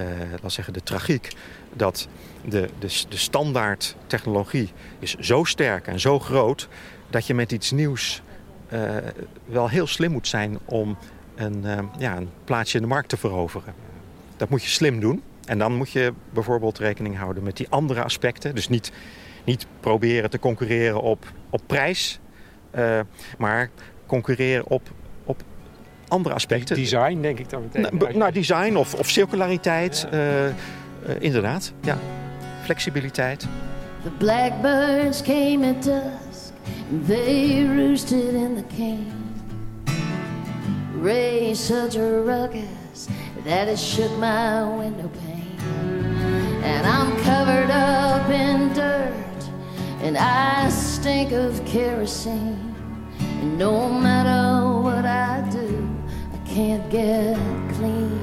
uh, 0.00 0.06
laat 0.42 0.52
zeggen 0.52 0.72
de 0.72 0.82
tragiek, 0.82 1.32
dat 1.72 2.08
de, 2.44 2.68
de, 2.78 3.02
de 3.08 3.16
standaard 3.16 3.96
technologie 4.06 4.72
is 4.98 5.14
zo 5.14 5.44
sterk 5.44 5.86
en 5.86 6.00
zo 6.00 6.18
groot 6.18 6.68
dat 7.10 7.26
je 7.26 7.34
met 7.34 7.52
iets 7.52 7.70
nieuws 7.70 8.22
uh, 8.72 8.96
wel 9.44 9.68
heel 9.68 9.86
slim 9.86 10.10
moet 10.10 10.28
zijn 10.28 10.58
om 10.64 10.96
een, 11.34 11.64
uh, 11.64 11.78
ja, 11.98 12.16
een 12.16 12.30
plaatsje 12.44 12.76
in 12.76 12.82
de 12.82 12.88
markt 12.88 13.08
te 13.08 13.16
veroveren. 13.16 13.74
Dat 14.38 14.48
moet 14.48 14.62
je 14.62 14.68
slim 14.68 15.00
doen. 15.00 15.22
En 15.44 15.58
dan 15.58 15.74
moet 15.74 15.90
je 15.90 16.12
bijvoorbeeld 16.30 16.78
rekening 16.78 17.16
houden 17.16 17.42
met 17.42 17.56
die 17.56 17.66
andere 17.70 18.02
aspecten. 18.02 18.54
Dus 18.54 18.68
niet, 18.68 18.92
niet 19.44 19.66
proberen 19.80 20.30
te 20.30 20.38
concurreren 20.38 21.00
op, 21.00 21.32
op 21.50 21.60
prijs, 21.66 22.20
uh, 22.74 23.00
maar 23.38 23.70
concurreren 24.06 24.66
op, 24.66 24.90
op 25.24 25.42
andere 26.08 26.34
aspecten. 26.34 26.76
Design, 26.76 27.20
denk 27.20 27.38
ik 27.38 27.50
dan 27.50 27.62
meteen. 27.62 27.98
Nou, 27.98 28.16
nou 28.16 28.32
design 28.32 28.76
of, 28.76 28.94
of 28.94 29.08
circulariteit. 29.08 30.06
Ja. 30.10 30.18
Uh, 30.18 30.44
uh, 30.46 30.52
inderdaad, 31.18 31.72
ja. 31.80 31.98
Flexibiliteit. 32.62 33.46
The 34.02 34.10
blackbirds 34.10 35.22
came 35.22 35.66
at 35.66 35.82
dusk. 35.82 36.52
They 37.06 37.66
roosted 37.76 38.34
in 38.34 38.54
the 38.54 38.76
cane. 38.76 39.16
Ray 41.02 41.54
such 41.54 41.96
a 41.96 42.22
ruckus 42.24 42.87
that 43.44 43.68
it 43.68 43.78
shook 43.78 44.10
my 44.18 44.64
window 44.64 45.08
pane. 45.08 45.58
And 46.62 46.86
I'm 46.86 47.16
covered 47.22 47.70
up 47.70 48.28
in 48.30 48.72
dirt, 48.72 49.50
and 50.02 50.16
I 50.16 50.68
stink 50.70 51.32
of 51.32 51.64
kerosene. 51.64 52.74
And 53.20 53.58
no 53.58 53.88
matter 53.88 54.80
what 54.80 55.04
I 55.04 55.48
do, 55.50 55.88
I 56.32 56.38
can't 56.48 56.90
get 56.90 57.36
clean. 57.74 58.20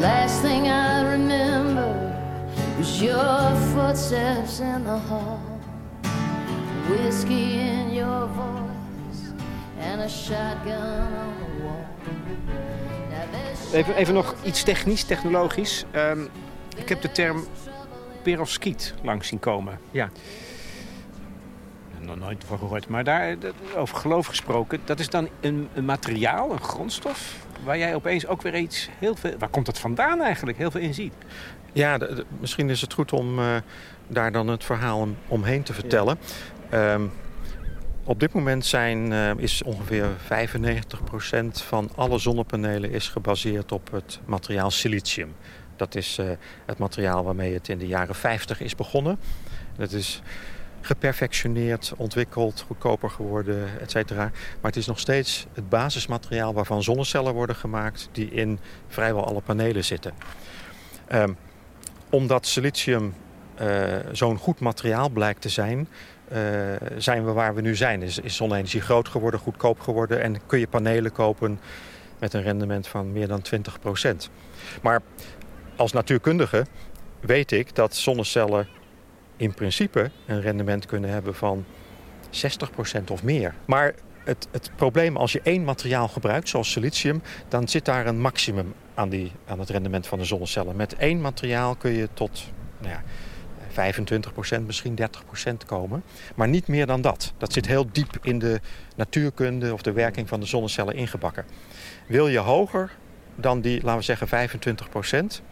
Last 0.00 0.40
thing 0.42 0.68
I 0.68 1.02
remember 1.12 1.90
was 2.78 3.02
your 3.02 3.54
footsteps 3.74 4.60
in 4.60 4.84
the 4.84 4.98
hall, 4.98 5.40
whiskey 6.88 7.58
in 7.58 7.90
your 7.90 8.26
voice, 8.28 8.67
Even, 13.72 13.94
even 13.94 14.14
nog 14.14 14.34
iets 14.44 14.62
technisch, 14.62 15.04
technologisch. 15.04 15.84
Um, 15.94 16.28
ik 16.76 16.88
heb 16.88 17.00
de 17.00 17.12
term 17.12 17.46
perovskiet 18.22 18.94
langs 19.02 19.28
zien 19.28 19.38
komen. 19.38 19.78
Ja. 19.90 20.10
Nog 22.00 22.18
nooit 22.18 22.44
van 22.46 22.58
gehoord. 22.58 22.88
Maar 22.88 23.04
daar, 23.04 23.36
over 23.76 23.96
geloof 23.96 24.26
gesproken, 24.26 24.80
dat 24.84 24.98
is 24.98 25.08
dan 25.08 25.28
een, 25.40 25.68
een 25.74 25.84
materiaal, 25.84 26.52
een 26.52 26.62
grondstof 26.62 27.46
waar 27.64 27.78
jij 27.78 27.94
opeens 27.94 28.26
ook 28.26 28.42
weer 28.42 28.56
iets 28.56 28.88
heel 28.98 29.16
veel. 29.16 29.34
Waar 29.38 29.48
komt 29.48 29.66
dat 29.66 29.78
vandaan 29.78 30.20
eigenlijk? 30.20 30.58
Heel 30.58 30.70
veel 30.70 30.80
in 30.80 30.94
ziet. 30.94 31.14
Ja, 31.72 31.98
de, 31.98 32.14
de, 32.14 32.24
misschien 32.40 32.70
is 32.70 32.80
het 32.80 32.92
goed 32.92 33.12
om 33.12 33.38
uh, 33.38 33.56
daar 34.06 34.32
dan 34.32 34.48
het 34.48 34.64
verhaal 34.64 34.98
om, 34.98 35.16
omheen 35.28 35.62
te 35.62 35.72
vertellen. 35.72 36.18
Ja. 36.70 36.92
Um, 36.94 37.12
op 38.08 38.20
dit 38.20 38.32
moment 38.32 38.66
zijn, 38.66 39.10
uh, 39.12 39.30
is 39.36 39.62
ongeveer 39.62 40.06
95% 40.06 41.62
van 41.62 41.90
alle 41.94 42.18
zonnepanelen 42.18 42.90
is 42.90 43.08
gebaseerd 43.08 43.72
op 43.72 43.90
het 43.90 44.20
materiaal 44.24 44.70
silicium. 44.70 45.34
Dat 45.76 45.94
is 45.94 46.18
uh, 46.18 46.30
het 46.66 46.78
materiaal 46.78 47.24
waarmee 47.24 47.54
het 47.54 47.68
in 47.68 47.78
de 47.78 47.86
jaren 47.86 48.14
50 48.14 48.60
is 48.60 48.74
begonnen. 48.74 49.18
Dat 49.76 49.92
is 49.92 50.22
geperfectioneerd, 50.80 51.92
ontwikkeld, 51.96 52.64
goedkoper 52.66 53.10
geworden, 53.10 53.80
et 53.80 53.90
cetera. 53.90 54.22
Maar 54.60 54.70
het 54.70 54.76
is 54.76 54.86
nog 54.86 54.98
steeds 54.98 55.46
het 55.54 55.68
basismateriaal 55.68 56.54
waarvan 56.54 56.82
zonnecellen 56.82 57.34
worden 57.34 57.56
gemaakt... 57.56 58.08
die 58.12 58.30
in 58.30 58.58
vrijwel 58.88 59.26
alle 59.26 59.40
panelen 59.40 59.84
zitten. 59.84 60.12
Um, 61.12 61.36
omdat 62.10 62.46
silicium 62.46 63.14
uh, 63.60 63.96
zo'n 64.12 64.38
goed 64.38 64.60
materiaal 64.60 65.08
blijkt 65.08 65.40
te 65.40 65.48
zijn... 65.48 65.88
Uh, 66.32 66.38
zijn 66.96 67.24
we 67.24 67.32
waar 67.32 67.54
we 67.54 67.60
nu 67.60 67.76
zijn. 67.76 68.02
Is, 68.02 68.18
is 68.18 68.36
zonne-energie 68.36 68.80
groot 68.80 69.08
geworden, 69.08 69.40
goedkoop 69.40 69.80
geworden... 69.80 70.22
en 70.22 70.46
kun 70.46 70.58
je 70.58 70.68
panelen 70.68 71.12
kopen 71.12 71.60
met 72.18 72.32
een 72.32 72.42
rendement 72.42 72.88
van 72.88 73.12
meer 73.12 73.28
dan 73.28 73.40
20 73.40 73.80
procent. 73.80 74.30
Maar 74.82 75.02
als 75.76 75.92
natuurkundige 75.92 76.66
weet 77.20 77.52
ik 77.52 77.74
dat 77.74 77.94
zonnecellen 77.94 78.68
in 79.36 79.54
principe 79.54 80.10
een 80.26 80.40
rendement 80.40 80.86
kunnen 80.86 81.10
hebben 81.10 81.34
van 81.34 81.64
60% 83.00 83.04
of 83.10 83.22
meer. 83.22 83.54
Maar 83.64 83.94
het, 84.24 84.48
het, 84.50 84.70
probleem 84.76 85.16
als 85.16 85.32
je 85.32 85.40
één 85.42 85.64
materiaal 85.64 86.08
gebruikt, 86.08 86.48
zoals 86.48 86.72
silicium, 86.72 87.22
dan 87.48 87.68
zit 87.68 87.84
daar 87.84 88.06
een 88.06 88.20
maximum 88.20 88.74
aan, 88.94 89.08
die, 89.08 89.32
aan 89.46 89.58
het 89.58 89.70
rendement 89.70 90.06
van 90.06 90.18
de 90.18 90.24
zonnecellen. 90.24 90.76
Met 90.76 90.96
één 90.96 91.20
materiaal 91.20 91.74
kun 91.76 91.90
je 91.90 92.08
tot 92.14 92.44
nou 92.78 92.92
ja, 92.92 93.02
25%, 93.78 94.60
misschien 94.66 94.98
30% 95.00 95.52
komen. 95.66 96.02
Maar 96.34 96.48
niet 96.48 96.68
meer 96.68 96.86
dan 96.86 97.00
dat. 97.00 97.32
Dat 97.38 97.52
zit 97.52 97.66
heel 97.66 97.86
diep 97.92 98.18
in 98.22 98.38
de 98.38 98.60
natuurkunde 98.96 99.72
of 99.72 99.82
de 99.82 99.92
werking 99.92 100.28
van 100.28 100.40
de 100.40 100.46
zonnecellen 100.46 100.94
ingebakken. 100.94 101.44
Wil 102.06 102.28
je 102.28 102.38
hoger 102.38 102.90
dan 103.36 103.60
die, 103.60 103.82
laten 103.82 103.98
we 103.98 104.04
zeggen, 104.04 104.48
25%, 105.38 105.42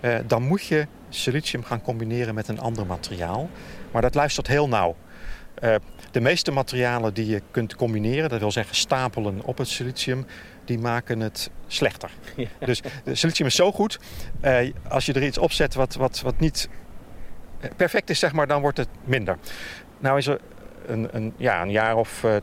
uh, 0.00 0.16
dan 0.26 0.42
moet 0.42 0.66
je 0.66 0.86
silicium 1.08 1.64
gaan 1.64 1.82
combineren 1.82 2.34
met 2.34 2.48
een 2.48 2.60
ander 2.60 2.86
materiaal. 2.86 3.50
Maar 3.92 4.02
dat 4.02 4.14
luistert 4.14 4.46
heel 4.46 4.68
nauw. 4.68 4.96
Uh, 5.62 5.74
de 6.10 6.20
meeste 6.20 6.50
materialen 6.50 7.14
die 7.14 7.26
je 7.26 7.42
kunt 7.50 7.76
combineren, 7.76 8.28
dat 8.28 8.40
wil 8.40 8.52
zeggen 8.52 8.76
stapelen 8.76 9.44
op 9.44 9.58
het 9.58 9.68
silicium, 9.68 10.26
die 10.64 10.78
maken 10.78 11.20
het 11.20 11.50
slechter. 11.66 12.10
Ja. 12.36 12.48
Dus 12.58 12.82
de 13.04 13.14
silicium 13.14 13.46
is 13.46 13.54
zo 13.54 13.72
goed, 13.72 13.98
uh, 14.44 14.58
als 14.88 15.06
je 15.06 15.12
er 15.12 15.24
iets 15.24 15.38
opzet 15.38 15.74
wat, 15.74 15.94
wat, 15.94 16.20
wat 16.20 16.40
niet 16.40 16.68
perfect 17.76 18.10
is, 18.10 18.18
zeg 18.18 18.32
maar, 18.32 18.46
dan 18.46 18.60
wordt 18.60 18.78
het 18.78 18.88
minder. 19.04 19.38
Nou 19.98 20.18
is 20.18 20.26
er 20.26 20.40
een, 20.86 21.08
een, 21.12 21.32
ja, 21.36 21.62
een 21.62 21.70
jaar 21.70 21.96
of, 21.96 22.22
uh, 22.24 22.36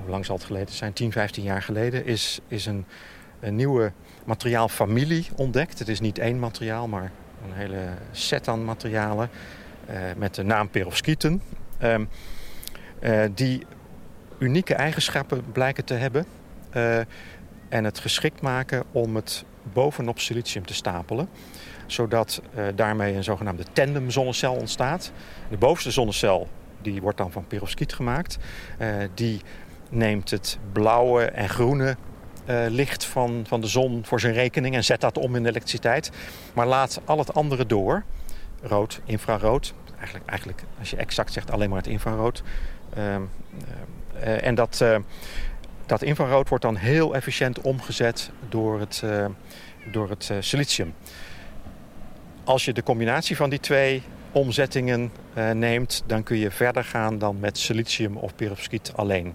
hoe 0.00 0.10
lang 0.10 0.24
zal 0.24 0.36
het 0.36 0.44
geleden 0.44 0.74
zijn, 0.74 0.92
10, 0.92 1.12
15 1.12 1.42
jaar 1.42 1.62
geleden, 1.62 2.06
is, 2.06 2.40
is 2.48 2.66
een, 2.66 2.84
nieuwe 3.50 3.92
materiaalfamilie 4.24 5.26
ontdekt. 5.36 5.78
Het 5.78 5.88
is 5.88 6.00
niet 6.00 6.18
één 6.18 6.38
materiaal, 6.38 6.88
maar 6.88 7.10
een 7.44 7.52
hele 7.52 7.88
set 8.10 8.48
aan 8.48 8.64
materialen 8.64 9.30
uh, 9.90 9.96
met 10.16 10.34
de 10.34 10.42
naam 10.42 10.68
perovskieten. 10.68 11.42
Uh, 11.82 12.00
die 13.34 13.66
unieke 14.38 14.74
eigenschappen 14.74 15.52
blijken 15.52 15.84
te 15.84 15.94
hebben 15.94 16.26
en 17.68 17.84
het 17.84 17.98
geschikt 17.98 18.40
maken 18.40 18.84
om 18.92 19.16
het 19.16 19.44
bovenop 19.72 20.18
silicium 20.18 20.66
te 20.66 20.74
stapelen 20.74 21.28
zodat 21.86 22.42
uh, 22.54 22.64
daarmee 22.74 23.14
een 23.14 23.24
zogenaamde 23.24 23.64
tandem 23.72 24.10
zonnecel 24.10 24.54
ontstaat. 24.54 25.12
De 25.50 25.56
bovenste 25.56 25.90
zonnecel 25.90 26.48
die 26.82 27.00
wordt 27.00 27.18
dan 27.18 27.32
van 27.32 27.46
perovskiet 27.46 27.92
gemaakt. 27.92 28.38
Uh, 28.78 28.88
die 29.14 29.40
neemt 29.90 30.30
het 30.30 30.58
blauwe 30.72 31.24
en 31.24 31.48
groene 31.48 31.96
uh, 32.46 32.64
licht 32.68 33.04
van, 33.04 33.44
van 33.48 33.60
de 33.60 33.66
zon 33.66 34.04
voor 34.04 34.20
zijn 34.20 34.32
rekening 34.32 34.74
en 34.74 34.84
zet 34.84 35.00
dat 35.00 35.18
om 35.18 35.36
in 35.36 35.46
elektriciteit. 35.46 36.10
Maar 36.54 36.66
laat 36.66 37.00
al 37.04 37.18
het 37.18 37.34
andere 37.34 37.66
door. 37.66 38.02
Rood, 38.62 39.00
infrarood. 39.04 39.74
Eigenlijk, 39.96 40.26
eigenlijk 40.26 40.62
als 40.78 40.90
je 40.90 40.96
exact 40.96 41.32
zegt 41.32 41.50
alleen 41.50 41.68
maar 41.68 41.78
het 41.78 41.86
infrarood. 41.86 42.42
Uh, 42.96 43.14
en 44.46 44.54
dat, 44.54 44.84
dat 45.86 46.02
infrarood 46.02 46.48
wordt 46.48 46.64
dan 46.64 46.76
heel 46.76 47.14
efficiënt 47.14 47.60
omgezet 47.60 48.30
door 48.48 48.80
het, 48.80 49.04
door 49.92 50.08
het 50.08 50.30
silicium. 50.40 50.94
Als 52.44 52.64
je 52.64 52.72
de 52.72 52.82
combinatie 52.82 53.36
van 53.36 53.50
die 53.50 53.60
twee 53.60 54.02
omzettingen 54.32 55.12
neemt, 55.52 56.02
dan 56.06 56.22
kun 56.22 56.36
je 56.36 56.50
verder 56.50 56.84
gaan 56.84 57.18
dan 57.18 57.40
met 57.40 57.58
silicium 57.58 58.16
of 58.16 58.34
perovskiet 58.34 58.92
alleen. 58.94 59.34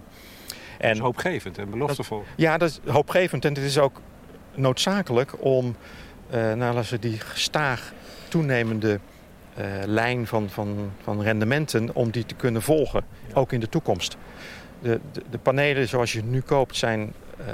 En, 0.80 0.88
dat 0.88 0.96
is 0.96 0.98
hoopgevend 0.98 1.58
en 1.58 1.70
beloftevol. 1.70 2.24
ja, 2.36 2.58
dat 2.58 2.70
is 2.70 2.92
hoopgevend 2.92 3.44
en 3.44 3.54
het 3.54 3.64
is 3.64 3.78
ook 3.78 4.00
noodzakelijk 4.54 5.44
om 5.44 5.76
uh, 6.34 6.52
nou, 6.52 6.84
die 7.00 7.18
gestaag 7.18 7.92
toenemende 8.28 9.00
uh, 9.58 9.64
lijn 9.84 10.26
van, 10.26 10.48
van, 10.50 10.92
van 11.02 11.22
rendementen 11.22 11.94
om 11.94 12.10
die 12.10 12.26
te 12.26 12.34
kunnen 12.34 12.62
volgen, 12.62 13.04
ook 13.32 13.52
in 13.52 13.60
de 13.60 13.68
toekomst. 13.68 14.16
De, 14.82 15.00
de, 15.12 15.22
de, 15.30 15.38
panelen 15.38 15.88
zoals 15.88 16.12
je 16.12 16.22
nu 16.22 16.40
koopt 16.40 16.76
zijn 16.76 17.12
uh, 17.40 17.46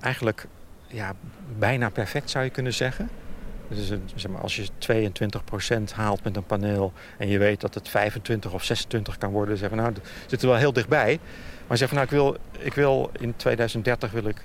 eigenlijk 0.00 0.46
ja, 0.86 1.12
bijna 1.58 1.88
perfect 1.88 2.30
zou 2.30 2.44
je 2.44 2.50
kunnen 2.50 2.74
zeggen. 2.74 3.08
Dus 3.74 3.92
zeg 4.14 4.30
maar, 4.30 4.40
als 4.40 4.56
je 4.56 4.68
22% 5.78 5.82
haalt 5.94 6.24
met 6.24 6.36
een 6.36 6.44
paneel 6.44 6.92
en 7.18 7.28
je 7.28 7.38
weet 7.38 7.60
dat 7.60 7.74
het 7.74 7.88
25 7.88 8.52
of 8.52 8.64
26 8.64 9.18
kan 9.18 9.30
worden, 9.30 9.56
zeg 9.56 9.70
nou, 9.70 9.92
zit 10.26 10.42
er 10.42 10.48
wel 10.48 10.56
heel 10.56 10.72
dichtbij. 10.72 11.18
Maar 11.66 11.76
zeg 11.76 11.88
van 11.88 11.96
nou, 11.96 12.08
ik 12.08 12.14
wil, 12.14 12.36
ik 12.58 12.74
wil 12.74 13.10
in 13.18 13.36
2030 13.36 14.10
wil 14.10 14.24
ik 14.24 14.42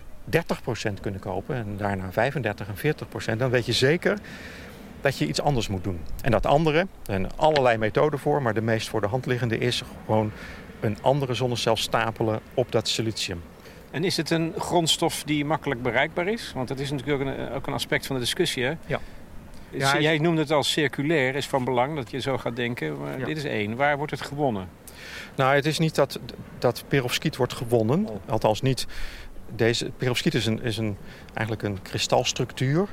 30% 0.90 0.94
kunnen 1.02 1.20
kopen 1.20 1.56
en 1.56 1.78
daarna 1.78 2.12
35 2.12 2.68
en 2.68 2.96
40%, 3.36 3.38
dan 3.38 3.50
weet 3.50 3.66
je 3.66 3.74
zeker 3.74 4.18
dat 5.02 5.18
je 5.18 5.28
iets 5.28 5.42
anders 5.42 5.68
moet 5.68 5.84
doen. 5.84 6.00
En 6.22 6.32
dat 6.32 6.46
andere, 6.46 6.78
er 6.78 6.88
zijn 7.04 7.36
allerlei 7.36 7.78
methoden 7.78 8.20
voor, 8.20 8.42
maar 8.42 8.54
de 8.54 8.62
meest 8.62 8.90
voor 8.90 9.02
de 9.02 9.08
hand 9.08 9.26
liggende 9.26 9.58
is 9.58 9.84
gewoon 10.06 10.32
een 10.80 10.98
andere 11.02 11.34
zonnecel 11.34 11.76
stapelen 11.76 12.40
op 12.54 12.72
dat 12.72 12.88
silicium. 12.88 13.42
En 13.92 14.04
is 14.04 14.18
het 14.18 14.30
een 14.30 14.54
grondstof 14.58 15.24
die 15.24 15.46
makkelijk 15.46 15.82
bereikbaar 15.82 16.28
is? 16.28 16.52
Want 16.56 16.68
dat 16.68 16.80
is 16.80 16.92
natuurlijk 16.92 17.22
ook 17.22 17.28
een, 17.28 17.52
ook 17.52 17.68
een 17.68 17.74
aspect 17.74 18.06
van 18.06 18.16
de 18.16 18.22
discussie. 18.22 18.64
Hè? 18.64 18.74
Ja. 18.86 19.00
Ja 19.70 20.00
jij 20.00 20.18
noemde 20.18 20.42
het 20.42 20.52
als 20.52 20.72
circulair, 20.72 21.36
is 21.36 21.48
van 21.48 21.64
belang 21.64 21.96
dat 21.96 22.12
je 22.12 22.20
zo 22.20 22.38
gaat 22.38 22.56
denken. 22.56 23.00
Maar 23.00 23.26
dit 23.26 23.38
is 23.38 23.44
één. 23.44 23.76
Waar 23.76 23.98
wordt 23.98 24.12
het 24.12 24.22
gewonnen? 24.22 24.68
Nou, 25.36 25.56
het 25.56 25.66
is 25.66 25.80
niet 25.80 25.96
dat, 25.96 26.20
dat 26.60 26.84
perovskiet 26.88 27.36
wordt 27.36 27.54
gewonnen. 27.54 28.08
Oh. 28.08 28.16
Althans 28.26 28.62
niet. 28.62 28.88
Deze 29.56 29.92
perovskiet 29.98 30.34
is, 30.34 30.46
een, 30.46 30.62
is 30.64 30.78
een, 30.78 30.98
eigenlijk 31.34 31.68
een 31.68 31.82
kristalstructuur. 31.82 32.88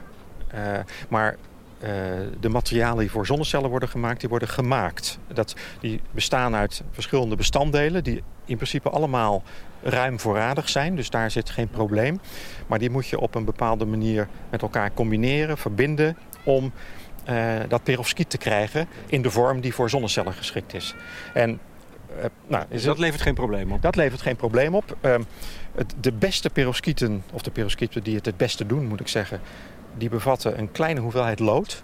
Uh, 0.55 0.79
maar 1.09 1.37
uh, 1.83 1.89
de 2.41 2.49
materialen 2.49 2.99
die 2.99 3.11
voor 3.11 3.27
zonnecellen 3.27 3.71
worden 3.71 3.89
gemaakt, 3.89 4.21
die 4.21 4.29
worden 4.29 4.49
gemaakt. 4.49 5.19
Dat, 5.33 5.55
die 5.81 6.01
bestaan 6.11 6.55
uit 6.55 6.83
verschillende 6.91 7.37
bestanddelen 7.37 8.05
die 8.05 8.23
in 8.45 8.57
principe 8.57 8.91
allemaal 8.91 9.43
ruim 9.83 10.21
voorradig 10.21 10.69
zijn. 10.69 10.97
Dus 10.97 11.11
daar 11.11 11.31
zit 11.31 11.51
geen 11.51 11.69
probleem. 11.69 12.21
Maar 12.67 12.79
die 12.79 12.91
moet 12.91 13.07
je 13.07 13.21
op 13.21 13.35
een 13.35 13.45
bepaalde 13.45 13.85
manier 13.85 14.29
met 14.51 14.63
elkaar 14.63 14.93
combineren, 14.95 15.59
verbinden... 15.59 16.17
om 16.45 16.73
uh, 17.29 17.61
dat 17.69 17.83
perovskiet 17.83 18.31
te 18.31 18.39
krijgen 18.39 18.89
in 19.07 19.23
de 19.23 19.31
vorm 19.31 19.61
die 19.61 19.75
voor 19.75 19.91
zonnecellen 19.91 20.33
geschikt 20.33 20.75
is. 20.75 20.95
En, 21.35 21.61
uh, 22.17 22.25
nou, 22.47 22.65
is 22.69 22.83
dat 22.83 22.99
levert 22.99 23.23
geen 23.23 23.35
probleem 23.35 23.73
op? 23.73 23.83
Dat 23.83 23.97
levert 23.97 24.23
geen 24.23 24.37
probleem 24.37 24.75
op. 24.75 24.97
Uh, 25.01 25.15
het, 25.75 25.95
de 26.01 26.13
beste 26.13 26.51
perovskieten, 26.51 27.25
of 27.33 27.43
de 27.43 27.51
perovskieten 27.51 28.03
die 28.03 28.17
het 28.17 28.27
het 28.27 28.37
beste 28.37 28.67
doen, 28.67 28.87
moet 28.87 29.01
ik 29.01 29.09
zeggen 29.09 29.41
die 29.97 30.09
bevatten 30.09 30.59
een 30.59 30.73
kleine 30.73 31.01
hoeveelheid 31.01 31.39
lood. 31.39 31.83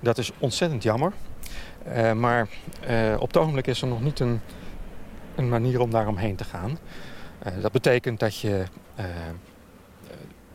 Dat 0.00 0.18
is 0.18 0.32
ontzettend 0.38 0.82
jammer. 0.82 1.12
Uh, 1.88 2.12
maar 2.12 2.48
op 3.18 3.26
het 3.26 3.36
ogenblik 3.36 3.66
is 3.66 3.82
er 3.82 3.88
nog 3.88 4.02
niet 4.02 4.20
een, 4.20 4.40
een 5.34 5.48
manier 5.48 5.80
om 5.80 5.90
daar 5.90 6.08
omheen 6.08 6.36
te 6.36 6.44
gaan. 6.44 6.78
Dat 7.60 7.72
betekent 7.72 8.20
dat 8.20 8.40
je, 8.40 8.64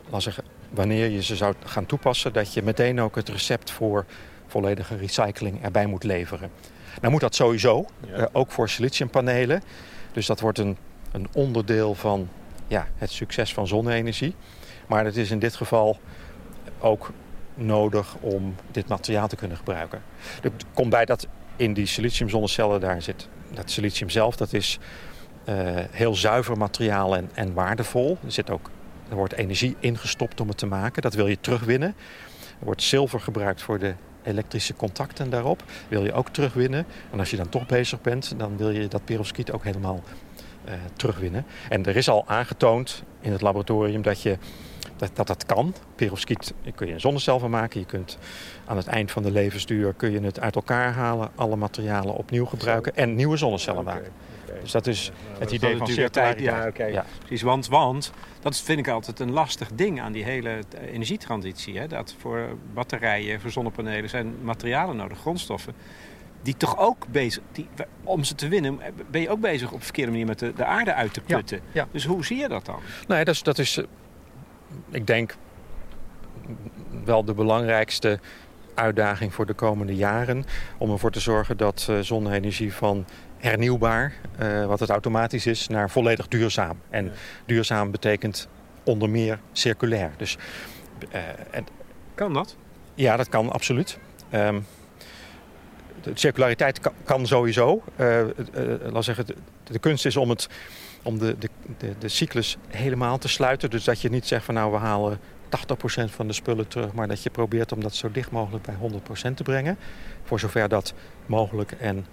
laat 0.10 0.22
zeggen, 0.24 0.44
wanneer 0.72 1.10
je 1.10 1.24
ze 1.24 1.36
zou 1.36 1.54
gaan 1.66 1.86
toepassen, 1.86 2.34
dat 2.34 2.54
je 2.54 2.62
meteen 2.62 3.02
ook 3.02 3.16
het 3.16 3.30
recept 3.30 3.72
voor 3.72 4.06
volledige 4.48 4.96
recycling 4.96 5.64
erbij 5.64 5.86
moet 5.86 6.04
leveren. 6.04 6.52
Nou 7.00 7.12
moet 7.12 7.22
dat 7.22 7.36
sowieso, 7.36 7.86
ja. 8.08 8.30
ook 8.32 8.52
voor 8.52 8.70
siliciumpanelen. 8.70 9.64
Dus 10.12 10.26
dat 10.26 10.40
wordt 10.40 10.58
een, 10.58 10.78
een 11.12 11.28
onderdeel 11.34 11.96
van 11.96 12.30
ja, 12.68 12.88
het 12.98 13.12
succes 13.12 13.54
van 13.54 13.68
zonne-energie. 13.68 14.36
Maar 14.88 15.06
het 15.06 15.18
is 15.18 15.32
in 15.32 15.40
dit 15.40 15.56
geval 15.56 16.00
ook 16.80 17.12
nodig 17.54 18.16
om 18.20 18.56
dit 18.72 18.88
materiaal 18.88 19.28
te 19.28 19.36
kunnen 19.36 19.58
gebruiken. 19.58 20.02
Er 20.44 20.52
komt 20.74 20.90
bij 20.90 21.06
dat 21.06 21.28
in 21.56 21.74
die 21.74 21.86
siliciumzonnecellen 21.86 22.80
daar 22.80 23.02
zit 23.02 23.28
dat 23.54 23.72
silicium 23.72 24.10
zelf, 24.10 24.36
dat 24.36 24.54
is 24.54 24.80
uh, 25.50 25.56
heel 25.92 26.16
zuiver 26.16 26.58
materiaal 26.58 27.16
en, 27.16 27.30
en 27.34 27.54
waardevol. 27.54 28.18
Er, 28.26 28.32
zit 28.32 28.50
ook, 28.50 28.70
er 29.12 29.18
wordt 29.18 29.34
energie 29.34 29.76
ingestopt 29.80 30.42
om 30.42 30.48
het 30.48 30.58
te 30.58 30.66
maken. 30.66 31.02
Dat 31.02 31.14
wil 31.14 31.28
je 31.28 31.38
terugwinnen. 31.42 31.96
Er 32.60 32.66
wordt 32.66 32.84
zilver 32.84 33.20
gebruikt 33.20 33.62
voor 33.62 33.80
de 33.80 33.94
elektrische 34.24 34.74
contacten 34.74 35.30
daarop. 35.30 35.64
Wil 35.88 36.04
je 36.04 36.14
ook 36.14 36.30
terugwinnen. 36.30 36.86
En 37.12 37.20
als 37.20 37.30
je 37.30 37.38
dan 37.38 37.50
toch 37.50 37.66
bezig 37.66 38.02
bent, 38.02 38.34
dan 38.38 38.58
wil 38.58 38.70
je 38.70 38.88
dat 38.88 39.06
perovskiet 39.06 39.52
ook 39.52 39.64
helemaal 39.64 40.04
uh, 40.66 40.74
terugwinnen. 40.96 41.46
En 41.70 41.86
er 41.86 41.96
is 41.96 42.10
al 42.10 42.28
aangetoond 42.28 43.04
in 43.20 43.32
het 43.32 43.42
laboratorium 43.42 44.02
dat 44.02 44.22
je 44.22 44.38
dat, 44.96 45.12
dat 45.14 45.28
dat 45.28 45.46
kan. 45.46 45.74
Perovskiet 45.96 46.54
kun 46.76 46.88
je 46.88 46.94
een 46.94 47.00
zonnecel 47.00 47.40
van 47.40 47.50
maken. 47.50 47.80
Je 47.80 47.86
kunt 47.86 48.18
aan 48.66 48.78
het 48.78 48.88
eind 48.88 49.12
van 49.12 49.24
de 49.24 49.32
levensduur 49.32 49.94
kun 49.94 50.12
je 50.12 50.20
het 50.20 50.40
uit 50.40 50.56
elkaar 50.56 50.94
halen, 50.94 51.30
alle 51.36 51.56
materialen 51.56 52.16
opnieuw 52.16 52.46
gebruiken 52.46 52.96
en 52.96 53.16
nieuwe 53.16 53.38
zonnecellen 53.38 53.84
maken. 53.84 54.12
Dus 54.62 54.72
dat 54.72 54.88
is 54.88 55.12
het 55.40 55.52
idee 55.52 55.78
van 55.78 55.88
circulariteit. 55.88 56.40
Ja, 56.40 56.68
okay. 56.68 56.92
ja, 56.92 57.06
precies. 57.20 57.42
Want, 57.42 57.68
want 57.68 58.12
dat 58.40 58.58
vind 58.58 58.80
ik 58.80 58.88
altijd 58.88 59.20
een 59.20 59.32
lastig 59.32 59.70
ding 59.74 60.02
aan 60.02 60.12
die 60.12 60.24
hele 60.24 60.60
energietransitie. 60.92 61.80
Hè? 61.80 61.88
Dat 61.88 62.16
voor 62.20 62.48
batterijen, 62.74 63.42
voor 63.42 63.52
zonnepanelen 63.52 64.10
zijn 64.10 64.36
materialen 64.42 64.96
nodig, 64.96 65.20
grondstoffen. 65.20 65.74
Die 66.42 66.58
toch 66.58 66.78
ook 66.78 67.08
bezig, 67.08 67.44
die, 67.52 67.68
om 68.04 68.24
ze 68.24 68.36
te 68.36 68.48
winnen, 68.48 68.80
ben 69.12 69.22
je 69.22 69.30
ook 69.30 69.40
bezig 69.40 69.68
op 69.68 69.78
een 69.78 69.84
verkeerde 69.84 70.12
manier 70.12 70.26
met 70.26 70.40
de, 70.40 70.54
de 70.54 70.66
aarde 70.66 70.94
uit 70.94 71.14
te 71.14 71.22
putten. 71.22 71.62
Ja, 71.72 71.88
Dus 71.92 72.06
hoe 72.06 72.26
zie 72.26 72.38
je 72.38 72.48
dat 72.48 72.66
dan? 72.66 72.80
Nou 73.08 73.24
dat 73.24 73.34
is, 73.34 73.44
dat 73.44 73.58
is 73.58 73.82
ik 74.92 75.08
denk 75.08 75.36
wel 77.04 77.26
de 77.26 77.34
belangrijkste 77.34 78.20
uitdaging 78.74 79.34
voor 79.34 79.46
de 79.46 79.54
komende 79.54 79.96
jaren. 79.96 80.44
Om 80.78 80.92
ervoor 80.92 81.12
te 81.12 81.20
zorgen 81.20 81.58
dat 81.58 81.92
zonne-energie 82.02 82.74
van 82.74 83.06
hernieuwbaar, 83.42 84.14
uh, 84.42 84.66
wat 84.66 84.80
het 84.80 84.90
automatisch 84.90 85.46
is, 85.46 85.68
naar 85.68 85.90
volledig 85.90 86.28
duurzaam. 86.28 86.78
En 86.90 87.12
duurzaam 87.46 87.92
betekent 87.92 88.48
onder 88.84 89.10
meer 89.10 89.40
circulair. 89.52 90.12
Dus, 90.18 90.38
uh, 91.14 91.20
en, 91.52 91.66
kan 92.16 92.34
dat? 92.34 92.56
Ja, 92.94 93.18
dat 93.18 93.30
kan 93.30 93.52
absoluut. 93.52 93.98
Um, 94.34 94.66
de 96.02 96.12
circulariteit 96.14 96.80
kan, 96.80 96.94
kan 97.04 97.28
sowieso. 97.28 97.84
laat 98.92 99.04
zeggen, 99.04 99.26
de, 99.26 99.36
de 99.64 99.80
kunst 99.80 100.06
is 100.06 100.18
om 100.18 100.30
het 100.30 100.50
om 101.04 101.20
de, 101.20 101.38
de, 101.38 101.50
de, 101.78 101.96
de 102.00 102.08
cyclus 102.08 102.58
helemaal 102.68 103.18
te 103.18 103.28
sluiten. 103.28 103.70
Dus 103.70 103.84
dat 103.84 104.02
je 104.02 104.10
niet 104.10 104.28
zegt 104.28 104.46
van 104.46 104.54
nou 104.54 104.72
we 104.72 104.78
halen 104.78 105.20
80% 105.20 106.04
van 106.06 106.28
de 106.28 106.34
spullen 106.34 106.68
terug, 106.68 106.94
maar 106.94 107.08
dat 107.08 107.24
je 107.24 107.30
probeert 107.30 107.72
om 107.72 107.82
dat 107.82 107.96
zo 107.96 108.12
dicht 108.12 108.32
mogelijk 108.32 108.64
bij 108.64 108.76
100% 109.32 109.34
te 109.34 109.44
brengen. 109.44 109.78
Voor 110.24 110.40
zover 110.40 110.70
dat 110.70 110.94
mogelijk 111.26 111.72
en, 111.72 112.06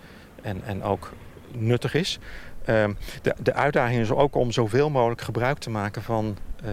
en, 0.48 0.62
en 0.64 0.82
ook 0.82 1.12
nuttig 1.52 1.94
is. 1.94 2.18
Uh, 2.60 2.84
de, 3.22 3.34
de 3.42 3.54
uitdaging 3.54 4.00
is 4.00 4.10
ook 4.10 4.34
om 4.34 4.52
zoveel 4.52 4.90
mogelijk 4.90 5.20
gebruik 5.20 5.58
te 5.58 5.70
maken 5.70 6.02
van 6.02 6.36
uh, 6.64 6.70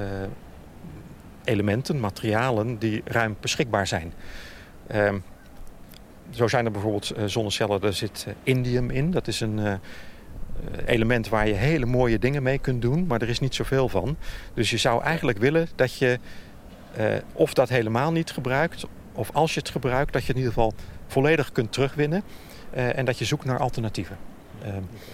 elementen, 1.45 1.99
materialen 1.99 2.77
die 2.77 3.01
ruim 3.05 3.35
beschikbaar 3.39 3.87
zijn. 3.87 4.13
Uh, 4.91 5.13
zo 6.29 6.47
zijn 6.47 6.65
er 6.65 6.71
bijvoorbeeld 6.71 7.17
uh, 7.17 7.23
zonnecellen, 7.25 7.81
daar 7.81 7.93
zit 7.93 8.27
indium 8.43 8.89
in. 8.89 9.11
Dat 9.11 9.27
is 9.27 9.39
een 9.39 9.59
eh, 9.59 9.73
element 10.85 11.29
waar 11.29 11.47
je 11.47 11.53
hele 11.53 11.85
mooie 11.85 12.19
dingen 12.19 12.43
mee 12.43 12.59
kunt 12.59 12.81
doen, 12.81 13.05
maar 13.07 13.21
er 13.21 13.29
is 13.29 13.39
niet 13.39 13.55
zoveel 13.55 13.89
van. 13.89 14.17
Dus 14.53 14.69
je 14.69 14.77
zou 14.77 15.03
eigenlijk 15.03 15.37
willen 15.37 15.67
dat 15.75 15.97
je 15.97 16.19
of 17.33 17.53
dat 17.53 17.69
helemaal 17.69 18.11
niet 18.11 18.31
gebruikt, 18.31 18.85
of 19.13 19.29
als 19.33 19.53
je 19.53 19.59
het 19.59 19.69
gebruikt, 19.69 20.13
dat 20.13 20.23
je 20.23 20.29
in 20.29 20.37
ieder 20.37 20.53
geval 20.53 20.73
volledig 21.07 21.51
kunt 21.51 21.71
terugwinnen 21.71 22.23
uh, 22.75 22.97
en 22.97 23.05
dat 23.05 23.19
je 23.19 23.25
zoekt 23.25 23.45
naar 23.45 23.59
alternatieven. 23.59 24.17
Ehm, 24.65 24.73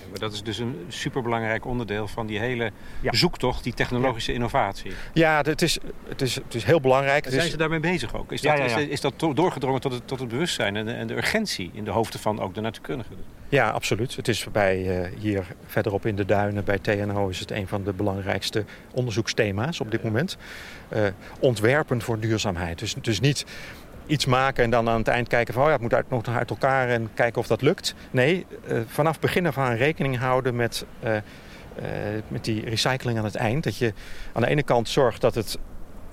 maar 0.09 0.19
dat 0.19 0.33
is 0.33 0.43
dus 0.43 0.57
een 0.57 0.85
superbelangrijk 0.87 1.65
onderdeel 1.65 2.07
van 2.07 2.27
die 2.27 2.39
hele 2.39 2.71
ja. 3.01 3.13
zoektocht, 3.13 3.63
die 3.63 3.73
technologische 3.73 4.33
innovatie. 4.33 4.91
Ja, 5.13 5.41
het 5.41 5.61
is, 5.61 5.77
het 6.07 6.21
is, 6.21 6.35
het 6.35 6.55
is 6.55 6.63
heel 6.63 6.81
belangrijk. 6.81 7.25
zijn 7.29 7.49
ze 7.49 7.57
daarmee 7.57 7.79
bezig 7.79 8.15
ook? 8.15 8.31
Is 8.31 8.41
dat, 8.41 8.57
ja, 8.57 8.63
is, 8.63 8.87
is, 8.87 9.01
dat 9.01 9.13
doorgedrongen 9.19 9.81
tot 9.81 9.91
het, 9.91 10.07
tot 10.07 10.19
het 10.19 10.27
bewustzijn 10.27 10.75
en 10.75 10.85
de, 10.85 10.91
en 10.91 11.07
de 11.07 11.15
urgentie 11.15 11.71
in 11.73 11.83
de 11.83 11.91
hoofden 11.91 12.19
van 12.19 12.39
ook 12.39 12.53
de 12.53 12.61
natuurkundigen? 12.61 13.15
Ja, 13.49 13.69
absoluut. 13.69 14.15
Het 14.15 14.27
is 14.27 14.45
bij, 14.51 15.01
uh, 15.01 15.19
hier 15.19 15.45
verderop 15.65 16.05
in 16.05 16.15
de 16.15 16.25
duinen 16.25 16.63
bij 16.63 16.79
TNO 16.79 17.27
is 17.27 17.39
het 17.39 17.51
een 17.51 17.67
van 17.67 17.83
de 17.83 17.93
belangrijkste 17.93 18.65
onderzoeksthema's 18.91 19.79
op 19.79 19.91
dit 19.91 20.03
moment. 20.03 20.37
Uh, 20.93 21.07
ontwerpen 21.39 22.01
voor 22.01 22.19
duurzaamheid. 22.19 22.79
Dus, 22.79 22.95
dus 23.01 23.19
niet 23.19 23.45
iets 24.05 24.25
maken 24.25 24.63
en 24.63 24.69
dan 24.69 24.89
aan 24.89 24.97
het 24.97 25.07
eind 25.07 25.27
kijken 25.27 25.53
van... 25.53 25.63
oh 25.63 25.67
ja, 25.67 25.73
het 25.73 25.81
moet 25.81 25.93
uit, 25.93 26.09
nog 26.09 26.27
uit 26.27 26.49
elkaar 26.49 26.89
en 26.89 27.09
kijken 27.13 27.41
of 27.41 27.47
dat 27.47 27.61
lukt. 27.61 27.95
Nee, 28.11 28.45
uh, 28.67 28.79
vanaf 28.87 29.19
begin 29.19 29.47
aan 29.57 29.75
rekening 29.75 30.17
houden 30.17 30.55
met, 30.55 30.85
uh, 31.03 31.13
uh, 31.13 31.21
met 32.27 32.43
die 32.43 32.69
recycling 32.69 33.17
aan 33.17 33.23
het 33.23 33.35
eind. 33.35 33.63
Dat 33.63 33.77
je 33.77 33.93
aan 34.33 34.41
de 34.41 34.47
ene 34.47 34.63
kant 34.63 34.89
zorgt 34.89 35.21
dat 35.21 35.35
het 35.35 35.57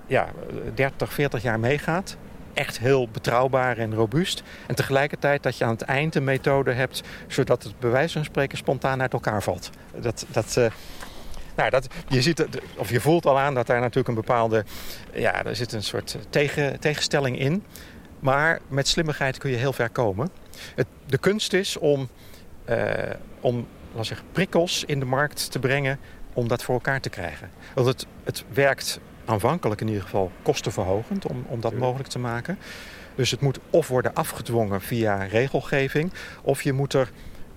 ja, 0.06 0.28
30, 0.74 1.12
40 1.12 1.42
jaar 1.42 1.60
meegaat. 1.60 2.16
echt 2.54 2.78
heel 2.78 3.08
betrouwbaar 3.08 3.78
en 3.78 3.94
robuust. 3.94 4.42
En 4.66 4.74
tegelijkertijd 4.74 5.42
dat 5.42 5.58
je 5.58 5.64
aan 5.64 5.70
het 5.70 5.82
eind 5.82 6.14
een 6.14 6.24
methode 6.24 6.72
hebt... 6.72 7.02
zodat 7.26 7.62
het 7.62 7.78
bij 7.78 8.08
van 8.08 8.24
spreken 8.24 8.58
spontaan 8.58 9.00
uit 9.00 9.12
elkaar 9.12 9.42
valt. 9.42 9.70
Dat, 10.00 10.26
dat, 10.30 10.56
nou, 11.58 11.70
dat, 11.70 11.88
je, 12.08 12.22
ziet, 12.22 12.46
of 12.76 12.90
je 12.90 13.00
voelt 13.00 13.26
al 13.26 13.38
aan 13.38 13.54
dat 13.54 13.66
daar 13.66 13.80
natuurlijk 13.80 14.08
een 14.08 14.14
bepaalde... 14.14 14.64
Ja, 15.12 15.44
er 15.44 15.56
zit 15.56 15.72
een 15.72 15.82
soort 15.82 16.16
tegen, 16.30 16.80
tegenstelling 16.80 17.38
in. 17.38 17.64
Maar 18.20 18.60
met 18.68 18.88
slimmigheid 18.88 19.38
kun 19.38 19.50
je 19.50 19.56
heel 19.56 19.72
ver 19.72 19.90
komen. 19.90 20.30
Het, 20.74 20.86
de 21.06 21.18
kunst 21.18 21.52
is 21.52 21.76
om, 21.76 22.08
uh, 22.68 22.92
om 23.40 23.66
laat 23.94 24.06
zeggen, 24.06 24.26
prikkels 24.32 24.84
in 24.84 24.98
de 24.98 25.04
markt 25.04 25.50
te 25.50 25.58
brengen 25.58 25.98
om 26.32 26.48
dat 26.48 26.62
voor 26.62 26.74
elkaar 26.74 27.00
te 27.00 27.08
krijgen. 27.08 27.50
Want 27.74 27.86
het, 27.86 28.06
het 28.24 28.44
werkt 28.52 29.00
aanvankelijk 29.24 29.80
in 29.80 29.86
ieder 29.86 30.02
geval 30.02 30.30
kostenverhogend 30.42 31.26
om, 31.26 31.44
om 31.48 31.60
dat 31.60 31.74
mogelijk 31.74 32.08
te 32.08 32.18
maken. 32.18 32.58
Dus 33.14 33.30
het 33.30 33.40
moet 33.40 33.58
of 33.70 33.88
worden 33.88 34.14
afgedwongen 34.14 34.80
via 34.80 35.24
regelgeving, 35.24 36.12
of 36.42 36.62
je 36.62 36.72
moet 36.72 36.92
er 36.92 37.10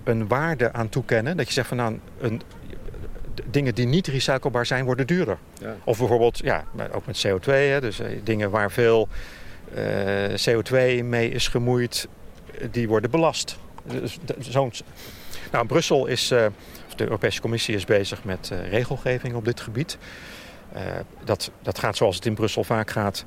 een 0.03 0.27
waarde 0.27 0.73
aan 0.73 0.89
toekennen. 0.89 1.37
Dat 1.37 1.47
je 1.47 1.53
zegt 1.53 1.67
van 1.67 1.77
nou, 1.77 1.99
een, 2.19 2.41
dingen 3.45 3.75
die 3.75 3.85
niet 3.85 4.07
recyclebaar 4.07 4.65
zijn, 4.65 4.85
worden 4.85 5.07
duurder. 5.07 5.37
Ja. 5.59 5.75
Of 5.83 5.97
bijvoorbeeld, 5.97 6.37
ja, 6.43 6.63
ook 6.91 7.05
met 7.05 7.25
CO2, 7.27 7.45
hè, 7.45 7.81
dus 7.81 7.99
eh, 7.99 8.07
dingen 8.23 8.49
waar 8.49 8.71
veel 8.71 9.07
uh, 9.75 10.33
CO2 10.49 11.03
mee 11.03 11.29
is 11.29 11.47
gemoeid, 11.47 12.07
die 12.71 12.87
worden 12.87 13.11
belast. 13.11 13.57
Dus, 13.83 14.17
zo'n 14.39 14.71
nou, 15.51 15.65
Brussel 15.65 16.05
is, 16.05 16.31
uh, 16.31 16.45
de 16.95 17.03
Europese 17.03 17.41
Commissie 17.41 17.75
is 17.75 17.85
bezig 17.85 18.23
met 18.23 18.49
uh, 18.53 18.69
regelgeving 18.69 19.35
op 19.35 19.45
dit 19.45 19.59
gebied. 19.59 19.97
Dat, 21.23 21.51
dat 21.61 21.79
gaat 21.79 21.97
zoals 21.97 22.15
het 22.15 22.25
in 22.25 22.33
Brussel 22.33 22.63
vaak 22.63 22.91
gaat, 22.91 23.25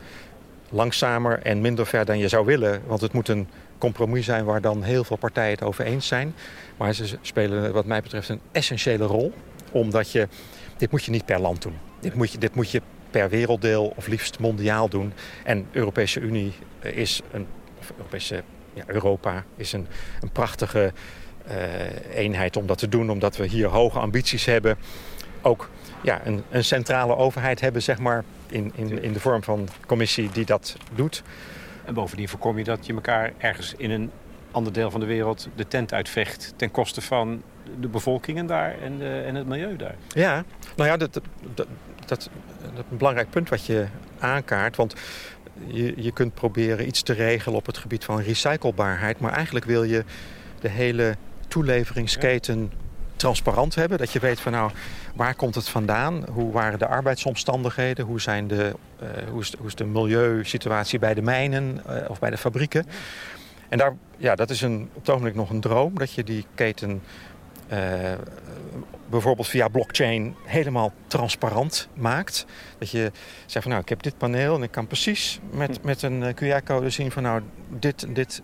langzamer 0.69 1.39
en 1.43 1.61
minder 1.61 1.87
ver 1.87 2.05
dan 2.05 2.19
je 2.19 2.29
zou 2.29 2.47
willen. 2.47 2.83
Want 2.87 3.01
het 3.01 3.13
moet 3.13 3.29
een 3.29 3.49
compromis 3.79 4.25
zijn 4.25 4.45
waar 4.45 4.61
dan 4.61 4.83
heel 4.83 5.05
veel 5.05 5.17
partijen 5.17 5.51
het 5.51 5.63
over 5.63 5.85
eens 5.85 6.07
zijn. 6.07 6.35
Maar 6.77 6.93
ze 6.93 7.19
spelen 7.21 7.73
wat 7.73 7.85
mij 7.85 8.03
betreft 8.03 8.29
een 8.29 8.41
essentiële 8.53 9.05
rol. 9.05 9.33
Omdat 9.75 10.11
je, 10.11 10.29
dit 10.77 10.91
moet 10.91 11.05
je 11.05 11.11
niet 11.11 11.25
per 11.25 11.41
land 11.41 11.63
doen. 11.63 11.79
Dit 12.01 12.15
moet 12.15 12.33
je, 12.33 12.39
dit 12.39 12.55
moet 12.55 12.71
je 12.71 12.83
per 13.11 13.29
werelddeel 13.29 13.93
of 13.97 14.07
liefst 14.07 14.39
mondiaal 14.39 14.89
doen. 14.89 15.13
En 15.45 15.59
de 15.59 15.79
Europese 15.79 16.21
Unie 16.21 16.53
is 16.81 17.21
een, 17.33 17.47
of 17.79 17.93
Europese, 17.97 18.43
ja, 18.75 18.85
Europa 18.87 19.45
is 19.57 19.73
een, 19.73 19.87
een 20.21 20.31
prachtige 20.31 20.93
uh, 21.49 22.17
eenheid 22.17 22.57
om 22.57 22.67
dat 22.67 22.79
te 22.79 22.89
doen. 22.89 23.11
Omdat 23.11 23.37
we 23.37 23.47
hier 23.47 23.67
hoge 23.67 23.99
ambities 23.99 24.45
hebben. 24.45 24.77
Ook 25.43 25.71
ja, 26.03 26.27
een, 26.27 26.43
een 26.51 26.65
centrale 26.65 27.17
overheid 27.17 27.61
hebben, 27.61 27.83
zeg 27.83 27.99
maar, 27.99 28.25
in, 28.49 28.73
in, 28.75 29.03
in 29.03 29.13
de 29.13 29.21
vorm 29.21 29.43
van 29.43 29.69
commissie 29.87 30.31
die 30.33 30.45
dat 30.45 30.77
doet. 30.95 31.23
En 31.85 31.95
bovendien 31.95 32.29
voorkom 32.29 32.59
je 32.59 32.65
dat 32.65 32.87
je 32.87 32.93
elkaar 32.93 33.33
ergens 33.39 33.75
in 33.77 33.91
een 33.91 34.11
ander 34.55 34.73
deel 34.73 34.91
van 34.91 35.01
de 35.01 35.07
wereld 35.07 35.49
de 35.55 35.69
tent 35.69 35.93
uitvecht... 35.93 36.53
ten 36.57 36.71
koste 36.71 37.01
van 37.01 37.43
de 37.81 37.89
bevolkingen 37.89 38.47
daar 38.47 38.75
en, 38.83 38.99
de, 38.99 39.23
en 39.27 39.35
het 39.35 39.47
milieu 39.47 39.77
daar. 39.77 39.95
Ja, 40.09 40.45
nou 40.77 40.89
ja, 40.89 40.97
dat, 40.97 41.21
dat, 41.55 41.67
dat, 42.07 42.19
is 42.19 42.29
een 42.91 42.97
belangrijk 42.97 43.31
punt 43.31 43.49
wat 43.49 43.67
je 43.67 43.87
aankaart. 44.19 44.77
Want 44.77 44.95
je, 45.67 45.95
je 45.97 46.13
kunt 46.13 46.35
proberen 46.35 46.87
iets 46.87 47.03
te 47.03 47.13
regelen 47.13 47.59
op 47.59 47.67
het 47.67 47.79
gebied 47.79 48.05
van 48.05 48.21
recyclebaarheid... 48.21 49.21
maar 49.21 49.33
eigenlijk 49.33 49.65
wil 49.65 49.83
je 49.83 50.05
de 50.61 50.69
hele 50.69 51.17
toeleveringsketen 51.49 52.73
transparant 53.17 53.75
hebben. 53.75 53.99
Dat 53.99 54.13
je 54.13 54.19
weet 54.19 54.41
van 54.41 54.53
nou, 54.53 54.71
waar 55.15 55.35
komt 55.35 55.55
het 55.55 55.69
vandaan? 55.69 56.25
Hoe 56.33 56.53
waren 56.53 56.79
de 56.79 56.87
arbeidsomstandigheden? 56.87 58.05
Hoe, 58.05 58.21
zijn 58.21 58.49
de, 58.49 58.75
uh, 59.03 59.09
hoe, 59.31 59.41
is, 59.41 59.55
hoe 59.59 59.67
is 59.67 59.75
de 59.75 59.85
milieusituatie 59.85 60.99
bij 60.99 61.15
de 61.15 61.23
mijnen 61.23 61.83
uh, 61.91 61.97
of 62.09 62.19
bij 62.19 62.31
de 62.31 62.37
fabrieken? 62.37 62.87
En 63.69 63.79
daar, 63.79 63.93
ja, 64.17 64.35
dat 64.35 64.51
is 64.51 64.61
een, 64.61 64.89
op 64.93 65.01
het 65.01 65.11
ogenblik 65.11 65.35
nog 65.35 65.51
een 65.51 65.61
droom. 65.61 65.99
Dat 65.99 66.13
je 66.13 66.25
die 66.25 66.47
keten 66.55 67.03
uh, 67.73 68.13
bijvoorbeeld 69.11 69.49
via 69.49 69.69
blockchain 69.69 70.37
helemaal 70.45 70.93
transparant 71.07 71.89
maakt. 71.95 72.47
Dat 72.79 72.91
je 72.91 73.13
zegt 73.47 73.63
van 73.63 73.71
nou, 73.71 73.83
ik 73.83 73.89
heb 73.89 74.03
dit 74.03 74.19
paneel 74.19 74.55
en 74.55 74.63
ik 74.63 74.71
kan 74.71 74.87
precies 74.87 75.41
met, 75.51 75.83
met 75.83 76.03
een 76.03 76.35
QR-code 76.35 76.91
zien 76.91 77.11
van 77.11 77.23
nou, 77.23 77.43
dit, 77.69 78.15
dit... 78.15 78.43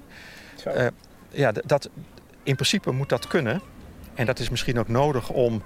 ja, 1.28 1.52
dat, 1.52 1.88
in 2.42 2.54
principe 2.54 2.90
moet 2.90 3.08
dat 3.08 3.26
kunnen. 3.26 3.60
En 4.14 4.26
dat 4.26 4.38
is 4.38 4.50
misschien 4.50 4.78
ook 4.78 4.88
nodig 4.88 5.30
om 5.30 5.62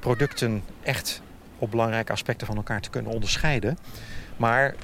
producten 0.00 0.62
echt 0.82 1.22
op 1.58 1.70
belangrijke 1.70 2.12
aspecten 2.12 2.46
van 2.46 2.56
elkaar 2.56 2.80
te 2.80 2.90
kunnen 2.90 3.12
onderscheiden. 3.12 3.78
Maar 4.36 4.74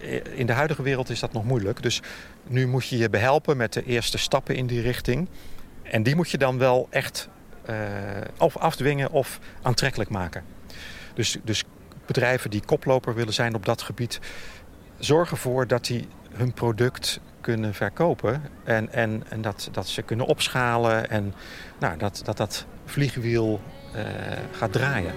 eh, 0.00 0.38
in 0.38 0.46
de 0.46 0.52
huidige 0.52 0.82
wereld 0.82 1.10
is 1.10 1.20
dat 1.20 1.32
nog 1.32 1.44
moeilijk. 1.44 1.82
Dus 1.82 2.02
nu 2.46 2.66
moet 2.66 2.86
je 2.86 2.96
je 2.96 3.10
behelpen 3.10 3.56
met 3.56 3.72
de 3.72 3.84
eerste 3.84 4.18
stappen 4.18 4.56
in 4.56 4.66
die 4.66 4.80
richting. 4.80 5.28
En 5.82 6.02
die 6.02 6.16
moet 6.16 6.30
je 6.30 6.38
dan 6.38 6.58
wel 6.58 6.86
echt 6.90 7.28
uh, 7.70 7.76
of 8.38 8.56
afdwingen 8.56 9.10
of 9.10 9.38
aantrekkelijk 9.62 10.10
maken. 10.10 10.44
Dus, 11.14 11.36
dus 11.44 11.64
bedrijven 12.06 12.50
die 12.50 12.62
koploper 12.64 13.14
willen 13.14 13.34
zijn 13.34 13.54
op 13.54 13.64
dat 13.64 13.82
gebied... 13.82 14.20
zorgen 14.98 15.36
ervoor 15.36 15.66
dat 15.66 15.84
die 15.84 16.08
hun 16.32 16.52
product 16.52 17.20
kunnen 17.40 17.74
verkopen. 17.74 18.42
En, 18.64 18.92
en, 18.92 19.22
en 19.28 19.42
dat, 19.42 19.68
dat 19.72 19.88
ze 19.88 20.02
kunnen 20.02 20.26
opschalen 20.26 21.10
en 21.10 21.34
nou, 21.78 21.98
dat, 21.98 22.20
dat 22.24 22.36
dat 22.36 22.66
vliegwiel 22.84 23.60
uh, 23.96 24.02
gaat 24.52 24.72
draaien. 24.72 25.14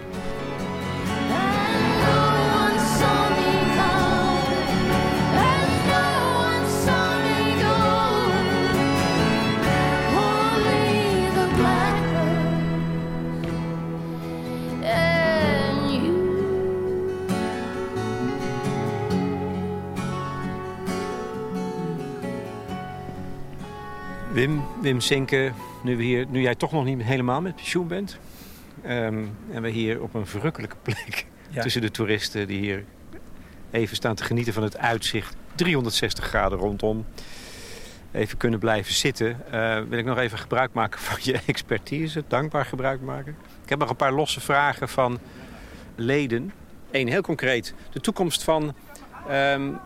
Wim, 24.81 24.99
Sinke, 24.99 25.51
nu, 25.83 25.97
we 25.97 26.03
hier, 26.03 26.25
nu 26.29 26.41
jij 26.41 26.55
toch 26.55 26.71
nog 26.71 26.83
niet 26.83 27.03
helemaal 27.03 27.41
met 27.41 27.55
pensioen 27.55 27.87
bent... 27.87 28.17
Um, 28.85 29.37
en 29.51 29.61
we 29.61 29.69
hier 29.69 30.01
op 30.01 30.13
een 30.13 30.25
verrukkelijke 30.25 30.75
plek 30.81 31.25
tussen 31.61 31.81
de 31.81 31.91
toeristen... 31.91 32.47
die 32.47 32.59
hier 32.59 32.83
even 33.71 33.95
staan 33.95 34.15
te 34.15 34.23
genieten 34.23 34.53
van 34.53 34.63
het 34.63 34.77
uitzicht. 34.77 35.35
360 35.55 36.25
graden 36.25 36.57
rondom. 36.57 37.05
Even 38.11 38.37
kunnen 38.37 38.59
blijven 38.59 38.93
zitten. 38.93 39.37
Uh, 39.53 39.79
wil 39.89 39.99
ik 39.99 40.05
nog 40.05 40.17
even 40.17 40.37
gebruik 40.37 40.73
maken 40.73 40.99
van 40.99 41.17
je 41.21 41.39
expertise. 41.45 42.23
Dankbaar 42.27 42.65
gebruik 42.65 43.01
maken. 43.01 43.35
Ik 43.63 43.69
heb 43.69 43.79
nog 43.79 43.89
een 43.89 43.95
paar 43.95 44.13
losse 44.13 44.41
vragen 44.41 44.89
van 44.89 45.19
leden. 45.95 46.53
Eén 46.91 47.07
heel 47.07 47.21
concreet. 47.21 47.73
De 47.91 47.99
toekomst 47.99 48.43
van 48.43 48.75
um, 49.29 49.69
uh, 49.69 49.77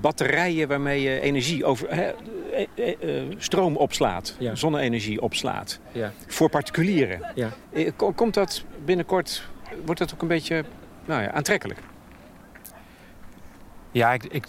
batterijen 0.00 0.68
waarmee 0.68 1.02
je 1.02 1.20
energie 1.20 1.64
over, 1.64 1.98
uh, 1.98 3.22
stroom 3.36 3.76
opslaat, 3.76 4.36
ja. 4.38 4.54
zonne-energie 4.54 5.20
opslaat. 5.20 5.78
Ja. 5.92 6.12
Voor 6.26 6.48
particulieren. 6.50 7.32
Ja. 7.34 7.50
Komt 8.14 8.34
dat 8.34 8.64
binnenkort, 8.84 9.48
wordt 9.84 10.00
dat 10.00 10.14
ook 10.14 10.22
een 10.22 10.28
beetje 10.28 10.64
nou 11.04 11.22
ja, 11.22 11.30
aantrekkelijk? 11.30 11.80
Ja, 13.90 14.12
ik, 14.12 14.24
ik, 14.24 14.46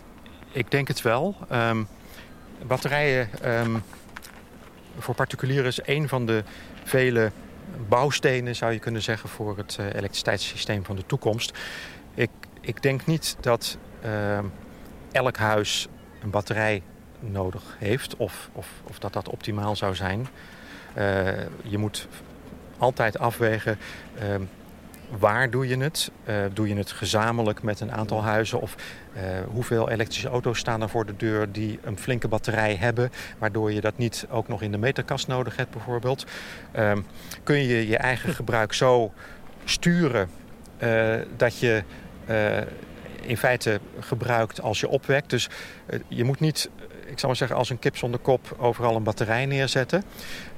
ik 0.51 0.71
denk 0.71 0.87
het 0.87 1.01
wel. 1.01 1.35
Um, 1.51 1.87
batterijen 2.67 3.29
um, 3.45 3.83
voor 4.97 5.15
particulieren 5.15 5.65
is 5.65 5.79
een 5.83 6.07
van 6.07 6.25
de 6.25 6.43
vele 6.83 7.31
bouwstenen, 7.87 8.55
zou 8.55 8.71
je 8.71 8.79
kunnen 8.79 9.01
zeggen, 9.01 9.29
voor 9.29 9.57
het 9.57 9.77
elektriciteitssysteem 9.77 10.85
van 10.85 10.95
de 10.95 11.05
toekomst. 11.05 11.57
Ik, 12.13 12.29
ik 12.61 12.81
denk 12.81 13.05
niet 13.05 13.35
dat 13.39 13.77
uh, 14.05 14.39
elk 15.13 15.37
huis 15.37 15.87
een 16.23 16.29
batterij 16.29 16.81
nodig 17.19 17.75
heeft 17.79 18.15
of, 18.15 18.49
of, 18.53 18.67
of 18.83 18.99
dat 18.99 19.13
dat 19.13 19.29
optimaal 19.29 19.75
zou 19.75 19.95
zijn. 19.95 20.27
Uh, 20.97 21.27
je 21.61 21.77
moet 21.77 22.07
altijd 22.77 23.19
afwegen 23.19 23.77
uh, 24.15 24.35
waar 25.19 25.49
doe 25.49 25.67
je 25.67 25.77
het? 25.77 26.11
Uh, 26.25 26.35
doe 26.53 26.67
je 26.67 26.75
het 26.75 26.91
gezamenlijk 26.91 27.63
met 27.63 27.79
een 27.79 27.91
aantal 27.91 28.23
huizen? 28.23 28.61
Of 28.61 28.75
hoeveel 29.51 29.89
elektrische 29.89 30.29
auto's 30.29 30.59
staan 30.59 30.81
er 30.81 30.89
voor 30.89 31.05
de 31.05 31.15
deur 31.15 31.51
die 31.51 31.79
een 31.83 31.97
flinke 31.97 32.27
batterij 32.27 32.75
hebben... 32.75 33.11
waardoor 33.37 33.71
je 33.71 33.81
dat 33.81 33.97
niet 33.97 34.25
ook 34.29 34.47
nog 34.47 34.61
in 34.61 34.71
de 34.71 34.77
meterkast 34.77 35.27
nodig 35.27 35.55
hebt 35.55 35.71
bijvoorbeeld? 35.71 36.25
Ehm, 36.71 37.01
kun 37.43 37.57
je 37.57 37.87
je 37.87 37.97
eigen 37.97 38.33
gebruik 38.33 38.73
zo 38.73 39.13
sturen 39.63 40.29
dat 41.37 41.59
je 41.59 41.83
in 43.25 43.37
feite 43.37 43.79
gebruikt 43.99 44.61
als 44.61 44.79
je 44.79 44.87
opwekt. 44.87 45.29
Dus 45.29 45.49
uh, 45.89 45.99
je 46.07 46.23
moet 46.23 46.39
niet, 46.39 46.69
ik 47.05 47.19
zal 47.19 47.27
maar 47.27 47.37
zeggen, 47.37 47.57
als 47.57 47.69
een 47.69 47.79
kip 47.79 47.97
zonder 47.97 48.19
kop 48.19 48.55
overal 48.57 48.95
een 48.95 49.03
batterij 49.03 49.45
neerzetten. 49.45 50.03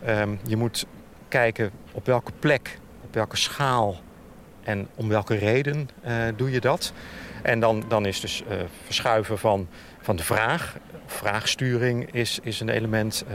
Um, 0.07 0.39
je 0.47 0.55
moet 0.55 0.85
kijken 1.27 1.71
op 1.91 2.05
welke 2.05 2.31
plek, 2.39 2.79
op 3.03 3.13
welke 3.13 3.37
schaal 3.37 3.99
en 4.63 4.87
om 4.95 5.09
welke 5.09 5.35
reden 5.35 5.89
uh, 6.05 6.13
doe 6.35 6.51
je 6.51 6.59
dat. 6.59 6.93
En 7.41 7.59
dan, 7.59 7.83
dan 7.87 8.05
is 8.05 8.19
dus 8.19 8.43
verschuiven 8.83 9.37
van, 9.37 9.67
van 10.01 10.15
de 10.15 10.23
vraag. 10.23 10.77
Vraagsturing 11.05 12.13
is, 12.13 12.39
is 12.41 12.59
een 12.59 12.69
element. 12.69 13.25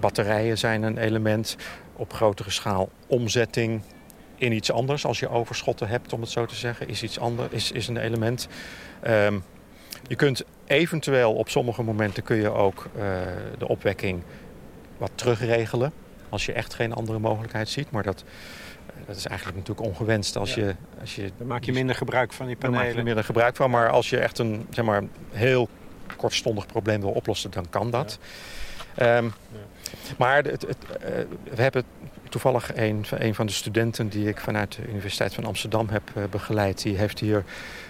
batterijen 0.00 0.58
zijn 0.58 0.82
een 0.82 0.98
element. 0.98 1.56
Op 1.96 2.12
grotere 2.12 2.50
schaal 2.50 2.90
omzetting 3.06 3.82
in 4.36 4.52
iets 4.52 4.72
anders. 4.72 5.06
Als 5.06 5.18
je 5.18 5.28
overschotten 5.28 5.88
hebt, 5.88 6.12
om 6.12 6.20
het 6.20 6.30
zo 6.30 6.46
te 6.46 6.54
zeggen, 6.54 6.88
is 6.88 7.02
iets 7.02 7.18
anders, 7.18 7.52
is, 7.52 7.72
is 7.72 7.88
een 7.88 7.96
element. 7.96 8.48
Um, 9.06 9.42
je 10.06 10.16
kunt 10.16 10.42
eventueel 10.66 11.34
op 11.34 11.48
sommige 11.48 11.82
momenten 11.82 12.22
kun 12.22 12.36
je 12.36 12.50
ook 12.50 12.86
uh, 12.96 13.02
de 13.58 13.68
opwekking 13.68 14.22
wat 14.96 15.10
terugregelen. 15.14 15.92
Als 16.28 16.46
je 16.46 16.52
echt 16.52 16.74
geen 16.74 16.92
andere 16.92 17.18
mogelijkheid 17.18 17.68
ziet. 17.68 17.90
Maar 17.90 18.02
dat, 18.02 18.24
eh, 18.86 18.94
dat 19.06 19.16
is 19.16 19.26
eigenlijk 19.26 19.58
natuurlijk 19.58 19.86
ongewenst. 19.86 20.36
Als 20.36 20.54
je, 20.54 20.74
als 21.00 21.14
je, 21.14 21.30
Dan 21.38 21.46
maak 21.46 21.64
je 21.64 21.72
minder 21.72 21.96
gebruik 21.96 22.32
van 22.32 22.46
die 22.46 22.56
panelen. 22.56 22.86
Maak 22.86 22.96
je 22.96 23.02
minder 23.02 23.24
gebruik 23.24 23.56
van. 23.56 23.70
Maar 23.70 23.90
als 23.90 24.10
je 24.10 24.18
echt 24.18 24.38
een 24.38 24.66
zeg 24.70 24.84
maar, 24.84 25.02
heel 25.32 25.68
kortstondig 26.16 26.66
probleem 26.66 27.00
wil 27.00 27.10
oplossen, 27.10 27.50
dan 27.50 27.66
kan 27.70 27.90
dat. 27.90 28.18
Ja. 28.96 29.16
Um, 29.16 29.24
ja. 29.24 29.58
Maar 30.18 30.44
het, 30.44 30.62
het, 30.62 30.76
uh, 30.90 31.08
we 31.54 31.62
hebben 31.62 31.84
toevallig 32.34 32.76
een, 32.76 33.04
een 33.10 33.34
van 33.34 33.46
de 33.46 33.52
studenten 33.52 34.08
die 34.08 34.28
ik 34.28 34.40
vanuit 34.40 34.76
de 34.76 34.88
Universiteit 34.88 35.34
van 35.34 35.44
Amsterdam 35.44 35.88
heb 35.88 36.02
uh, 36.16 36.24
begeleid. 36.30 36.82
Die 36.82 36.96
heeft 36.96 37.20
hier 37.20 37.44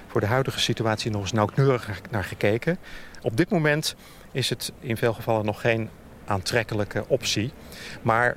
voor 0.07 0.21
de 0.21 0.27
huidige 0.27 0.61
situatie 0.61 1.11
nog 1.11 1.21
eens 1.21 1.33
nauwkeurig 1.33 2.01
naar 2.11 2.25
gekeken. 2.25 2.79
Op 3.23 3.37
dit 3.37 3.51
moment 3.51 3.95
is 4.33 4.51
het 4.51 4.73
in 4.81 4.97
veel 4.97 5.13
gevallen 5.13 5.45
nog 5.45 5.61
geen 5.61 5.89
aantrekkelijke 6.25 7.05
optie. 7.09 7.53
Maar 8.03 8.37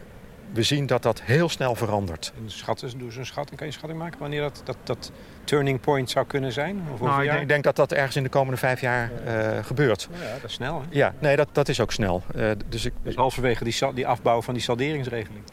we 0.54 0.64
zien 0.64 0.86
dat 0.86 1.04
dat 1.04 1.22
heel 1.22 1.50
snel 1.50 1.76
verandert. 1.76 2.34
En 2.38 2.52
schatten, 2.52 2.98
doe 2.98 3.12
zo'n 3.12 3.26
schatting. 3.26 3.58
Kan 3.58 3.68
je 3.68 3.74
schatting 3.74 4.00
maken 4.00 4.20
wanneer 4.20 4.42
dat, 4.42 4.62
dat, 4.64 4.78
dat 4.84 5.12
turning 5.44 5.80
point 5.80 6.10
zou 6.10 6.26
kunnen 6.26 6.52
zijn? 6.52 6.82
Of 6.94 7.00
nou, 7.02 7.24
ik 7.24 7.30
denk, 7.30 7.42
ik, 7.42 7.48
denk, 7.48 7.64
dat 7.64 7.76
dat 7.76 7.92
ergens 7.92 8.16
in 8.16 8.24
de 8.24 8.30
komende 8.30 8.58
vijf 8.58 8.82
jaar 8.82 9.12
uh, 9.28 9.66
gebeurt. 9.66 10.08
Nou 10.12 10.24
ja, 10.24 10.34
dat 10.34 10.44
is 10.44 10.54
snel. 10.54 10.82
Hè? 10.82 10.88
Ja, 10.90 11.14
nee, 11.20 11.36
dat, 11.36 11.50
dat 11.52 11.70
is 11.70 11.80
ook 11.80 11.92
snel. 11.92 12.24
Uh, 12.36 12.52
dus 12.68 12.86
ik, 12.86 12.94
dus 13.04 13.16
halverwege 13.16 13.64
die, 13.64 13.94
die 13.94 14.08
afbouw 14.08 14.42
van 14.42 14.54
die 14.54 14.64
salderingsregeling. 14.64 15.44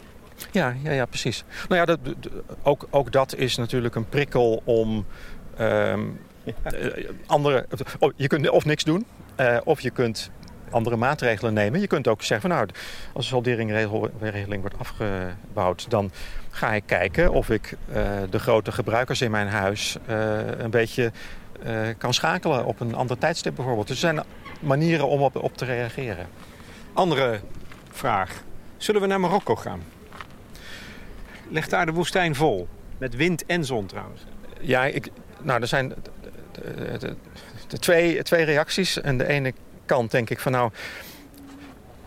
Ja, 0.51 0.74
ja, 0.82 0.91
ja 0.91 1.07
precies. 1.07 1.45
Nou 1.68 1.80
ja, 1.80 1.87
dat, 1.87 1.99
ook, 2.62 2.87
ook 2.91 3.12
dat 3.12 3.35
is 3.35 3.57
natuurlijk 3.57 3.95
een 3.95 4.09
prikkel 4.09 4.62
om 4.64 5.07
um, 5.61 6.18
andere... 7.26 7.66
Oh, 7.99 8.12
je 8.16 8.28
kunt 8.28 8.49
of 8.49 8.64
niks 8.64 8.85
doen, 8.85 9.07
uh, 9.41 9.59
of 9.64 9.80
je 9.80 9.91
kunt 9.91 10.30
andere 10.70 10.97
maatregelen 10.97 11.55
nemen. 11.55 11.80
Je 11.80 11.87
kunt 11.87 12.09
ook 12.09 12.22
zeggen 12.22 12.49
van 12.49 12.59
nou, 12.59 12.68
als 13.12 13.24
de 13.24 13.30
salderingregeling 13.30 14.61
wordt 14.61 14.78
afgebouwd... 14.78 15.91
dan 15.91 16.11
ga 16.51 16.72
ik 16.72 16.82
kijken 16.87 17.32
of 17.32 17.51
ik 17.51 17.76
uh, 17.89 17.97
de 18.30 18.39
grote 18.39 18.72
gebruikers 18.72 19.20
in 19.20 19.30
mijn 19.30 19.49
huis 19.49 19.97
uh, 20.09 20.39
een 20.59 20.70
beetje 20.70 21.12
kan 21.99 22.14
schakelen 22.14 22.64
op 22.64 22.80
een 22.80 22.95
ander 22.95 23.18
tijdstip 23.18 23.55
bijvoorbeeld. 23.55 23.87
Dus 23.87 24.03
er 24.03 24.14
zijn 24.14 24.26
manieren 24.61 25.09
om 25.09 25.22
op, 25.22 25.37
op 25.37 25.57
te 25.57 25.64
reageren. 25.64 26.26
Andere 26.93 27.41
vraag. 27.91 28.43
Zullen 28.76 29.01
we 29.01 29.07
naar 29.07 29.20
Marokko 29.20 29.57
gaan? 29.57 29.82
Ligt 31.55 31.70
daar 31.70 31.86
de 31.86 31.92
woestijn 31.92 32.34
vol? 32.34 32.68
Met 32.98 33.16
wind 33.16 33.46
en 33.46 33.64
zon 33.64 33.86
trouwens. 33.86 34.24
Ja, 34.61 34.84
ik, 34.84 35.11
nou, 35.42 35.61
er 35.61 35.66
zijn 35.66 35.88
de, 35.88 35.94
de, 36.98 37.16
de, 37.66 37.78
twee, 37.78 38.22
twee 38.22 38.44
reacties. 38.44 39.00
En 39.00 39.18
de 39.18 39.26
ene 39.26 39.52
kant 39.86 40.11
denk 40.11 40.30
ik 40.30 40.40
van 40.40 40.52
nou... 40.52 40.70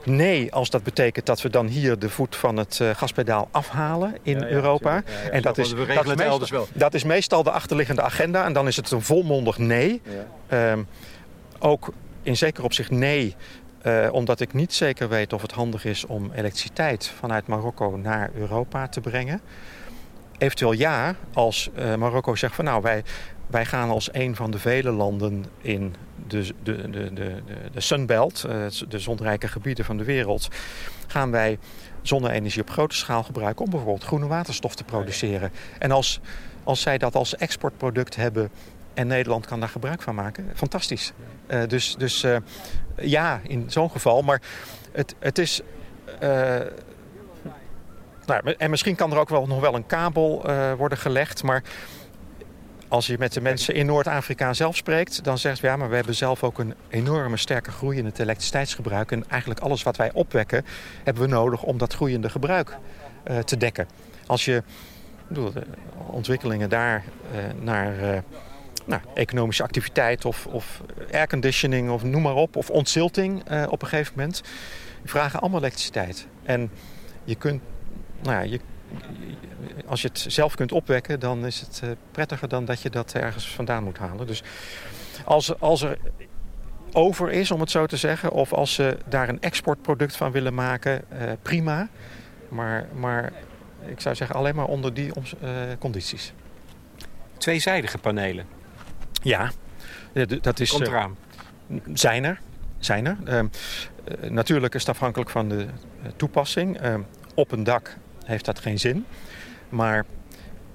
Nee, 0.04 0.54
als 0.54 0.70
dat 0.70 0.84
betekent 0.84 1.26
dat 1.26 1.42
we 1.42 1.50
dan 1.50 1.68
hier 1.68 2.00
de 2.00 2.10
voet 2.10 2.36
van 2.36 2.58
het 2.58 2.80
uh, 2.82 2.90
gaspedaal 2.90 3.48
afhalen 3.52 4.18
in 4.22 4.40
ja, 4.40 4.46
ja, 4.46 4.52
Europa. 4.52 4.94
Ja, 4.94 5.30
en 5.30 5.42
dat 5.42 5.58
is, 5.58 5.70
dat, 5.70 6.06
is 6.06 6.16
meestal, 6.16 6.68
dat 6.74 6.94
is 6.94 7.04
meestal 7.04 7.44
de 7.44 7.52
achterliggende 7.52 8.02
agenda. 8.02 8.46
En 8.46 8.54
dan 8.54 8.68
is 8.68 8.76
het 8.76 8.92
een 8.92 9.02
volmondig 9.02 9.58
nee. 9.58 10.02
Um, 10.52 10.88
ook 11.60 11.94
in 12.24 12.38
zeker 12.38 12.64
opzicht 12.64 12.92
nee 12.92 13.36
uh, 13.84 14.08
omdat 14.12 14.40
ik 14.40 14.54
niet 14.54 14.74
zeker 14.74 15.10
weet 15.10 15.34
of 15.34 15.42
het 15.42 15.52
handig 15.52 15.86
is 15.86 16.06
om 16.06 16.32
elektriciteit 16.32 17.08
vanuit 17.20 17.48
Marokko 17.48 17.98
naar 17.98 18.30
Europa 18.36 18.88
te 18.88 19.02
brengen. 19.02 19.42
Eventueel 20.38 20.72
ja, 20.72 21.16
als 21.34 21.70
uh, 21.78 21.96
Marokko 21.96 22.36
zegt 22.36 22.56
van 22.56 22.66
nou 22.66 22.82
wij, 22.82 23.04
wij 23.48 23.66
gaan 23.66 23.90
als 23.90 24.10
een 24.12 24.36
van 24.36 24.52
de 24.52 24.60
vele 24.60 24.92
landen 24.92 25.46
in 25.62 25.96
de, 26.28 26.54
de, 26.64 26.90
de, 26.90 27.14
de, 27.14 27.42
de 27.72 27.82
Sunbelt, 27.82 28.46
uh, 28.48 28.66
de 28.88 29.00
zonrijke 29.00 29.48
gebieden 29.48 29.86
van 29.86 29.98
de 29.98 30.04
wereld, 30.04 30.48
gaan 31.08 31.32
wij 31.32 31.60
zonne-energie 32.02 32.62
op 32.62 32.70
grote 32.70 32.96
schaal 32.96 33.24
gebruiken 33.24 33.66
om 33.66 33.72
bijvoorbeeld 33.72 34.04
groene 34.04 34.28
waterstof 34.28 34.76
te 34.76 34.84
produceren. 34.84 35.52
En 35.80 35.92
als, 35.92 36.20
als 36.64 36.82
zij 36.82 36.98
dat 36.98 37.16
als 37.16 37.36
exportproduct 37.36 38.16
hebben 38.16 38.50
en 38.94 39.08
Nederland 39.08 39.46
kan 39.46 39.60
daar 39.60 39.70
gebruik 39.70 40.02
van 40.02 40.16
maken. 40.16 40.52
Fantastisch. 40.56 41.14
Dus 41.68 41.96
dus 41.98 42.26
ja, 43.02 43.40
in 43.44 43.66
zo'n 43.68 43.92
geval. 43.92 44.22
Maar 44.22 44.42
het, 44.92 45.16
het 45.20 45.38
is... 45.38 45.62
Uh, 46.24 46.60
nou, 48.26 48.54
en 48.58 48.70
misschien 48.70 48.96
kan 48.96 49.12
er 49.12 49.18
ook 49.18 49.30
wel 49.30 49.48
nog 49.48 49.60
wel 49.60 49.76
een 49.76 49.86
kabel 49.86 50.46
worden 50.78 50.98
gelegd. 50.98 51.44
Maar 51.44 51.64
als 52.88 53.08
je 53.08 53.16
met 53.20 53.34
de 53.34 53.42
mensen 53.42 53.74
in 53.74 53.86
Noord-Afrika 53.86 54.54
zelf 54.54 54.76
spreekt... 54.76 55.24
dan 55.24 55.38
zegt 55.38 55.60
ja, 55.60 55.76
maar 55.76 55.90
we 55.90 55.96
hebben 55.96 56.16
zelf 56.16 56.44
ook 56.44 56.60
een 56.60 56.74
enorme 56.90 57.38
sterke 57.38 57.72
groei 57.72 57.98
in 57.98 58.06
het 58.06 58.20
elektriciteitsgebruik. 58.20 59.12
En 59.12 59.30
eigenlijk 59.30 59.60
alles 59.60 59.84
wat 59.84 59.98
wij 59.98 60.12
opwekken 60.14 60.66
hebben 61.04 61.24
we 61.24 61.30
nodig 61.30 61.64
om 61.64 61.78
dat 61.78 61.94
groeiende 61.94 62.30
gebruik 62.30 62.78
te 63.46 63.58
dekken. 63.58 63.88
Als 64.26 64.46
je 64.46 64.64
bedoel, 65.28 65.52
de 65.52 65.64
ontwikkelingen 66.08 66.70
daar 66.70 67.04
naar 67.60 68.24
nou, 68.88 69.02
economische 69.14 69.64
activiteit 69.64 70.26
of, 70.26 70.46
of 70.46 70.82
airconditioning 71.12 71.90
of 71.90 72.04
noem 72.04 72.22
maar 72.22 72.36
op. 72.36 72.56
Of 72.56 72.70
ontzilting 72.70 73.52
uh, 73.52 73.66
op 73.70 73.82
een 73.82 73.88
gegeven 73.88 74.14
moment. 74.16 74.42
Die 75.02 75.10
vragen 75.10 75.40
allemaal 75.40 75.60
elektriciteit. 75.60 76.28
En 76.44 76.72
je 77.24 77.36
kunt, 77.36 77.62
nou 78.22 78.36
ja, 78.36 78.42
je, 78.42 78.60
als 79.86 80.02
je 80.02 80.08
het 80.08 80.26
zelf 80.28 80.56
kunt 80.56 80.72
opwekken, 80.72 81.20
dan 81.20 81.46
is 81.46 81.60
het 81.60 81.82
uh, 81.84 81.90
prettiger 82.12 82.48
dan 82.48 82.66
dat 82.66 82.82
je 82.82 82.90
dat 82.90 83.14
ergens 83.14 83.50
vandaan 83.50 83.84
moet 83.84 83.98
halen. 83.98 84.28
Dus 84.28 84.44
als, 85.26 85.60
als 85.60 85.82
er 85.82 85.98
over 86.92 87.32
is, 87.32 87.52
om 87.52 87.60
het 87.60 87.72
zo 87.72 87.86
te 87.86 87.98
zeggen, 87.98 88.32
of 88.32 88.54
als 88.54 88.74
ze 88.74 88.98
daar 89.06 89.30
een 89.30 89.42
exportproduct 89.42 90.16
van 90.16 90.32
willen 90.32 90.54
maken, 90.54 91.04
uh, 91.14 91.32
prima. 91.42 91.90
Maar, 92.50 92.88
maar 92.94 93.34
ik 93.86 94.02
zou 94.02 94.16
zeggen 94.16 94.36
alleen 94.36 94.56
maar 94.56 94.66
onder 94.66 94.94
die 94.94 95.12
condities. 95.80 96.34
Tweezijdige 97.38 97.98
panelen. 97.98 98.57
Ja, 99.22 99.52
dat 100.42 100.60
is... 100.60 100.70
Komt 100.70 100.88
eraan. 100.88 101.18
Uh, 101.68 101.80
zijn 101.94 102.24
er. 102.24 102.40
Zijn 102.80 103.06
er. 103.06 103.18
Uh, 103.28 103.40
uh, 104.24 104.30
natuurlijk 104.30 104.74
is 104.74 104.82
het 104.82 104.90
afhankelijk 104.90 105.30
van 105.30 105.50
de 105.50 105.68
toepassing. 106.16 106.78
Ehm, 106.78 107.02
op 107.34 107.52
een 107.52 107.64
dak 107.64 107.98
heeft 108.26 108.46
dat 108.46 108.60
geen 108.60 108.80
zin. 108.80 109.06
Maar 109.70 110.06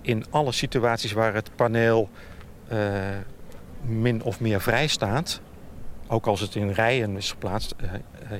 in 0.00 0.24
alle 0.30 0.52
situaties 0.52 1.12
waar 1.12 1.34
het 1.34 1.56
paneel 1.56 2.10
min 3.82 4.22
of 4.22 4.40
meer 4.40 4.60
vrij 4.60 4.86
staat... 4.86 5.40
ook 6.06 6.26
als 6.26 6.40
het 6.40 6.54
in 6.54 6.70
rijen 6.70 7.16
is 7.16 7.30
geplaatst, 7.30 7.74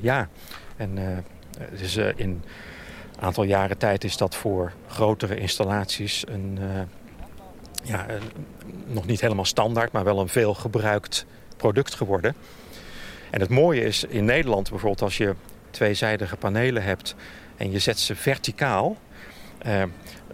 ja. 0.01 0.29
En 0.77 1.25
dus, 1.79 1.97
in 1.97 2.15
een 2.17 2.43
aantal 3.21 3.45
jaren 3.45 3.79
tijd 3.79 4.05
is 4.05 4.17
dat 4.17 4.35
voor 4.35 4.73
grotere 4.87 5.37
installaties... 5.37 6.25
een 6.29 6.59
ja, 7.83 8.07
nog 8.87 9.07
niet 9.07 9.21
helemaal 9.21 9.45
standaard, 9.45 9.93
maar 9.93 10.05
wel 10.05 10.21
een 10.21 10.29
veel 10.29 10.55
gebruikt 10.55 11.27
product 11.57 11.95
geworden. 11.95 12.35
En 13.31 13.41
het 13.41 13.49
mooie 13.49 13.85
is 13.85 14.05
in 14.05 14.25
Nederland 14.25 14.71
bijvoorbeeld 14.71 15.03
als 15.03 15.17
je 15.17 15.35
tweezijdige 15.71 16.37
panelen 16.37 16.83
hebt 16.83 17.15
en 17.57 17.71
je 17.71 17.79
zet 17.79 17.99
ze 17.99 18.17
verticaal, 18.17 18.97
eh, 19.59 19.83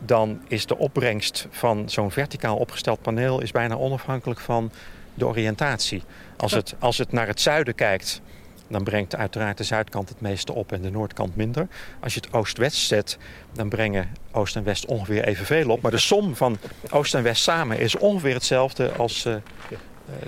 dan 0.00 0.40
is 0.48 0.66
de 0.66 0.78
opbrengst 0.78 1.46
van 1.50 1.90
zo'n 1.90 2.10
verticaal 2.10 2.56
opgesteld 2.56 3.02
paneel 3.02 3.40
is 3.40 3.50
bijna 3.50 3.74
onafhankelijk 3.74 4.40
van 4.40 4.70
de 5.14 5.26
oriëntatie. 5.26 6.02
Als 6.36 6.52
het, 6.52 6.74
als 6.78 6.98
het 6.98 7.12
naar 7.12 7.26
het 7.26 7.40
zuiden 7.40 7.74
kijkt, 7.74 8.20
dan 8.68 8.84
brengt 8.84 9.16
uiteraard 9.16 9.58
de 9.58 9.64
zuidkant 9.64 10.08
het 10.08 10.20
meeste 10.20 10.52
op 10.52 10.72
en 10.72 10.82
de 10.82 10.90
noordkant 10.90 11.36
minder. 11.36 11.68
Als 12.00 12.14
je 12.14 12.20
het 12.20 12.32
oost-west 12.32 12.86
zet, 12.86 13.18
dan 13.52 13.68
brengen 13.68 14.08
oost 14.32 14.56
en 14.56 14.64
west 14.64 14.86
ongeveer 14.86 15.24
evenveel 15.24 15.70
op. 15.70 15.80
Maar 15.80 15.90
de 15.90 15.98
som 15.98 16.36
van 16.36 16.58
oost 16.90 17.14
en 17.14 17.22
west 17.22 17.42
samen 17.42 17.78
is 17.78 17.96
ongeveer 17.96 18.34
hetzelfde 18.34 18.92
als... 18.92 19.26
Uh, 19.26 19.34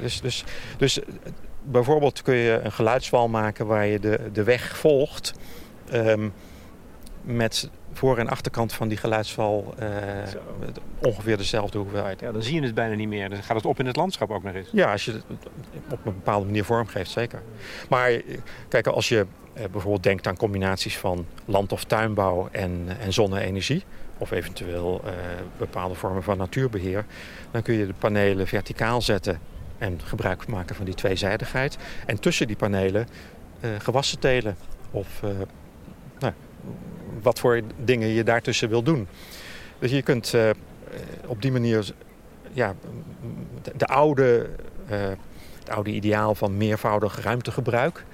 dus, 0.00 0.20
dus, 0.20 0.44
dus 0.76 0.98
bijvoorbeeld 1.62 2.22
kun 2.22 2.34
je 2.34 2.60
een 2.62 2.72
geluidswal 2.72 3.28
maken 3.28 3.66
waar 3.66 3.86
je 3.86 4.00
de, 4.00 4.30
de 4.32 4.42
weg 4.42 4.76
volgt... 4.76 5.32
Um, 5.92 6.32
met 7.22 7.70
voor- 7.92 8.18
en 8.18 8.28
achterkant 8.28 8.72
van 8.72 8.88
die 8.88 8.96
geluidsval 8.98 9.74
uh, 9.80 9.86
ongeveer 10.98 11.36
dezelfde 11.36 11.78
hoeveelheid. 11.78 12.20
Ja, 12.20 12.32
dan 12.32 12.42
zie 12.42 12.54
je 12.54 12.62
het 12.62 12.74
bijna 12.74 12.94
niet 12.94 13.08
meer. 13.08 13.28
Dan 13.28 13.42
gaat 13.42 13.56
het 13.56 13.66
op 13.66 13.78
in 13.78 13.86
het 13.86 13.96
landschap 13.96 14.30
ook 14.30 14.42
nog 14.42 14.54
eens. 14.54 14.68
Ja, 14.72 14.92
als 14.92 15.04
je 15.04 15.12
het 15.12 15.22
op 15.90 16.06
een 16.06 16.14
bepaalde 16.14 16.46
manier 16.46 16.64
vormgeeft, 16.64 17.10
zeker. 17.10 17.42
Maar 17.88 18.20
kijk, 18.68 18.86
als 18.86 19.08
je 19.08 19.26
uh, 19.54 19.62
bijvoorbeeld 19.70 20.02
denkt 20.02 20.26
aan 20.26 20.36
combinaties 20.36 20.98
van 20.98 21.26
land- 21.44 21.72
of 21.72 21.84
tuinbouw 21.84 22.48
en, 22.52 22.86
en 23.00 23.12
zonne-energie... 23.12 23.84
of 24.18 24.30
eventueel 24.30 25.00
uh, 25.04 25.10
bepaalde 25.56 25.94
vormen 25.94 26.22
van 26.22 26.38
natuurbeheer... 26.38 27.04
dan 27.50 27.62
kun 27.62 27.74
je 27.74 27.86
de 27.86 27.94
panelen 27.98 28.46
verticaal 28.46 29.02
zetten 29.02 29.40
En 29.78 30.00
gebruik 30.04 30.46
maken 30.46 30.76
van 30.76 30.84
die 30.84 30.94
tweezijdigheid. 30.94 31.78
En 32.06 32.20
tussen 32.20 32.46
die 32.46 32.56
panelen 32.56 33.06
gewassen 33.78 34.18
telen. 34.18 34.56
Of 34.90 35.22
nou, 36.18 36.32
wat 37.22 37.38
voor 37.38 37.60
dingen 37.84 38.08
je 38.08 38.24
daartussen 38.24 38.68
wil 38.68 38.82
doen. 38.82 39.06
Dus 39.78 39.90
je 39.90 40.02
kunt 40.02 40.34
op 41.26 41.42
die 41.42 41.52
manier 41.52 41.94
ja, 42.52 42.74
de, 43.76 43.86
oude, 43.86 44.50
het 45.58 45.70
oude 45.70 45.90
ideaal 45.90 46.34
van 46.34 46.56
meervoudig 46.56 47.22
ruimtegebruik 47.22 48.04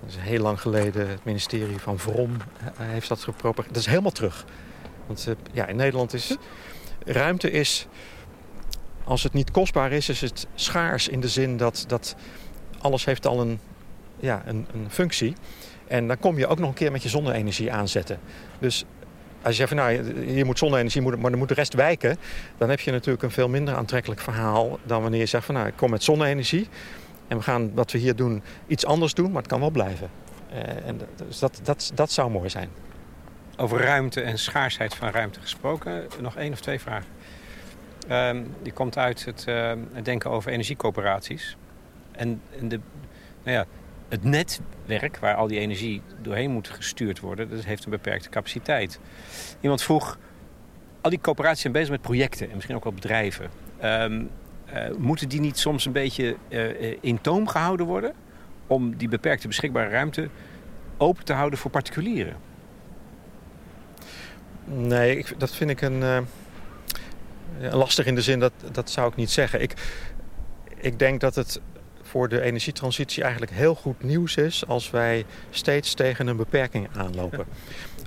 dat 0.00 0.10
is 0.10 0.16
heel 0.16 0.42
lang 0.42 0.60
geleden. 0.60 1.08
Het 1.08 1.24
ministerie 1.24 1.78
van 1.78 1.98
Vrom 1.98 2.36
eh, 2.36 2.66
heeft 2.76 3.08
dat 3.08 3.22
gepropageerd. 3.22 3.74
Dat 3.74 3.82
is 3.82 3.88
helemaal 3.88 4.10
terug. 4.10 4.44
Want 5.06 5.26
eh, 5.26 5.34
ja, 5.52 5.66
in 5.66 5.76
Nederland 5.76 6.12
is 6.12 6.36
ruimte 7.04 7.50
is, 7.50 7.86
als 9.04 9.22
het 9.22 9.32
niet 9.32 9.50
kostbaar 9.50 9.92
is, 9.92 10.08
is 10.08 10.20
het 10.20 10.46
schaars 10.54 11.08
in 11.08 11.20
de 11.20 11.28
zin 11.28 11.56
dat, 11.56 11.84
dat 11.88 12.16
alles 12.78 13.04
heeft 13.04 13.26
al 13.26 13.40
een, 13.40 13.60
ja, 14.20 14.42
een, 14.46 14.66
een 14.74 14.90
functie. 14.90 15.34
En 15.90 16.06
dan 16.06 16.18
kom 16.18 16.38
je 16.38 16.46
ook 16.46 16.58
nog 16.58 16.68
een 16.68 16.74
keer 16.74 16.92
met 16.92 17.02
je 17.02 17.08
zonne-energie 17.08 17.72
aanzetten. 17.72 18.18
Dus 18.58 18.84
als 19.42 19.56
je 19.56 19.66
zegt 19.66 19.68
van 19.68 19.78
nou, 19.78 20.30
je 20.34 20.44
moet 20.44 20.58
zonne-energie, 20.58 21.02
maar 21.02 21.30
dan 21.30 21.38
moet 21.38 21.48
de 21.48 21.54
rest 21.54 21.74
wijken. 21.74 22.16
Dan 22.58 22.68
heb 22.70 22.80
je 22.80 22.90
natuurlijk 22.90 23.22
een 23.22 23.30
veel 23.30 23.48
minder 23.48 23.74
aantrekkelijk 23.74 24.20
verhaal 24.20 24.78
dan 24.84 25.02
wanneer 25.02 25.20
je 25.20 25.26
zegt 25.26 25.44
van 25.44 25.54
nou, 25.54 25.66
ik 25.66 25.76
kom 25.76 25.90
met 25.90 26.02
zonne-energie. 26.02 26.68
En 27.28 27.36
we 27.36 27.42
gaan 27.42 27.74
wat 27.74 27.92
we 27.92 27.98
hier 27.98 28.16
doen 28.16 28.42
iets 28.66 28.86
anders 28.86 29.14
doen, 29.14 29.30
maar 29.30 29.42
het 29.42 29.50
kan 29.50 29.60
wel 29.60 29.70
blijven. 29.70 30.10
Uh, 30.52 30.86
en 30.86 31.00
dus 31.28 31.38
dat, 31.38 31.60
dat, 31.62 31.90
dat 31.94 32.10
zou 32.10 32.30
mooi 32.30 32.48
zijn. 32.48 32.68
Over 33.56 33.80
ruimte 33.80 34.20
en 34.20 34.38
schaarsheid 34.38 34.94
van 34.94 35.08
ruimte 35.08 35.40
gesproken. 35.40 36.06
Nog 36.20 36.36
één 36.36 36.52
of 36.52 36.60
twee 36.60 36.80
vragen. 36.80 37.08
Die 38.62 38.72
komt 38.72 38.98
uit 38.98 39.24
het, 39.24 39.44
uh, 39.48 39.72
het, 39.92 40.04
denken 40.04 40.30
over 40.30 40.52
energiecoöperaties. 40.52 41.56
En, 42.12 42.42
en 42.58 42.68
de, 42.68 42.80
nou 43.42 43.56
ja, 43.56 43.66
het 44.10 44.24
netwerk 44.24 45.18
waar 45.18 45.34
al 45.34 45.46
die 45.46 45.58
energie 45.58 46.02
doorheen 46.22 46.50
moet 46.50 46.68
gestuurd 46.68 47.20
worden... 47.20 47.50
dat 47.50 47.64
heeft 47.64 47.84
een 47.84 47.90
beperkte 47.90 48.28
capaciteit. 48.28 49.00
Iemand 49.60 49.82
vroeg... 49.82 50.18
al 51.00 51.10
die 51.10 51.20
coöperaties 51.20 51.60
zijn 51.60 51.72
bezig 51.72 51.90
met 51.90 52.00
projecten 52.00 52.48
en 52.48 52.54
misschien 52.54 52.76
ook 52.76 52.84
wel 52.84 52.92
bedrijven. 52.92 53.50
Um, 53.84 54.30
uh, 54.74 54.96
moeten 54.98 55.28
die 55.28 55.40
niet 55.40 55.58
soms 55.58 55.84
een 55.84 55.92
beetje 55.92 56.36
uh, 56.48 56.96
in 57.00 57.20
toom 57.20 57.48
gehouden 57.48 57.86
worden... 57.86 58.12
om 58.66 58.96
die 58.96 59.08
beperkte 59.08 59.46
beschikbare 59.46 59.88
ruimte 59.88 60.28
open 60.96 61.24
te 61.24 61.32
houden 61.32 61.58
voor 61.58 61.70
particulieren? 61.70 62.36
Nee, 64.64 65.18
ik, 65.18 65.34
dat 65.38 65.54
vind 65.54 65.70
ik 65.70 65.80
een, 65.80 66.00
uh, 66.00 66.18
lastig 67.72 68.06
in 68.06 68.14
de 68.14 68.22
zin 68.22 68.38
dat 68.38 68.52
dat 68.72 68.90
zou 68.90 69.08
ik 69.10 69.16
niet 69.16 69.30
zeggen. 69.30 69.62
Ik, 69.62 69.74
ik 70.76 70.98
denk 70.98 71.20
dat 71.20 71.34
het 71.34 71.60
voor 72.10 72.28
de 72.28 72.40
energietransitie 72.40 73.22
eigenlijk 73.22 73.52
heel 73.52 73.74
goed 73.74 74.02
nieuws 74.02 74.36
is 74.36 74.66
als 74.66 74.90
wij 74.90 75.24
steeds 75.50 75.94
tegen 75.94 76.26
een 76.26 76.36
beperking 76.36 76.88
aanlopen. 76.96 77.44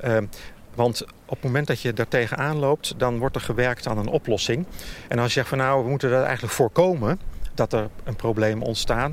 Ja. 0.02 0.22
Uh, 0.22 0.28
want 0.76 1.04
op 1.04 1.36
het 1.36 1.44
moment 1.44 1.68
dat 1.68 1.82
je 1.82 1.94
daar 1.94 2.08
tegenaan 2.08 2.58
loopt, 2.58 2.94
dan 2.98 3.18
wordt 3.18 3.36
er 3.36 3.42
gewerkt 3.42 3.88
aan 3.88 3.98
een 3.98 4.08
oplossing. 4.08 4.66
En 5.08 5.18
als 5.20 5.28
je 5.28 5.34
zegt 5.34 5.48
van 5.48 5.58
nou, 5.58 5.84
we 5.84 5.90
moeten 5.90 6.10
dat 6.10 6.24
eigenlijk 6.24 6.54
voorkomen 6.54 7.20
dat 7.54 7.74
er 7.74 7.90
een 8.04 8.16
probleem 8.16 8.62
ontstaat, 8.62 9.12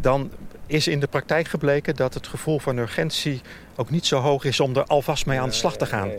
dan 0.00 0.30
is 0.74 0.88
in 0.88 1.00
de 1.00 1.06
praktijk 1.06 1.48
gebleken 1.48 1.96
dat 1.96 2.14
het 2.14 2.26
gevoel 2.26 2.58
van 2.58 2.76
urgentie 2.76 3.40
ook 3.76 3.90
niet 3.90 4.06
zo 4.06 4.18
hoog 4.18 4.44
is 4.44 4.60
om 4.60 4.76
er 4.76 4.84
alvast 4.84 5.26
mee 5.26 5.40
aan 5.40 5.48
de 5.48 5.54
slag 5.54 5.76
te 5.76 5.86
gaan. 5.86 6.10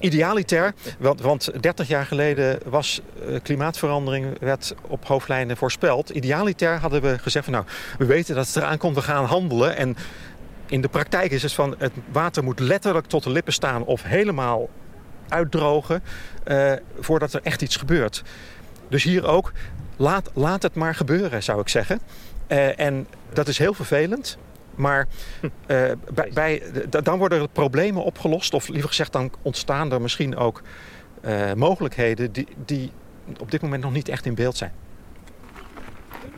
Idealiter, 0.00 0.74
want, 0.98 1.20
want 1.20 1.62
30 1.62 1.88
jaar 1.88 2.06
geleden 2.06 2.58
was 2.64 3.00
uh, 3.28 3.38
klimaatverandering 3.42 4.38
werd 4.40 4.74
op 4.86 5.06
hoofdlijnen 5.06 5.56
voorspeld. 5.56 6.10
Idealiter 6.10 6.78
hadden 6.78 7.02
we 7.02 7.18
gezegd 7.18 7.44
van 7.44 7.54
nou, 7.54 7.66
we 7.98 8.04
weten 8.04 8.34
dat 8.34 8.46
het 8.46 8.56
eraan 8.56 8.78
komt, 8.78 8.94
we 8.94 9.02
gaan 9.02 9.24
handelen. 9.24 9.76
En 9.76 9.96
in 10.66 10.80
de 10.80 10.88
praktijk 10.88 11.30
is 11.30 11.42
het 11.42 11.52
van 11.52 11.74
het 11.78 11.92
water 12.12 12.44
moet 12.44 12.60
letterlijk 12.60 13.06
tot 13.06 13.22
de 13.22 13.30
lippen 13.30 13.52
staan 13.52 13.84
of 13.84 14.02
helemaal 14.02 14.68
uitdrogen 15.28 16.02
uh, 16.46 16.72
voordat 17.00 17.32
er 17.32 17.40
echt 17.42 17.62
iets 17.62 17.76
gebeurt. 17.76 18.22
Dus 18.88 19.02
hier 19.02 19.26
ook, 19.26 19.52
laat, 19.96 20.30
laat 20.34 20.62
het 20.62 20.74
maar 20.74 20.94
gebeuren 20.94 21.42
zou 21.42 21.60
ik 21.60 21.68
zeggen. 21.68 22.00
Uh, 22.48 22.80
en 22.80 23.06
dat 23.32 23.48
is 23.48 23.58
heel 23.58 23.74
vervelend. 23.74 24.38
Maar 24.74 25.06
uh, 25.40 25.48
bij, 26.14 26.30
bij, 26.34 26.62
dan 26.88 27.18
worden 27.18 27.40
er 27.40 27.48
problemen 27.48 28.04
opgelost. 28.04 28.54
Of 28.54 28.68
liever 28.68 28.88
gezegd, 28.88 29.12
dan 29.12 29.32
ontstaan 29.42 29.92
er 29.92 30.00
misschien 30.00 30.36
ook 30.36 30.62
mogelijkheden 31.56 32.32
die, 32.32 32.48
die 32.64 32.90
op 33.38 33.50
dit 33.50 33.62
moment 33.62 33.82
nog 33.82 33.92
niet 33.92 34.08
echt 34.08 34.26
in 34.26 34.34
beeld 34.34 34.56
zijn. 34.56 34.72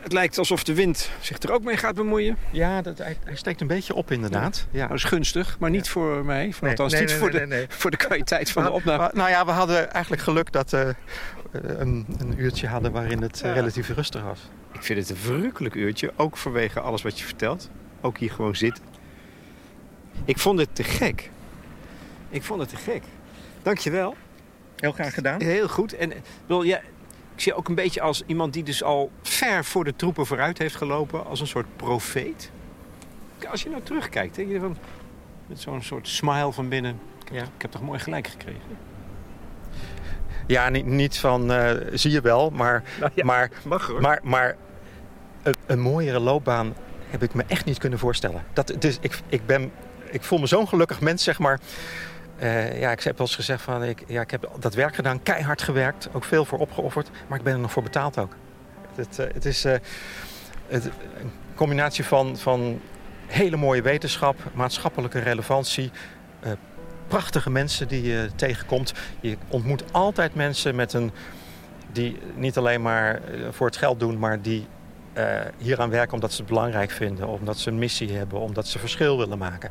Het 0.07 0.15
lijkt 0.15 0.39
alsof 0.39 0.65
de 0.65 0.75
wind 0.75 1.11
zich 1.21 1.39
er 1.39 1.53
ook 1.53 1.63
mee 1.63 1.77
gaat 1.77 1.95
bemoeien. 1.95 2.37
Ja, 2.51 2.83
dat, 2.83 2.99
hij, 2.99 3.17
hij 3.25 3.37
steekt 3.37 3.61
een 3.61 3.67
beetje 3.67 3.95
op 3.95 4.11
inderdaad. 4.11 4.67
Ja. 4.71 4.87
Dat 4.87 4.97
is 4.97 5.05
gunstig, 5.05 5.57
maar 5.59 5.71
niet 5.71 5.89
voor 5.89 6.25
mij. 6.25 6.53
Voor, 6.53 6.69
nee, 6.69 6.71
althans 6.71 6.93
nee, 6.93 7.01
niet 7.01 7.11
nee, 7.11 7.19
voor, 7.19 7.31
de, 7.31 7.67
voor 7.69 7.91
de 7.91 7.97
kwaliteit 7.97 8.51
van 8.51 8.63
de 8.63 8.71
opname. 8.71 9.11
nou 9.15 9.31
ja, 9.31 9.45
we 9.45 9.51
hadden 9.51 9.93
eigenlijk 9.93 10.23
geluk 10.23 10.53
dat 10.53 10.71
we 10.71 10.95
uh, 11.53 11.61
een, 11.79 12.07
een, 12.19 12.41
uurtje 12.41 12.67
hadden 12.67 12.93
waarin 12.93 13.23
het 13.23 13.39
ja. 13.39 13.53
relatief 13.53 13.89
rustig 13.89 14.23
was. 14.23 14.41
Ik 14.73 14.83
vind 14.83 14.99
het 14.99 15.11
een 15.11 15.17
verrukkelijk 15.17 15.75
uurtje, 15.75 16.13
ook 16.17 16.37
vanwege 16.37 16.81
alles 16.81 17.03
wat 17.03 17.19
je 17.19 17.25
vertelt. 17.25 17.71
Ook 18.01 18.19
hier 18.19 18.31
gewoon 18.31 18.57
zitten. 18.57 18.85
Ik 20.25 20.39
vond 20.39 20.59
het 20.59 20.75
te 20.75 20.85
gek. 20.85 21.31
Ik 22.29 22.43
vond 22.43 22.61
het 22.61 22.69
te 22.69 22.77
gek. 22.77 23.03
Dankjewel. 23.63 24.17
Heel 24.77 24.93
graag 24.93 25.15
gedaan. 25.15 25.43
Heel 25.43 25.69
goed. 25.69 25.93
En 25.93 26.13
wil 26.47 26.63
ja, 26.63 26.81
ik 27.37 27.43
zie 27.43 27.55
ook 27.55 27.69
een 27.69 27.75
beetje 27.75 28.01
als 28.01 28.23
iemand 28.27 28.53
die 28.53 28.63
dus 28.63 28.83
al 28.83 29.11
ver 29.23 29.65
voor 29.65 29.85
de 29.85 29.97
troepen 29.97 30.27
vooruit 30.27 30.59
heeft 30.59 30.77
gelopen. 30.77 31.27
Als 31.27 31.41
een 31.41 31.47
soort 31.47 31.67
profeet. 31.77 32.51
Als 33.51 33.63
je 33.63 33.69
nou 33.69 33.83
terugkijkt, 33.83 34.35
denk 34.35 34.51
je 34.51 34.61
van, 34.61 34.77
met 35.47 35.61
zo'n 35.61 35.83
soort 35.83 36.09
smile 36.09 36.53
van 36.53 36.69
binnen. 36.69 37.01
Ik 37.21 37.29
heb, 37.29 37.35
ja. 37.35 37.43
ik 37.43 37.63
heb 37.63 37.71
toch 37.71 37.83
mooi 37.83 37.99
gelijk 37.99 38.27
gekregen. 38.27 38.61
Ja, 40.47 40.69
niet, 40.69 40.87
niet 40.87 41.19
van 41.19 41.53
uh, 41.53 41.71
zie 41.93 42.11
je 42.11 42.21
wel, 42.21 42.51
maar, 42.51 42.83
nou 43.01 43.13
ja, 43.15 43.25
maar, 43.25 43.51
mag 43.65 43.87
hoor. 43.87 44.01
maar, 44.01 44.21
maar 44.23 44.57
een, 45.43 45.55
een, 45.67 45.81
mooiere 45.81 46.19
loopbaan 46.19 46.75
heb 47.11 47.23
ik 47.23 47.35
me 47.35 47.45
echt 47.47 47.65
niet 47.65 47.79
kunnen 47.79 47.99
voorstellen. 47.99 48.45
Dat, 48.53 48.75
dus 48.79 48.99
ik, 49.01 49.21
ik, 49.29 49.47
ben, 49.47 49.73
ik 50.11 50.23
voel 50.23 50.39
me 50.39 50.47
zo'n 50.47 50.69
gelukkig 50.69 51.01
mens, 51.01 51.25
zeg 51.25 51.39
maar. 51.39 51.61
Uh, 52.43 52.81
ja, 52.81 52.91
ik 52.91 53.03
heb 53.03 53.19
wel 53.19 53.27
eens 53.27 53.37
gezegd 53.37 53.63
van 53.63 53.85
ik, 53.85 54.05
ja, 54.07 54.21
ik 54.21 54.31
heb 54.31 54.51
dat 54.59 54.75
werk 54.75 54.95
gedaan, 54.95 55.23
keihard 55.23 55.63
gewerkt, 55.63 56.09
ook 56.13 56.25
veel 56.25 56.45
voor 56.45 56.59
opgeofferd, 56.59 57.11
maar 57.27 57.39
ik 57.39 57.45
ben 57.45 57.53
er 57.53 57.59
nog 57.59 57.73
voor 57.73 57.83
betaald 57.83 58.19
ook. 58.19 58.35
Het, 58.95 59.19
uh, 59.21 59.27
het 59.33 59.45
is 59.45 59.65
uh, 59.65 59.73
het, 60.67 60.85
een 60.85 61.33
combinatie 61.55 62.05
van, 62.05 62.37
van 62.37 62.81
hele 63.27 63.57
mooie 63.57 63.83
wetenschap, 63.83 64.37
maatschappelijke 64.55 65.19
relevantie, 65.19 65.91
prachtige 67.09 67.51
mensen 67.51 67.89
die 67.89 68.03
je 68.03 68.29
tegenkomt. 68.37 68.93
Je 69.21 69.37
ontmoet 69.49 69.93
altijd 69.93 70.35
mensen 70.35 70.75
met 70.75 70.93
een, 70.93 71.11
die 71.93 72.19
niet 72.35 72.57
alleen 72.57 72.83
maar 72.83 73.21
voor 73.51 73.67
het 73.67 73.77
geld 73.77 74.01
doen, 74.01 74.19
maar 74.19 74.43
die 74.43 74.67
hier 75.59 75.81
aan 75.81 75.91
werken 75.91 76.15
omdat 76.15 76.33
ze 76.33 76.39
het 76.39 76.49
belangrijk 76.49 76.91
vinden, 76.91 77.29
omdat 77.29 77.59
ze 77.59 77.71
een 77.71 77.79
missie 77.79 78.13
hebben, 78.13 78.39
omdat 78.39 78.67
ze 78.67 78.79
verschil 78.79 79.19
willen 79.19 79.39
maken. 79.39 79.71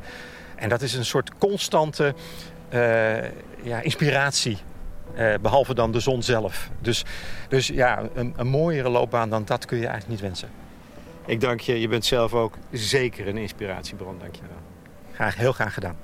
En 0.55 0.69
dat 0.69 0.81
is 0.81 0.93
een 0.93 1.05
soort 1.05 1.31
constante 1.37 2.13
ja, 3.63 3.81
inspiratie. 3.81 4.57
Uh, 5.17 5.33
behalve 5.41 5.73
dan 5.73 5.91
de 5.91 5.99
zon 5.99 6.23
zelf. 6.23 6.69
Dus, 6.81 7.05
dus 7.49 7.67
ja, 7.67 8.09
een, 8.13 8.33
een 8.37 8.47
mooiere 8.47 8.89
loopbaan 8.89 9.29
dan 9.29 9.45
dat 9.45 9.65
kun 9.65 9.77
je 9.77 9.87
eigenlijk 9.87 10.11
niet 10.11 10.21
wensen. 10.29 10.49
Ik 11.25 11.39
dank 11.41 11.59
je. 11.59 11.79
Je 11.79 11.87
bent 11.87 12.05
zelf 12.05 12.33
ook 12.33 12.57
zeker 12.71 13.27
een 13.27 13.37
inspiratiebron. 13.37 14.19
Dank 14.19 14.35
je 14.35 14.41
wel. 14.41 14.57
Graag, 15.13 15.35
heel 15.35 15.51
graag 15.51 15.73
gedaan. 15.73 15.97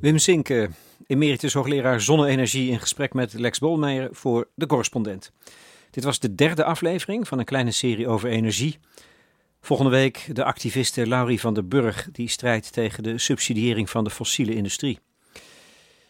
Wim 0.00 0.18
Zinke, 0.18 0.68
emeritus 1.06 1.52
hoogleraar 1.52 2.00
zonne-energie... 2.00 2.70
in 2.70 2.80
gesprek 2.80 3.14
met 3.14 3.32
Lex 3.32 3.58
Bolmeijer 3.58 4.08
voor 4.12 4.48
De 4.54 4.66
Correspondent. 4.66 5.32
Dit 5.90 6.04
was 6.04 6.18
de 6.18 6.34
derde 6.34 6.64
aflevering 6.64 7.28
van 7.28 7.38
een 7.38 7.44
kleine 7.44 7.70
serie 7.70 8.08
over 8.08 8.28
energie. 8.28 8.78
Volgende 9.60 9.90
week 9.92 10.30
de 10.32 10.44
activiste 10.44 11.06
Laurie 11.06 11.40
van 11.40 11.54
der 11.54 11.68
Burg, 11.68 12.08
die 12.12 12.28
strijdt 12.28 12.72
tegen 12.72 13.02
de 13.02 13.18
subsidiëring 13.18 13.90
van 13.90 14.04
de 14.04 14.10
fossiele 14.10 14.54
industrie. 14.54 14.98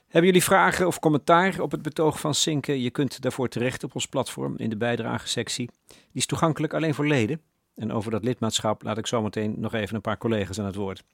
Hebben 0.09 0.31
jullie 0.31 0.45
vragen 0.45 0.87
of 0.87 0.99
commentaar 0.99 1.61
op 1.61 1.71
het 1.71 1.83
betoog 1.83 2.21
van 2.21 2.35
Sinke? 2.35 2.83
Je 2.83 2.91
kunt 2.91 3.21
daarvoor 3.21 3.49
terecht 3.49 3.85
op 3.85 3.95
ons 3.95 4.07
platform 4.07 4.55
in 4.57 4.71
de 4.71 4.77
bijdragesectie. 4.77 5.71
Die 5.87 5.97
is 6.13 6.27
toegankelijk 6.27 6.75
alleen 6.75 6.95
voor 6.95 7.07
leden. 7.07 7.41
En 7.75 7.93
over 7.93 8.11
dat 8.11 8.25
lidmaatschap 8.25 8.83
laat 8.83 8.99
ik 8.99 9.07
zometeen 9.07 9.55
nog 9.57 9.75
even 9.75 9.95
een 9.95 10.01
paar 10.01 10.19
collega's 10.19 10.59
aan 10.59 10.65
het 10.65 10.75
woord. 10.75 11.05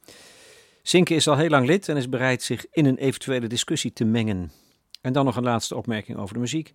Sinke 0.82 1.14
is 1.14 1.28
al 1.28 1.36
heel 1.36 1.48
lang 1.48 1.66
lid 1.66 1.88
en 1.88 1.96
is 1.96 2.08
bereid 2.08 2.42
zich 2.42 2.66
in 2.70 2.86
een 2.86 2.96
eventuele 2.96 3.46
discussie 3.46 3.92
te 3.92 4.04
mengen. 4.04 4.52
En 5.00 5.12
dan 5.12 5.24
nog 5.24 5.36
een 5.36 5.42
laatste 5.42 5.76
opmerking 5.76 6.18
over 6.18 6.34
de 6.34 6.40
muziek. 6.40 6.74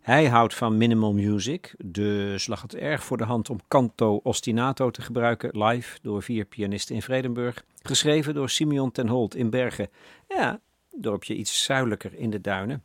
Hij 0.00 0.28
houdt 0.28 0.54
van 0.54 0.76
minimal 0.76 1.12
music, 1.12 1.74
dus 1.84 2.46
lag 2.46 2.62
het 2.62 2.74
erg 2.74 3.04
voor 3.04 3.16
de 3.16 3.24
hand 3.24 3.50
om 3.50 3.60
canto 3.68 4.20
ostinato 4.22 4.90
te 4.90 5.02
gebruiken, 5.02 5.64
live 5.64 5.98
door 6.02 6.22
vier 6.22 6.44
pianisten 6.44 6.94
in 6.94 7.02
Vredenburg, 7.02 7.64
geschreven 7.82 8.34
door 8.34 8.50
Simeon 8.50 8.90
ten 8.90 9.08
Holt 9.08 9.34
in 9.34 9.50
Bergen. 9.50 9.88
Ja, 10.28 10.60
dorpje 10.96 11.34
iets 11.34 11.64
zuidelijker 11.64 12.14
in 12.14 12.30
de 12.30 12.40
duinen. 12.40 12.82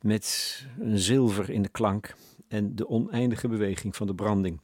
Met 0.00 0.66
een 0.78 0.98
zilver 0.98 1.50
in 1.50 1.62
de 1.62 1.68
klank 1.68 2.14
en 2.48 2.76
de 2.76 2.88
oneindige 2.88 3.48
beweging 3.48 3.96
van 3.96 4.06
de 4.06 4.14
branding. 4.14 4.60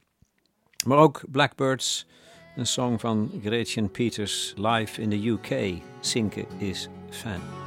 Maar 0.85 0.97
ook 0.97 1.23
Blackbirds, 1.31 2.07
een 2.55 2.67
song 2.67 2.97
van 2.97 3.31
Gretchen 3.43 3.91
Peters 3.91 4.53
live 4.55 5.01
in 5.01 5.09
de 5.09 5.27
UK. 5.27 5.81
Sinke 5.99 6.45
is 6.57 6.89
fan. 7.09 7.66